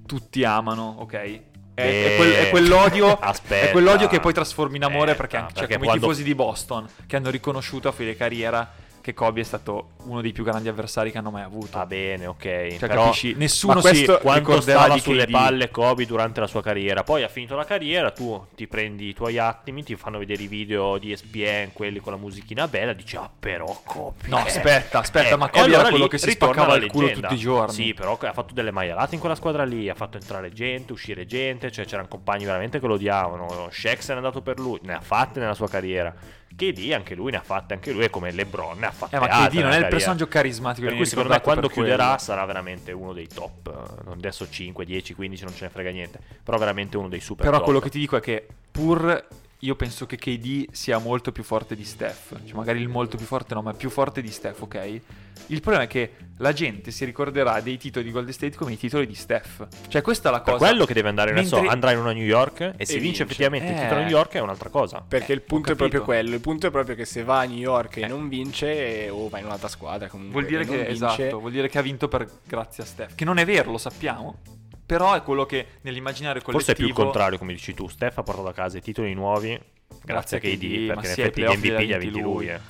tutti 0.07 0.43
amano, 0.45 0.97
ok? 1.01 1.13
È, 1.13 1.41
è 1.75 2.09
Beh, 2.09 2.17
quel- 2.17 2.33
è 2.33 2.49
quell'odio, 2.51 3.13
aspetta. 3.21 3.67
è 3.69 3.71
quell'odio 3.71 4.09
che 4.09 4.21
poi 4.21 4.33
trasformi 4.33 4.77
in 4.77 4.85
amore 4.85 5.11
Aspetta, 5.13 5.17
perché, 5.21 5.37
anche- 5.37 5.53
cioè, 5.53 5.61
perché 5.67 5.75
come 5.75 5.87
quando- 5.87 6.07
i 6.07 6.09
tifosi 6.09 6.25
di 6.27 6.35
Boston 6.35 6.89
che 7.07 7.17
hanno 7.17 7.31
riconosciuto 7.31 7.89
a 7.89 7.93
fine 7.93 8.17
carriera 8.17 8.71
che 9.01 9.15
Kobe 9.15 9.41
è 9.41 9.45
stato 9.45 9.91
uno 10.05 10.21
dei 10.21 10.33
più 10.33 10.45
grandi 10.45 10.69
avversari 10.69 11.11
che 11.11 11.19
hanno 11.19 11.31
mai 11.31 11.43
avuto. 11.43 11.79
Va 11.79 11.87
bene, 11.87 12.27
ok. 12.27 12.43
Cioè, 12.43 12.77
però 12.79 13.05
capisci? 13.05 13.35
Nessuno 13.37 13.81
ma 13.83 13.93
si 13.93 14.05
quanto 14.21 14.61
stava 14.61 14.95
di 14.95 15.01
sulle 15.01 15.25
KD. 15.27 15.31
palle 15.31 15.71
Kobe 15.71 16.07
durante 16.07 16.41
la 16.41 16.47
sua 16.47 16.63
carriera. 16.63 17.03
Poi 17.03 17.23
ha 17.23 17.29
finito 17.29 17.57
la 17.57 17.65
carriera, 17.65 18.11
tu 18.11 18.47
ti 18.55 18.67
prendi 18.67 19.09
i 19.09 19.15
tuoi 19.15 19.39
attimi, 19.39 19.83
ti 19.83 19.97
fanno 19.97 20.19
vedere 20.19 20.43
i 20.43 20.47
video 20.47 20.99
di 20.99 21.13
ESPN, 21.13 21.71
quelli 21.73 22.01
con 22.01 22.13
la 22.13 22.19
musichina 22.19 22.69
bella, 22.69 22.93
dici 22.93 23.17
"Ah, 23.17 23.31
però 23.39 23.81
Kobe". 23.85 24.29
No, 24.29 24.39
eh". 24.39 24.43
aspetta, 24.43 24.99
aspetta, 24.99 25.37
ma 25.37 25.47
e 25.47 25.51
Kobe 25.51 25.65
era 25.65 25.75
allora 25.75 25.89
quello 25.89 26.05
lì 26.05 26.11
che 26.11 26.19
si 26.19 26.31
spaccava 26.31 26.77
il 26.77 26.87
culo 26.91 27.11
tutti 27.11 27.35
i 27.35 27.39
giorni. 27.39 27.75
Sì, 27.75 27.95
però 27.95 28.19
ha 28.21 28.33
fatto 28.33 28.55
delle 28.55 28.71
maialate 28.71 29.15
in 29.15 29.21
quella 29.21 29.35
squadra 29.35 29.65
lì, 29.65 29.89
ha 29.89 29.95
fatto 29.95 30.19
entrare 30.19 30.53
gente, 30.53 30.93
uscire 30.93 31.27
gente, 31.27 31.71
cioè 31.71 31.85
c'erano 31.87 32.09
compagni 32.09 32.45
veramente 32.45 32.81
che 32.81 32.87
lo 32.87 32.95
odiavano. 32.95 33.69
Shaq 33.71 34.03
se 34.03 34.13
n'è 34.13 34.17
andato 34.19 34.43
per 34.43 34.59
lui, 34.59 34.79
ne 34.83 34.95
ha 34.95 35.01
fatte 35.01 35.41
nella 35.41 35.55
sua 35.55 35.69
carriera. 35.69 36.15
KD 36.61 36.93
anche 36.93 37.15
lui 37.15 37.31
ne 37.31 37.39
ha 37.39 37.43
fatte 37.43 37.73
anche 37.73 37.91
lui, 37.93 38.05
e 38.05 38.11
come 38.11 38.31
LeBron 38.31 38.79
ne 38.79 38.87
ha 38.87 38.91
fatte 38.91 39.17
Eh, 39.17 39.19
ma 39.19 39.29
KD 39.29 39.55
non 39.55 39.71
è 39.71 39.79
il 39.79 39.89
personaggio 39.89 40.29
carismatico. 40.29 40.87
Per 40.87 40.97
cui 40.97 41.07
secondo 41.07 41.31
me 41.31 41.41
quando 41.41 41.69
chiuderà 41.69 42.05
quello. 42.05 42.19
sarà 42.19 42.45
veramente 42.45 42.93
uno 42.93 43.15
dei 43.15 43.27
top. 43.27 44.03
Non 44.05 44.15
adesso 44.19 44.49
5, 44.49 44.85
10, 44.85 45.15
15 45.15 45.45
non 45.45 45.55
ce 45.55 45.65
ne 45.65 45.71
frega 45.71 45.91
niente. 45.91 46.21
Però 46.43 46.59
veramente 46.59 46.99
uno 46.99 47.09
dei 47.09 47.21
super 47.21 47.45
Però 47.47 47.57
top. 47.57 47.65
quello 47.65 47.81
che 47.81 47.89
ti 47.89 47.99
dico 47.99 48.17
è 48.17 48.21
che 48.21 48.47
pur 48.71 49.27
io 49.63 49.77
penso 49.77 50.07
che 50.07 50.17
KD 50.17 50.69
sia 50.73 50.99
molto 50.99 51.33
più 51.33 51.43
forte 51.43 51.75
di 51.75 51.85
Steph. 51.85 52.39
Cioè, 52.45 52.55
magari 52.57 52.81
il 52.81 52.89
molto 52.89 53.17
più 53.17 53.27
forte 53.27 53.55
no, 53.55 53.63
ma 53.63 53.75
più 53.75 53.91
forte 53.91 54.23
di 54.23 54.31
Steph, 54.31 54.63
ok? 54.63 55.01
Il 55.49 55.61
problema 55.61 55.85
è 55.85 55.89
che 55.89 56.13
la 56.39 56.53
gente 56.53 56.91
si 56.91 57.05
ricorderà 57.05 57.61
dei 57.61 57.77
titoli 57.77 58.05
di 58.05 58.11
Golden 58.13 58.33
State 58.33 58.57
come 58.57 58.73
i 58.73 58.79
titoli 58.79 59.07
di 59.07 59.15
Steph. 59.15 59.67
Cioè, 59.89 60.01
questa 60.01 60.29
è 60.29 60.33
la 60.33 60.41
Per 60.41 60.55
cosa. 60.55 60.67
quello 60.67 60.85
che 60.87 60.95
deve 60.95 61.09
andare, 61.09 61.33
non 61.33 61.45
so, 61.45 61.57
Mentre- 61.57 61.73
andrà 61.75 61.91
in 61.93 61.99
una 61.99 62.13
New 62.13 62.25
York 62.25 62.61
e, 62.77 62.87
se 62.87 62.95
vince, 62.95 62.99
vince. 63.01 63.23
effettivamente 63.25 63.71
il 63.73 63.77
Eh. 63.79 63.83
titolo 63.83 64.01
a 64.01 64.03
New 64.05 64.11
York 64.13 64.33
è 64.35 64.41
un'altra 64.41 64.69
cosa. 64.69 65.05
Perché 65.07 65.33
Eh, 65.33 65.35
il 65.35 65.43
punto 65.43 65.73
è 65.73 65.75
proprio 65.75 66.03
quello. 66.03 66.35
Il 66.35 66.41
punto 66.41 66.67
è 66.67 66.71
proprio 66.71 66.95
che 66.95 67.05
se 67.05 67.25
va 67.25 67.41
a 67.41 67.45
New 67.45 67.59
York 67.59 67.97
e 67.99 68.03
Eh. 68.03 68.07
non 68.07 68.29
vince, 68.29 69.09
o 69.11 69.29
va 69.29 69.39
in 69.39 69.45
un'altra 69.47 69.69
squadra 69.69 70.09
comunque. 70.09 70.41
Vuol 70.41 70.47
dire 70.51 70.63
e 70.63 70.67
che, 70.67 70.77
vince, 70.77 70.91
esatto, 70.93 71.41
vuol 71.41 71.53
dire 71.53 71.69
che 71.69 71.79
ha 71.79 71.83
vinto 71.83 72.09
per, 72.09 72.27
grazie 72.47 72.85
a 72.85 72.87
Steph. 72.87 73.15
Che 73.17 73.25
non 73.25 73.39
è 73.39 73.45
vero, 73.45 73.71
lo 73.73 73.79
sappiamo. 73.79 74.39
Però 74.87 75.15
è 75.15 75.23
quello 75.23 75.45
che 75.47 75.67
nell'immaginario 75.83 76.41
collettivo... 76.43 76.53
Forse 76.59 76.73
è 76.73 76.75
più 76.75 76.87
il 76.87 76.93
contrario, 76.95 77.39
come 77.39 77.53
dici 77.53 77.75
tu. 77.75 77.87
Steph 77.89 78.19
ha 78.19 78.23
portato 78.23 78.49
a 78.49 78.53
casa 78.53 78.79
i 78.79 78.81
titoli 78.81 79.13
nuovi 79.15 79.51
grazie, 79.51 79.99
Grazie 80.05 80.37
a 80.39 80.41
KD, 80.41 80.47
KD, 80.59 80.87
perché 80.87 81.07
in 81.07 81.13
effetti 81.13 81.41
gli 81.43 81.45
MVP 81.45 81.63
li 81.81 81.93
ha 81.93 81.99
vinti 81.99 82.05
vinti 82.07 82.21
lui. 82.21 82.33
lui. 82.47 82.49
eh. 82.49 82.61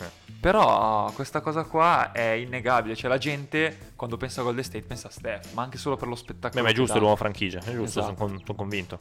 Però 0.40 1.10
questa 1.12 1.40
cosa 1.40 1.64
qua 1.64 2.12
è 2.12 2.30
innegabile. 2.30 2.96
Cioè, 2.96 3.10
la 3.10 3.18
gente 3.18 3.92
quando 3.94 4.16
pensa 4.16 4.40
a 4.40 4.44
Golden 4.44 4.64
State 4.64 4.84
pensa 4.84 5.08
a 5.08 5.10
Steph, 5.10 5.52
ma 5.52 5.62
anche 5.62 5.76
solo 5.76 5.96
per 5.96 6.08
lo 6.08 6.14
spettacolo. 6.14 6.60
Beh, 6.62 6.66
ma 6.66 6.72
è 6.72 6.76
giusto, 6.76 6.98
l'uomo 6.98 7.16
franchigia, 7.16 7.58
è 7.58 7.72
giusto, 7.72 8.00
Esatto. 8.00 8.16
sono, 8.16 8.40
son 8.44 8.56
convinto. 8.56 8.98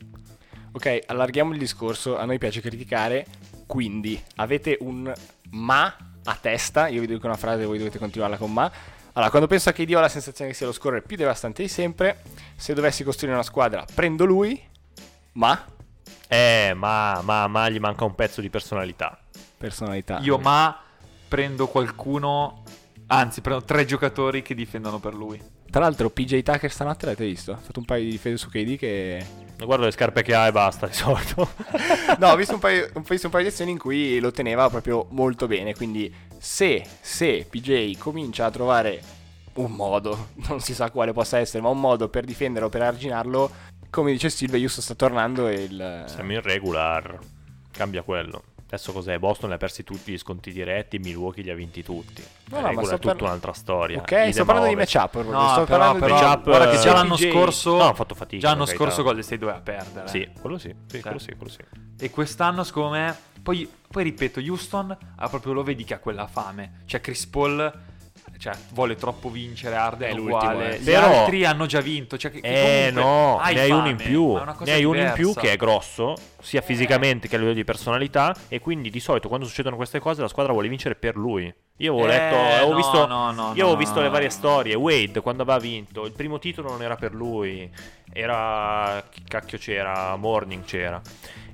Ok, 0.74 1.00
allarghiamo 1.08 1.54
il 1.54 1.60
discorso. 1.60 2.18
A 2.18 2.26
noi 2.26 2.38
piace 2.38 2.60
criticare. 2.62 3.26
Quindi, 3.66 4.22
avete 4.36 4.78
un 4.82 5.12
ma 5.52 5.96
a 6.26 6.36
testa. 6.40 6.88
Io 6.90 7.00
vi 7.02 7.08
dico 7.08 7.26
una 7.26 7.38
frase, 7.38 7.66
voi 7.66 7.78
dovete 7.78 7.98
continuarla 8.00 8.38
con 8.38 8.52
ma. 8.52 8.70
Allora, 9.14 9.30
quando 9.32 9.48
penso 9.48 9.70
a 9.70 9.72
KD 9.72 9.94
ho 9.96 10.00
la 10.00 10.10
sensazione 10.10 10.52
che 10.52 10.56
sia 10.58 10.66
lo 10.68 10.72
scorer 10.74 11.04
più 11.04 11.16
devastante 11.18 11.62
di 11.64 11.68
sempre. 11.70 12.22
Se 12.56 12.74
dovessi 12.74 13.04
costruire 13.04 13.34
una 13.36 13.44
squadra, 13.44 13.86
prendo 13.94 14.26
lui. 14.26 14.62
Ma 15.34 15.66
Eh, 16.28 16.74
ma, 16.76 17.22
ma, 17.24 17.48
ma 17.48 17.70
gli 17.70 17.80
manca 17.80 18.04
un 18.04 18.14
pezzo 18.14 18.42
di 18.42 18.50
personalità. 18.50 19.18
personalità. 19.58 20.20
Io 20.20 20.38
ma 20.38 20.80
prendo 21.30 21.68
qualcuno, 21.68 22.64
anzi 23.08 23.40
prendo 23.40 23.64
tre 23.64 23.86
giocatori 23.86 24.42
che 24.42 24.54
difendono 24.56 25.00
per 25.00 25.14
lui. 25.14 25.42
Tra 25.70 25.82
l'altro, 25.82 26.10
PJ 26.10 26.42
Tucker 26.42 26.72
stanotte 26.72 27.06
l'avete 27.06 27.26
visto? 27.26 27.52
Ha 27.52 27.58
fatto 27.58 27.80
un 27.80 27.86
paio 27.86 28.04
di 28.04 28.10
difese 28.10 28.38
su 28.38 28.50
KD 28.50 28.76
che. 28.76 29.26
Guarda 29.64 29.86
le 29.86 29.92
scarpe 29.92 30.24
che 30.24 30.34
ha 30.34 30.48
e 30.48 30.52
basta, 30.52 30.88
di 30.88 30.94
solito. 30.94 31.48
no, 32.18 32.28
ho 32.28 32.36
visto 32.36 32.56
un 32.56 32.60
paio, 32.60 32.90
ho 32.92 33.02
visto 33.02 33.28
un 33.28 33.32
paio 33.32 33.44
di 33.44 33.50
azioni 33.50 33.72
in 33.72 33.78
cui 33.78 34.20
lo 34.20 34.32
teneva 34.32 34.68
proprio 34.70 35.06
molto 35.12 35.46
bene. 35.46 35.76
Quindi, 35.76 36.12
se, 36.40 36.84
se 37.00 37.46
PJ 37.48 37.98
comincia 38.00 38.46
a 38.46 38.52
trovare 38.52 39.02
un 39.54 39.72
modo, 39.72 40.30
non 40.48 40.60
si 40.60 40.74
sa 40.74 40.90
quale 40.90 41.14
possa 41.14 41.38
essere, 41.38 41.62
ma 41.62 41.70
un 41.70 41.80
modo 41.80 42.10
per 42.10 42.26
difendere 42.26 42.66
o 42.66 42.70
per 42.70 42.82
arginarlo, 42.82 43.52
come 43.92 44.12
dice 44.12 44.32
Silvia, 44.32 44.58
Justo 44.58 44.82
sta 44.82 44.96
tornando 44.96 45.48
e 45.48 45.54
il. 45.64 46.04
Siamo 46.08 46.34
in 46.34 46.42
regular. 46.42 47.20
Cambia 47.72 48.02
quello. 48.02 48.44
Adesso 48.72 48.92
cos'è? 48.94 49.18
Boston 49.18 49.50
li 49.50 49.56
ha 49.56 49.58
persi 49.58 49.84
tutti 49.84 50.12
gli 50.12 50.18
sconti 50.20 50.52
diretti, 50.52 51.00
Milwaukee 51.00 51.44
li 51.44 51.50
ha 51.50 51.56
vinti 51.56 51.82
tutti. 51.84 52.24
No, 52.52 52.60
No, 52.60 52.72
ma 52.72 52.82
è 52.82 52.86
tutta 52.86 52.98
parla- 52.98 53.28
un'altra 53.30 53.52
storia. 53.54 53.98
Ok, 54.00 54.12
Idem 54.12 54.30
sto 54.32 54.46
parlando 54.46 54.68
a 54.70 54.70
di 54.70 54.76
ovest. 54.76 54.96
matchup. 54.96 55.16
No, 55.16 55.22
sto 55.50 55.64
però, 55.64 55.66
parlando 55.66 56.00
però 56.06 56.16
di 56.20 56.22
matchup, 56.24 56.44
guarda 56.44 56.70
che 56.70 56.76
eh, 56.78 56.80
già 56.80 56.94
l'anno 56.94 57.16
PJ. 57.16 57.32
scorso, 57.32 57.78
No, 57.78 57.88
ha 57.90 57.94
fatto 57.96 58.14
fatica, 58.16 58.42
già 58.42 58.50
l'anno 58.54 58.66
per 58.66 58.76
scorso 58.76 59.02
Golden 59.04 59.24
State 59.24 59.40
doveva 59.40 59.60
perdere. 59.62 60.08
Sì, 60.08 60.30
quello 60.40 60.58
sì, 60.60 60.68
sì, 60.70 60.92
Cioè. 60.92 61.02
quello 61.02 61.18
sì, 61.20 61.34
quello 61.36 61.52
sì. 61.52 61.60
E 62.00 62.10
quest'anno, 62.12 62.64
secondo 62.64 62.90
me, 62.92 63.18
poi, 63.42 63.68
poi 63.90 64.04
ripeto, 64.04 64.40
Houston 64.40 64.96
ha 65.16 65.28
proprio 65.30 65.54
lo 65.54 65.64
vedi 65.64 65.84
che 65.84 65.96
ha 65.96 66.00
quella 66.00 66.28
fame. 66.28 66.82
Cioè, 66.86 67.02
Chris 67.02 67.26
Paul 67.26 67.74
cioè, 68.40 68.54
vuole 68.72 68.96
troppo 68.96 69.30
vincere, 69.30 69.76
Arden 69.76 70.16
È 70.16 70.18
uguale. 70.20 70.76
eh. 70.76 70.80
Gli 70.80 70.86
Però- 70.86 71.22
altri 71.22 71.44
hanno 71.46 71.66
già 71.66 71.82
vinto. 71.82 72.18
Cioè, 72.18 72.32
che, 72.32 72.40
che 72.40 72.88
Eh 72.88 72.92
no, 72.92 73.38
hai 73.38 73.54
ne 73.54 73.62
hai 73.62 73.72
uno 73.72 73.90
in 73.90 73.98
più. 73.98 74.34
Ne 74.64 74.72
hai 74.72 74.84
uno 74.86 75.00
in 75.02 75.12
più 75.14 75.34
che 75.34 75.52
è 75.52 75.58
grosso, 75.58 76.16
sia 76.42 76.62
fisicamente 76.62 77.28
che 77.28 77.36
a 77.36 77.38
livello 77.38 77.56
di 77.56 77.66
personalità. 77.66 78.34
E 78.48 78.60
quindi 78.62 78.90
di 78.90 79.00
solito 79.02 79.28
quando 79.28 79.46
succedono 79.46 79.76
queste 79.76 80.00
cose 80.00 80.22
la 80.22 80.30
squadra 80.30 80.54
vuole 80.54 80.70
vincere 80.70 80.96
per 80.96 81.18
lui. 81.18 81.54
Io 81.82 81.94
avevo 81.94 82.08
Eh, 82.08 82.12
letto, 82.12 82.36
avevo 82.38 82.70
no, 82.72 82.76
visto, 82.78 83.06
no, 83.08 83.32
no, 83.32 83.52
io 83.56 83.64
avevo 83.64 83.76
visto 83.78 84.02
le 84.02 84.10
varie 84.10 84.30
storie. 84.30 84.76
Wade 84.76 85.20
quando 85.22 85.44
aveva 85.44 85.60
vinto, 85.60 86.06
il 86.06 86.12
primo 86.14 86.40
titolo 86.40 86.70
non 86.70 86.82
era 86.82 86.96
per 86.96 87.14
lui, 87.14 87.70
era 88.14 89.04
chi 89.10 89.24
cacchio 89.28 89.58
c'era, 89.58 90.16
Morning 90.16 90.64
c'era. 90.64 91.02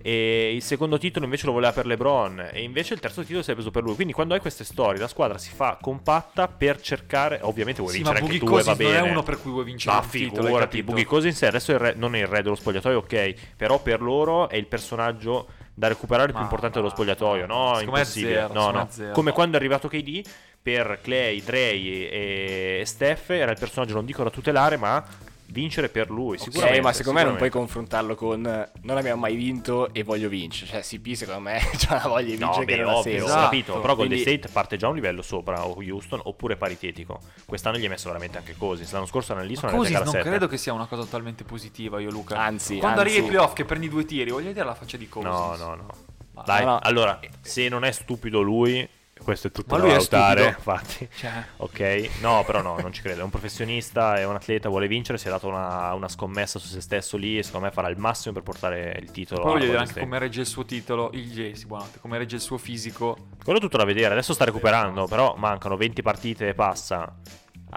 E 0.02 0.54
il 0.54 0.62
secondo 0.62 1.00
titolo 1.00 1.26
invece 1.26 1.48
lo 1.48 1.52
voleva 1.52 1.74
per 1.74 1.88
LeBron. 1.88 2.50
E 2.54 2.62
invece 2.62 2.94
il 2.94 3.00
terzo 3.00 3.24
titolo 3.24 3.42
si 3.42 3.50
è 3.50 3.54
preso 3.56 3.72
per 3.72 3.82
lui. 3.82 3.96
Quindi 3.96 4.14
quando 4.14 4.36
hai 4.36 4.40
queste 4.40 4.64
storie, 4.64 5.00
la 5.00 5.08
squadra 5.08 5.40
si 5.40 5.50
fa 5.52 5.80
compatta 5.82 6.48
per 6.48 6.80
cercare. 6.80 7.40
Ovviamente 7.42 7.82
vuoi 7.82 7.94
Sì, 7.94 8.02
ma 8.04 8.12
vincere 8.12 8.26
anche 8.34 8.38
tu, 8.40 8.46
e 8.46 8.50
va 8.50 8.56
Cousins 8.64 8.80
non 8.80 8.92
bene. 8.92 9.08
è 9.08 9.12
uno 9.12 9.24
per 9.24 9.42
cui 9.42 9.52
vuoi 9.52 9.64
vincere 9.64 9.96
Ma 9.96 10.02
un 10.04 10.08
figurati? 10.08 10.84
Boogie 10.84 11.06
Cousins 11.06 11.42
adesso 11.44 11.72
è 11.74 11.78
re- 11.80 11.94
non 11.96 12.14
è 12.16 12.20
il 12.20 12.28
re 12.28 12.44
dello 12.44 12.54
spogliatoio, 12.54 13.00
ok, 13.00 13.34
però 13.58 13.82
per 13.82 14.02
loro 14.04 14.48
è 14.48 14.58
il 14.58 14.68
personaggio 14.68 15.48
da 15.74 15.88
recuperare 15.88 16.28
più 16.28 16.36
Ma- 16.38 16.44
importante 16.44 16.76
dello 16.78 16.90
ma- 16.90 16.94
spogliatoio, 16.94 17.48
ma- 17.48 17.54
no? 17.54 17.80
Impossibile. 17.82 18.34
zero, 18.36 18.54
no, 18.54 18.70
no. 18.70 18.88
zero. 18.92 19.12
Come 19.12 19.32
quando 19.32 19.58
è 19.58 19.60
arrivato 19.60 19.88
KD 19.88 20.22
per 20.62 21.00
Clay, 21.02 21.42
Dre 21.44 21.72
e 21.72 22.84
Steph 22.86 23.32
era 23.32 23.50
il 23.52 23.58
personaggio 23.60 23.96
non 23.96 24.06
dico 24.06 24.22
da 24.24 24.30
tutelare, 24.30 24.78
ma 24.78 25.04
vincere 25.48 25.90
per 25.90 26.10
lui. 26.10 26.36
Ok, 26.38 26.44
Sicuramente, 26.44 26.82
ma 26.82 26.94
secondo 26.94 27.20
me 27.20 27.26
non 27.26 27.36
puoi 27.38 27.50
sicuramente. 27.50 27.74
confrontarlo 27.76 28.16
con 28.16 28.70
non 28.82 28.98
abbiamo 28.98 29.22
mai 29.22 29.36
vinto 29.36 29.94
e 29.94 30.04
voglio 30.04 30.28
vincere. 30.30 30.72
Cioè, 30.72 30.82
CP 30.82 31.14
secondo 31.14 31.42
me 31.42 31.60
c'ha 31.78 31.96
la 32.04 32.08
voglia 32.08 32.34
di 32.34 32.38
No, 32.38 32.46
vincere 32.48 32.66
beh, 32.66 32.76
che 32.76 32.82
non 32.82 32.90
ha 32.90 32.96
ovvio, 32.98 33.12
senso. 33.12 33.24
ho 33.26 33.28
Esatto. 33.28 33.44
capito. 33.44 33.72
Però 33.80 33.96
Golden 33.96 34.18
Quindi- 34.18 34.38
State 34.40 34.54
parte 34.54 34.78
già 34.78 34.88
un 34.88 34.96
livello 34.96 35.22
sopra 35.22 35.66
o 35.66 35.76
Houston 35.78 36.20
oppure 36.24 36.56
paritetico. 36.58 37.20
Quest'anno 37.46 37.78
gli 37.78 37.84
hai 37.84 37.90
messo 37.90 38.08
veramente 38.08 38.38
anche 38.38 38.56
Cousins. 38.58 38.92
L'anno 38.92 39.06
scorso 39.06 39.32
erano 39.34 39.48
lì, 39.48 39.56
sono 39.56 39.68
andati 39.72 39.84
così 39.84 39.94
a 39.96 40.00
gara 40.00 40.12
non 40.12 40.22
7. 40.22 40.30
credo 40.30 40.48
che 40.48 40.58
sia 40.58 40.74
una 40.74 40.86
cosa 40.88 41.02
totalmente 41.04 41.44
positiva 41.44 42.00
io 42.00 42.10
Luca. 42.12 42.38
Anzi, 42.38 42.78
Quando 42.78 43.02
anzi. 43.02 43.12
arrivi 43.14 43.26
ai 43.28 43.32
playoff 43.34 43.54
che 43.54 43.66
prendi 43.66 43.90
due 43.90 44.06
tiri, 44.06 44.32
voglio 44.32 44.48
vedere 44.48 44.66
la 44.66 44.76
faccia 44.76 44.98
di 44.98 45.08
Cousins. 45.08 45.34
No, 45.34 45.56
no, 45.56 45.76
no. 45.76 46.44
Dai, 46.44 46.66
no, 46.66 46.72
no. 46.72 46.80
allora, 46.82 47.18
se 47.42 47.70
non 47.70 47.86
è 47.86 47.92
stupido 47.92 48.42
lui, 48.42 48.86
questo 49.24 49.48
è 49.48 49.52
tutto 49.52 49.76
Ma 49.76 49.82
da 49.82 49.88
valutare, 49.88 50.48
infatti. 50.48 51.08
Cioè, 51.16 51.32
Ok, 51.58 52.10
no, 52.22 52.44
però 52.46 52.62
no, 52.62 52.78
non 52.80 52.92
ci 52.92 53.02
credo. 53.02 53.22
È 53.22 53.24
un 53.24 53.30
professionista, 53.30 54.16
è 54.16 54.26
un 54.26 54.36
atleta, 54.36 54.70
vuole 54.70 54.88
vincere. 54.88 55.18
Si 55.18 55.28
è 55.28 55.30
dato 55.30 55.48
una, 55.48 55.94
una 55.94 56.10
scommessa 56.10 56.60
su 56.60 56.68
se 56.68 56.82
stesso 56.82 57.18
lì. 57.18 57.38
E 57.38 57.44
secondo 57.44 57.68
me 57.68 57.72
farà 57.72 57.88
il 57.88 57.98
massimo 57.98 58.34
per 58.34 58.44
portare 58.44 58.98
il 59.02 59.12
titolo. 59.12 59.42
poi 59.42 59.52
voglio 59.54 59.66
vedere 59.66 59.84
anche 59.84 60.00
come 60.00 60.20
regge 60.20 60.42
il 60.42 60.48
suo 60.48 60.66
titolo, 60.66 61.10
il 61.14 61.56
sì, 61.56 61.66
buonanotte, 61.66 62.00
come 62.00 62.18
regge 62.18 62.36
il 62.36 62.42
suo 62.42 62.58
fisico. 62.58 63.30
Quello 63.44 63.60
è 63.60 63.62
tutto 63.62 63.78
da 63.78 63.86
vedere. 63.86 64.14
Adesso 64.14 64.34
sta 64.34 64.44
recuperando, 64.44 65.08
però 65.08 65.36
mancano 65.38 65.78
20 65.78 66.02
partite 66.02 66.50
e 66.50 66.54
passa 66.54 67.16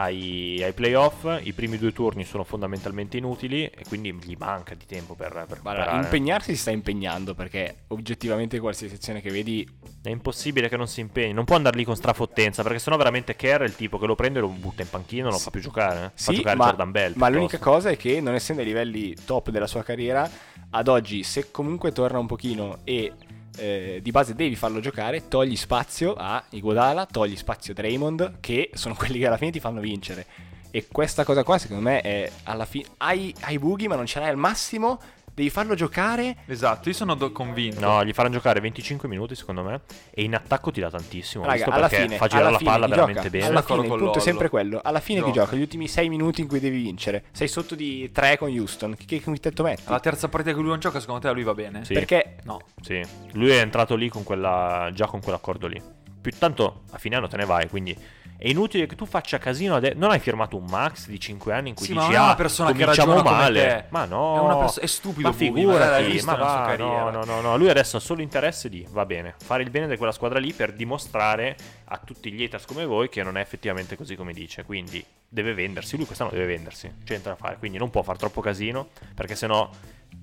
ai, 0.00 0.62
ai 0.62 0.72
playoff. 0.72 1.26
I 1.42 1.52
primi 1.52 1.76
due 1.76 1.92
turni 1.92 2.24
sono 2.24 2.44
fondamentalmente 2.44 3.16
inutili 3.16 3.64
e 3.64 3.82
quindi 3.88 4.12
gli 4.22 4.37
manca 4.38 4.74
di 4.74 4.87
tempo 4.87 5.14
per, 5.14 5.32
per 5.32 5.48
recuperare. 5.48 5.96
impegnarsi 5.96 6.54
si 6.54 6.61
sta 6.61 6.70
impegnando 6.70 7.34
perché 7.34 7.84
oggettivamente 7.88 8.61
qualsiasi 8.61 8.94
azione 8.94 9.20
che 9.20 9.30
vedi 9.30 9.68
È 10.02 10.08
impossibile 10.11 10.68
che 10.68 10.76
non 10.76 10.87
si 10.87 11.00
impegni. 11.00 11.32
Non 11.32 11.44
può 11.44 11.56
andare 11.56 11.76
lì 11.76 11.84
con 11.84 11.96
strafottenza 11.96 12.62
perché 12.62 12.78
sennò 12.78 12.96
veramente 12.96 13.34
Kerr 13.34 13.62
è 13.62 13.66
il 13.66 13.74
tipo 13.74 13.98
che 13.98 14.06
lo 14.06 14.14
prende 14.14 14.38
e 14.38 14.42
lo 14.42 14.48
butta 14.48 14.82
in 14.82 14.88
panchino 14.88 15.20
e 15.22 15.24
non 15.24 15.32
lo 15.32 15.38
fa 15.38 15.50
più 15.50 15.61
giocare. 15.61 16.04
eh. 16.06 16.11
Fa 16.14 16.32
Sì, 16.32 16.34
giocare 16.37 16.56
ma, 16.56 16.64
Jordan 16.66 16.90
Bell. 16.92 17.02
ma 17.16 17.26
piuttosto. 17.26 17.34
l'unica 17.34 17.58
cosa 17.58 17.90
è 17.90 17.96
che 17.96 18.20
non 18.20 18.34
essendo 18.34 18.62
ai 18.62 18.68
livelli 18.68 19.14
top 19.24 19.50
della 19.50 19.66
sua 19.66 19.82
carriera, 19.82 20.30
ad 20.70 20.87
oggi 20.88 21.22
se 21.24 21.50
comunque 21.50 21.90
torna 21.92 22.18
un 22.18 22.26
pochino 22.26 22.78
e 22.84 23.12
eh, 23.59 24.01
di 24.03 24.11
base 24.11 24.35
devi 24.35 24.57
farlo 24.57 24.81
giocare, 24.81 25.29
togli 25.29 25.57
spazio 25.57 26.14
a 26.14 26.42
Iguodala, 26.51 27.07
togli 27.07 27.37
spazio 27.37 27.73
a 27.73 27.77
Draymond, 27.77 28.38
che 28.40 28.71
sono 28.75 28.94
quelli 28.94 29.18
che 29.18 29.27
alla 29.27 29.37
fine 29.37 29.51
ti 29.51 29.61
fanno 29.61 29.81
vincere. 29.81 30.27
E 30.71 30.87
questa 30.90 31.25
cosa 31.25 31.44
qua 31.44 31.59
secondo 31.59 31.83
me 31.83 32.01
è 32.01 32.31
alla 32.44 32.64
fine... 32.64 32.87
Hai, 32.99 33.35
hai 33.40 33.59
bughi 33.59 33.88
ma 33.88 33.97
non 33.97 34.07
ce 34.07 34.21
l'hai 34.21 34.29
al 34.29 34.37
massimo, 34.37 35.01
devi 35.38 35.51
farlo 35.51 35.74
giocare... 35.74 36.37
Esatto, 36.46 36.88
io 36.88 36.94
sono 36.94 37.14
do- 37.14 37.31
convinto. 37.31 37.79
No, 37.81 38.05
gli 38.05 38.12
faranno 38.12 38.35
giocare 38.35 38.61
25 38.61 39.09
minuti 39.09 39.37
secondo 39.37 39.62
me. 39.62 39.83
E 40.11 40.22
in 40.24 40.35
attacco 40.35 40.72
ti 40.72 40.81
dà 40.81 40.90
tantissimo. 40.90 41.44
Raga, 41.44 41.55
visto 41.55 41.70
alla 41.70 41.88
perché 41.88 42.05
fine, 42.05 42.16
fa 42.16 42.27
girare 42.27 42.42
alla 42.48 42.51
la 42.53 42.59
fine 42.59 42.70
palla 42.70 42.87
veramente 42.88 43.20
gioca? 43.22 43.31
bene. 43.31 43.46
Alla 43.46 43.62
fine 43.62 43.81
il 43.83 43.87
punto 43.88 44.18
è 44.18 44.20
sempre 44.20 44.48
quello. 44.48 44.81
Alla 44.83 45.01
fine 45.01 45.20
Gioca. 45.20 45.33
gioca? 45.33 45.57
Gli 45.57 45.61
ultimi 45.61 45.87
6 45.88 46.09
minuti 46.09 46.40
in 46.40 46.48
cui 46.48 46.59
devi 46.59 46.83
vincere. 46.83 47.24
Sei 47.31 47.46
sotto 47.48 47.74
di 47.74 48.11
3 48.11 48.37
con 48.37 48.51
Houston. 48.51 48.96
Che, 48.96 49.05
che 49.05 49.20
quintetto 49.22 49.62
metti? 49.62 49.83
Alla 49.87 50.01
terza 50.01 50.29
partita 50.29 50.53
che 50.55 50.61
lui 50.61 50.70
non 50.70 50.81
gioca, 50.81 50.98
secondo 50.98 51.20
te 51.20 51.29
a 51.29 51.33
lui 51.33 51.44
va 51.44 51.55
bene? 51.55 51.85
Sì. 51.85 51.94
Perché 51.94 52.37
No. 52.42 52.61
Sì, 52.81 53.01
lui 53.33 53.51
è 53.51 53.61
entrato 53.61 53.94
lì 53.94 54.09
con 54.09 54.22
quella, 54.24 54.90
già 54.92 55.07
con 55.07 55.20
quell'accordo 55.20 55.66
lì. 55.66 55.81
Più 56.28 56.36
tanto 56.36 56.82
a 56.90 56.98
fine 56.98 57.16
anno 57.16 57.26
te 57.26 57.38
ne 57.38 57.46
vai, 57.46 57.70
quindi 57.70 57.96
è 58.36 58.48
inutile 58.48 58.84
che 58.84 58.94
tu 58.96 59.06
faccia 59.06 59.38
casino 59.38 59.76
adesso. 59.76 59.96
Non 59.96 60.10
hai 60.10 60.18
firmato 60.18 60.58
un 60.58 60.66
max 60.68 61.06
di 61.06 61.18
5 61.18 61.54
anni 61.54 61.70
in 61.70 61.74
cui 61.74 61.86
Sì, 61.86 61.94
ma 61.94 62.02
dici 62.02 62.12
non 62.12 62.20
è 62.20 62.22
ah, 62.22 62.26
una 62.26 62.34
persona 62.34 62.70
che 62.70 62.80
cominciamo 62.80 63.14
ragiona 63.14 63.30
male. 63.30 63.86
Ma 63.88 64.04
no, 64.04 64.36
È 64.36 64.38
una 64.40 64.56
perso- 64.58 64.80
è 64.80 64.86
stupido 64.86 65.28
Ma 65.28 65.34
ma 65.34 65.34
figurati, 65.40 66.20
ma 66.24 66.34
va, 66.34 66.76
no, 66.76 67.10
no, 67.10 67.24
no, 67.24 67.40
no, 67.40 67.56
lui 67.56 67.70
adesso 67.70 67.96
ha 67.96 68.00
solo 68.00 68.20
interesse 68.20 68.68
di, 68.68 68.86
va 68.90 69.06
bene, 69.06 69.36
fare 69.42 69.62
il 69.62 69.70
bene 69.70 69.88
di 69.88 69.96
quella 69.96 70.12
squadra 70.12 70.38
lì 70.38 70.52
per 70.52 70.74
dimostrare 70.74 71.56
a 71.86 71.96
tutti 71.96 72.30
gli 72.30 72.42
haters 72.42 72.66
come 72.66 72.84
voi 72.84 73.08
che 73.08 73.22
non 73.22 73.38
è 73.38 73.40
effettivamente 73.40 73.96
così 73.96 74.14
come 74.14 74.34
dice. 74.34 74.64
Quindi 74.64 75.02
deve 75.26 75.54
vendersi, 75.54 75.96
lui 75.96 76.04
quest'anno 76.04 76.30
deve 76.30 76.44
vendersi, 76.44 76.88
c'è 76.88 77.12
niente 77.12 77.30
da 77.30 77.36
fare, 77.36 77.56
quindi 77.56 77.78
non 77.78 77.88
può 77.88 78.02
fare 78.02 78.18
troppo 78.18 78.42
casino 78.42 78.88
perché 79.14 79.34
sennò 79.34 79.70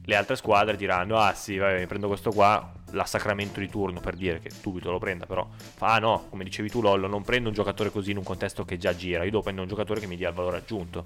le 0.08 0.16
altre 0.16 0.36
squadre 0.36 0.76
diranno 0.76 1.18
ah 1.18 1.34
sì, 1.34 1.58
vabbè, 1.58 1.80
mi 1.80 1.88
prendo 1.88 2.08
questo 2.08 2.32
qua, 2.32 2.72
l'assacramento 2.92 3.60
di 3.60 3.68
turno 3.68 4.00
per 4.00 4.16
dire 4.16 4.40
che 4.40 4.50
subito 4.52 4.92
lo 4.92 5.00
prenda, 5.00 5.26
però 5.26 5.48
fa 5.58 5.94
ah 5.94 6.00
no, 6.00 6.28
come 6.30 6.44
dicevi 6.44 6.70
tu 6.70 6.82
Lollo, 6.82 7.08
non 7.08 7.24
prendo 7.24 7.50
un 7.50 7.56
giocatore 7.56 7.90
così 7.92 8.12
in 8.12 8.18
un 8.18 8.24
contesto 8.24 8.64
che 8.66 8.78
già 8.78 8.96
gira, 8.96 9.24
io 9.24 9.32
devo 9.32 9.42
prendere 9.42 9.68
un 9.68 9.74
giocatore 9.74 10.00
che 10.00 10.08
mi 10.08 10.16
dia 10.16 10.30
il 10.30 10.36
valore 10.36 10.58
aggiunto. 10.58 11.04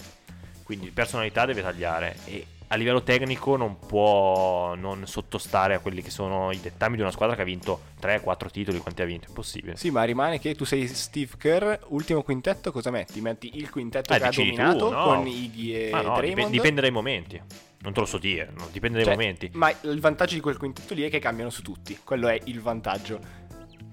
Quindi 0.64 0.92
personalità 0.92 1.46
deve 1.46 1.64
tagliare 1.64 2.16
e 2.26 2.46
a 2.68 2.76
livello 2.76 3.02
tecnico 3.02 3.56
non 3.56 3.80
può 3.80 4.76
non 4.76 5.08
sottostare 5.08 5.74
a 5.74 5.80
quelli 5.80 6.04
che 6.04 6.12
sono 6.12 6.52
i 6.52 6.60
dettami 6.62 6.96
di 6.96 7.02
una 7.02 7.10
squadra 7.10 7.36
che 7.36 7.42
ha 7.42 7.46
vinto 7.46 7.82
3-4 8.00 8.52
titoli, 8.52 8.78
quanti 8.78 9.02
ha 9.02 9.06
vinto? 9.06 9.26
È 9.26 9.30
impossibile. 9.30 9.76
Sì, 9.78 9.90
ma 9.90 10.04
rimane 10.04 10.40
che 10.40 10.54
tu 10.54 10.66
sei 10.66 10.86
Steve 10.88 11.32
Kerr, 11.40 11.76
ultimo 11.88 12.22
quintetto, 12.22 12.72
cosa 12.72 12.92
metti? 12.92 13.20
Metti 13.22 13.58
il 13.58 13.72
quintetto 13.72 14.14
Eh, 14.14 14.20
che 14.20 14.24
ha 14.26 14.30
dici 14.30 14.42
tu, 14.42 14.56
dominato 14.56 14.92
no. 14.92 15.04
con 15.04 15.26
Iggy 15.26 15.74
e 15.74 15.90
Ma 15.90 16.02
no, 16.02 16.22
dip- 16.22 16.50
dipende 16.50 16.82
dai 16.82 16.92
momenti. 16.92 17.42
Non 17.82 17.94
te 17.94 18.00
lo 18.02 18.06
so 18.06 18.18
dire, 18.18 18.52
no, 18.58 18.68
dipende 18.72 18.98
dai 18.98 19.06
Cioè, 19.06 19.16
momenti. 19.16 19.50
Ma 19.54 19.72
il 19.84 20.00
vantaggio 20.02 20.34
di 20.34 20.42
quel 20.42 20.58
quintetto 20.58 20.94
lì 20.94 21.04
è 21.04 21.10
che 21.10 21.20
cambiano 21.20 21.50
su 21.50 21.62
tutti. 21.62 21.98
Quello 22.04 22.28
è 22.28 22.40
il 22.46 22.60
vantaggio. 22.60 23.20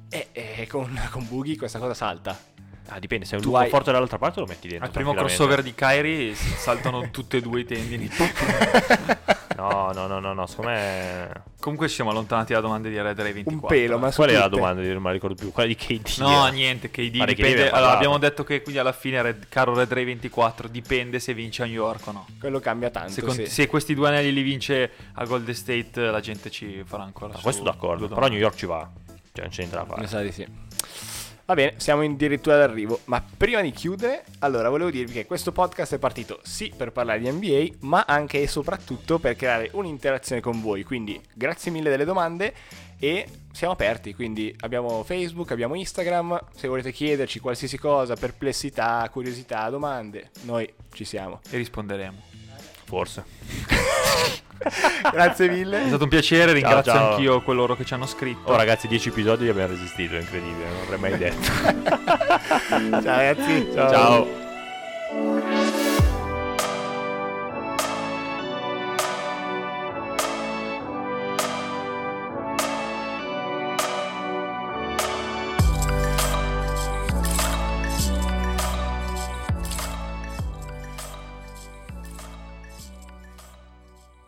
E, 0.09 0.29
e 0.33 0.66
con, 0.68 0.99
con 1.11 1.27
Boogie 1.29 1.57
questa 1.57 1.79
cosa 1.79 1.94
salta. 1.94 2.37
Ah, 2.88 2.99
dipende, 2.99 3.25
se 3.25 3.33
è 3.33 3.37
un 3.37 3.42
tu 3.42 3.49
lupo 3.49 3.61
hai- 3.61 3.68
forte 3.68 3.92
dall'altra 3.92 4.18
parte 4.18 4.40
lo 4.40 4.46
metti 4.46 4.68
dentro. 4.68 4.87
Al 4.87 4.92
primo 4.92 5.14
crossover 5.14 5.62
di 5.62 5.75
Kyrie 5.75 6.35
s- 6.35 6.57
saltano 6.57 7.11
tutte 7.11 7.37
e 7.38 7.40
due 7.40 7.61
i 7.61 7.64
tendini. 7.64 8.09
No, 9.56 9.90
no, 9.94 10.06
no, 10.06 10.18
no, 10.20 10.32
no, 10.34 10.46
secondo 10.46 10.70
me... 10.70 11.30
Comunque 11.60 11.88
ci 11.88 11.94
siamo 11.94 12.10
allontanati 12.10 12.52
da 12.52 12.60
domande 12.60 12.90
di 12.90 13.00
Red 13.00 13.18
Ray 13.18 13.32
24. 13.32 13.52
Un 13.54 13.66
pelo, 13.66 13.98
ma 13.98 14.12
Qual 14.12 14.28
era 14.28 14.40
la 14.40 14.48
domanda? 14.48 14.82
Io 14.82 14.92
non 14.92 15.00
me 15.02 15.08
la 15.08 15.14
ricordo 15.14 15.34
più. 15.34 15.50
Quella 15.50 15.68
di 15.68 15.74
KD. 15.74 16.18
No, 16.18 16.30
era. 16.30 16.48
niente, 16.48 16.90
KD 16.90 17.16
Pare 17.16 17.34
che 17.34 17.42
dipende. 17.42 17.60
aveva 17.62 17.76
Allora, 17.76 17.92
abbiamo 17.94 18.18
detto 18.18 18.44
che 18.44 18.60
quindi 18.62 18.78
alla 18.80 18.92
fine, 18.92 19.22
Red- 19.22 19.46
caro 19.48 19.74
Red 19.74 19.92
Ray 19.92 20.04
24, 20.04 20.68
dipende 20.68 21.18
se 21.18 21.32
vince 21.34 21.62
a 21.62 21.64
New 21.64 21.74
York 21.74 22.06
o 22.06 22.12
no. 22.12 22.26
Quello 22.38 22.60
cambia 22.60 22.90
tanto. 22.90 23.12
Se, 23.12 23.22
con- 23.22 23.34
sì. 23.34 23.46
se 23.46 23.66
questi 23.66 23.94
due 23.94 24.08
anelli 24.08 24.32
li 24.32 24.42
vince 24.42 24.90
a 25.14 25.24
Golden 25.24 25.54
State, 25.54 26.00
la 26.02 26.20
gente 26.20 26.50
ci 26.50 26.82
farà 26.84 27.02
ancora. 27.04 27.32
No, 27.32 27.36
su 27.38 27.42
questo 27.42 27.62
d'accordo. 27.62 28.06
Però 28.08 28.26
a. 28.26 28.28
New 28.28 28.38
York 28.38 28.56
ci 28.56 28.66
va. 28.66 28.88
Cioè, 29.32 29.44
non 29.44 29.48
c'è 29.50 29.58
niente 29.66 29.76
da 29.76 29.82
Mi 29.82 29.88
fare. 29.88 30.06
sa 30.06 30.20
di 30.20 30.32
sì. 30.32 30.46
Va 31.46 31.54
bene, 31.54 31.74
siamo 31.76 32.02
addirittura 32.02 32.56
d'arrivo. 32.59 33.02
Ma 33.04 33.24
prima 33.37 33.61
di 33.61 33.70
chiudere, 33.70 34.24
allora 34.40 34.68
volevo 34.68 34.90
dirvi 34.90 35.12
che 35.12 35.26
questo 35.26 35.52
podcast 35.52 35.94
è 35.94 35.98
partito 35.98 36.40
sì 36.42 36.72
per 36.76 36.90
parlare 36.90 37.20
di 37.20 37.30
NBA, 37.30 37.87
ma 37.87 38.04
anche 38.04 38.42
e 38.42 38.48
soprattutto 38.48 39.20
per 39.20 39.37
creare 39.37 39.70
un'interazione 39.72 40.40
con 40.40 40.61
voi. 40.61 40.82
Quindi 40.82 41.20
grazie 41.32 41.70
mille 41.70 41.88
delle 41.88 42.04
domande 42.04 42.52
e 42.98 43.28
siamo 43.52 43.74
aperti. 43.74 44.12
Quindi 44.12 44.52
abbiamo 44.61 45.04
Facebook, 45.04 45.52
abbiamo 45.52 45.76
Instagram. 45.76 46.37
Se 46.52 46.66
volete 46.66 46.90
chiederci 46.90 47.38
qualsiasi 47.38 47.78
cosa, 47.78 48.16
perplessità, 48.16 49.09
curiosità, 49.09 49.70
domande, 49.70 50.30
noi 50.42 50.68
ci 50.92 51.04
siamo. 51.04 51.40
E 51.48 51.56
risponderemo. 51.59 52.36
Forse. 52.87 53.25
Grazie 55.12 55.46
È 55.46 55.51
mille. 55.51 55.87
stato 55.87 56.05
un 56.05 56.09
piacere, 56.09 56.53
ringrazio 56.53 56.92
ciao. 56.92 57.11
anch'io 57.11 57.40
coloro 57.42 57.77
che 57.77 57.85
ci 57.85 57.94
hanno 57.94 58.07
scritto. 58.07 58.51
Oh, 58.51 58.57
ragazzi, 58.57 58.88
10 58.88 59.09
episodi 59.11 59.49
abbiamo 59.49 59.68
resistito. 59.68 60.16
È 60.16 60.20
incredibile. 60.20 60.64
Non 60.68 60.81
avrei 60.83 60.99
mai 60.99 61.18
detto. 61.18 61.51
Ciao 63.03 63.16
ragazzi. 63.16 63.68
Ciao. 63.75 65.64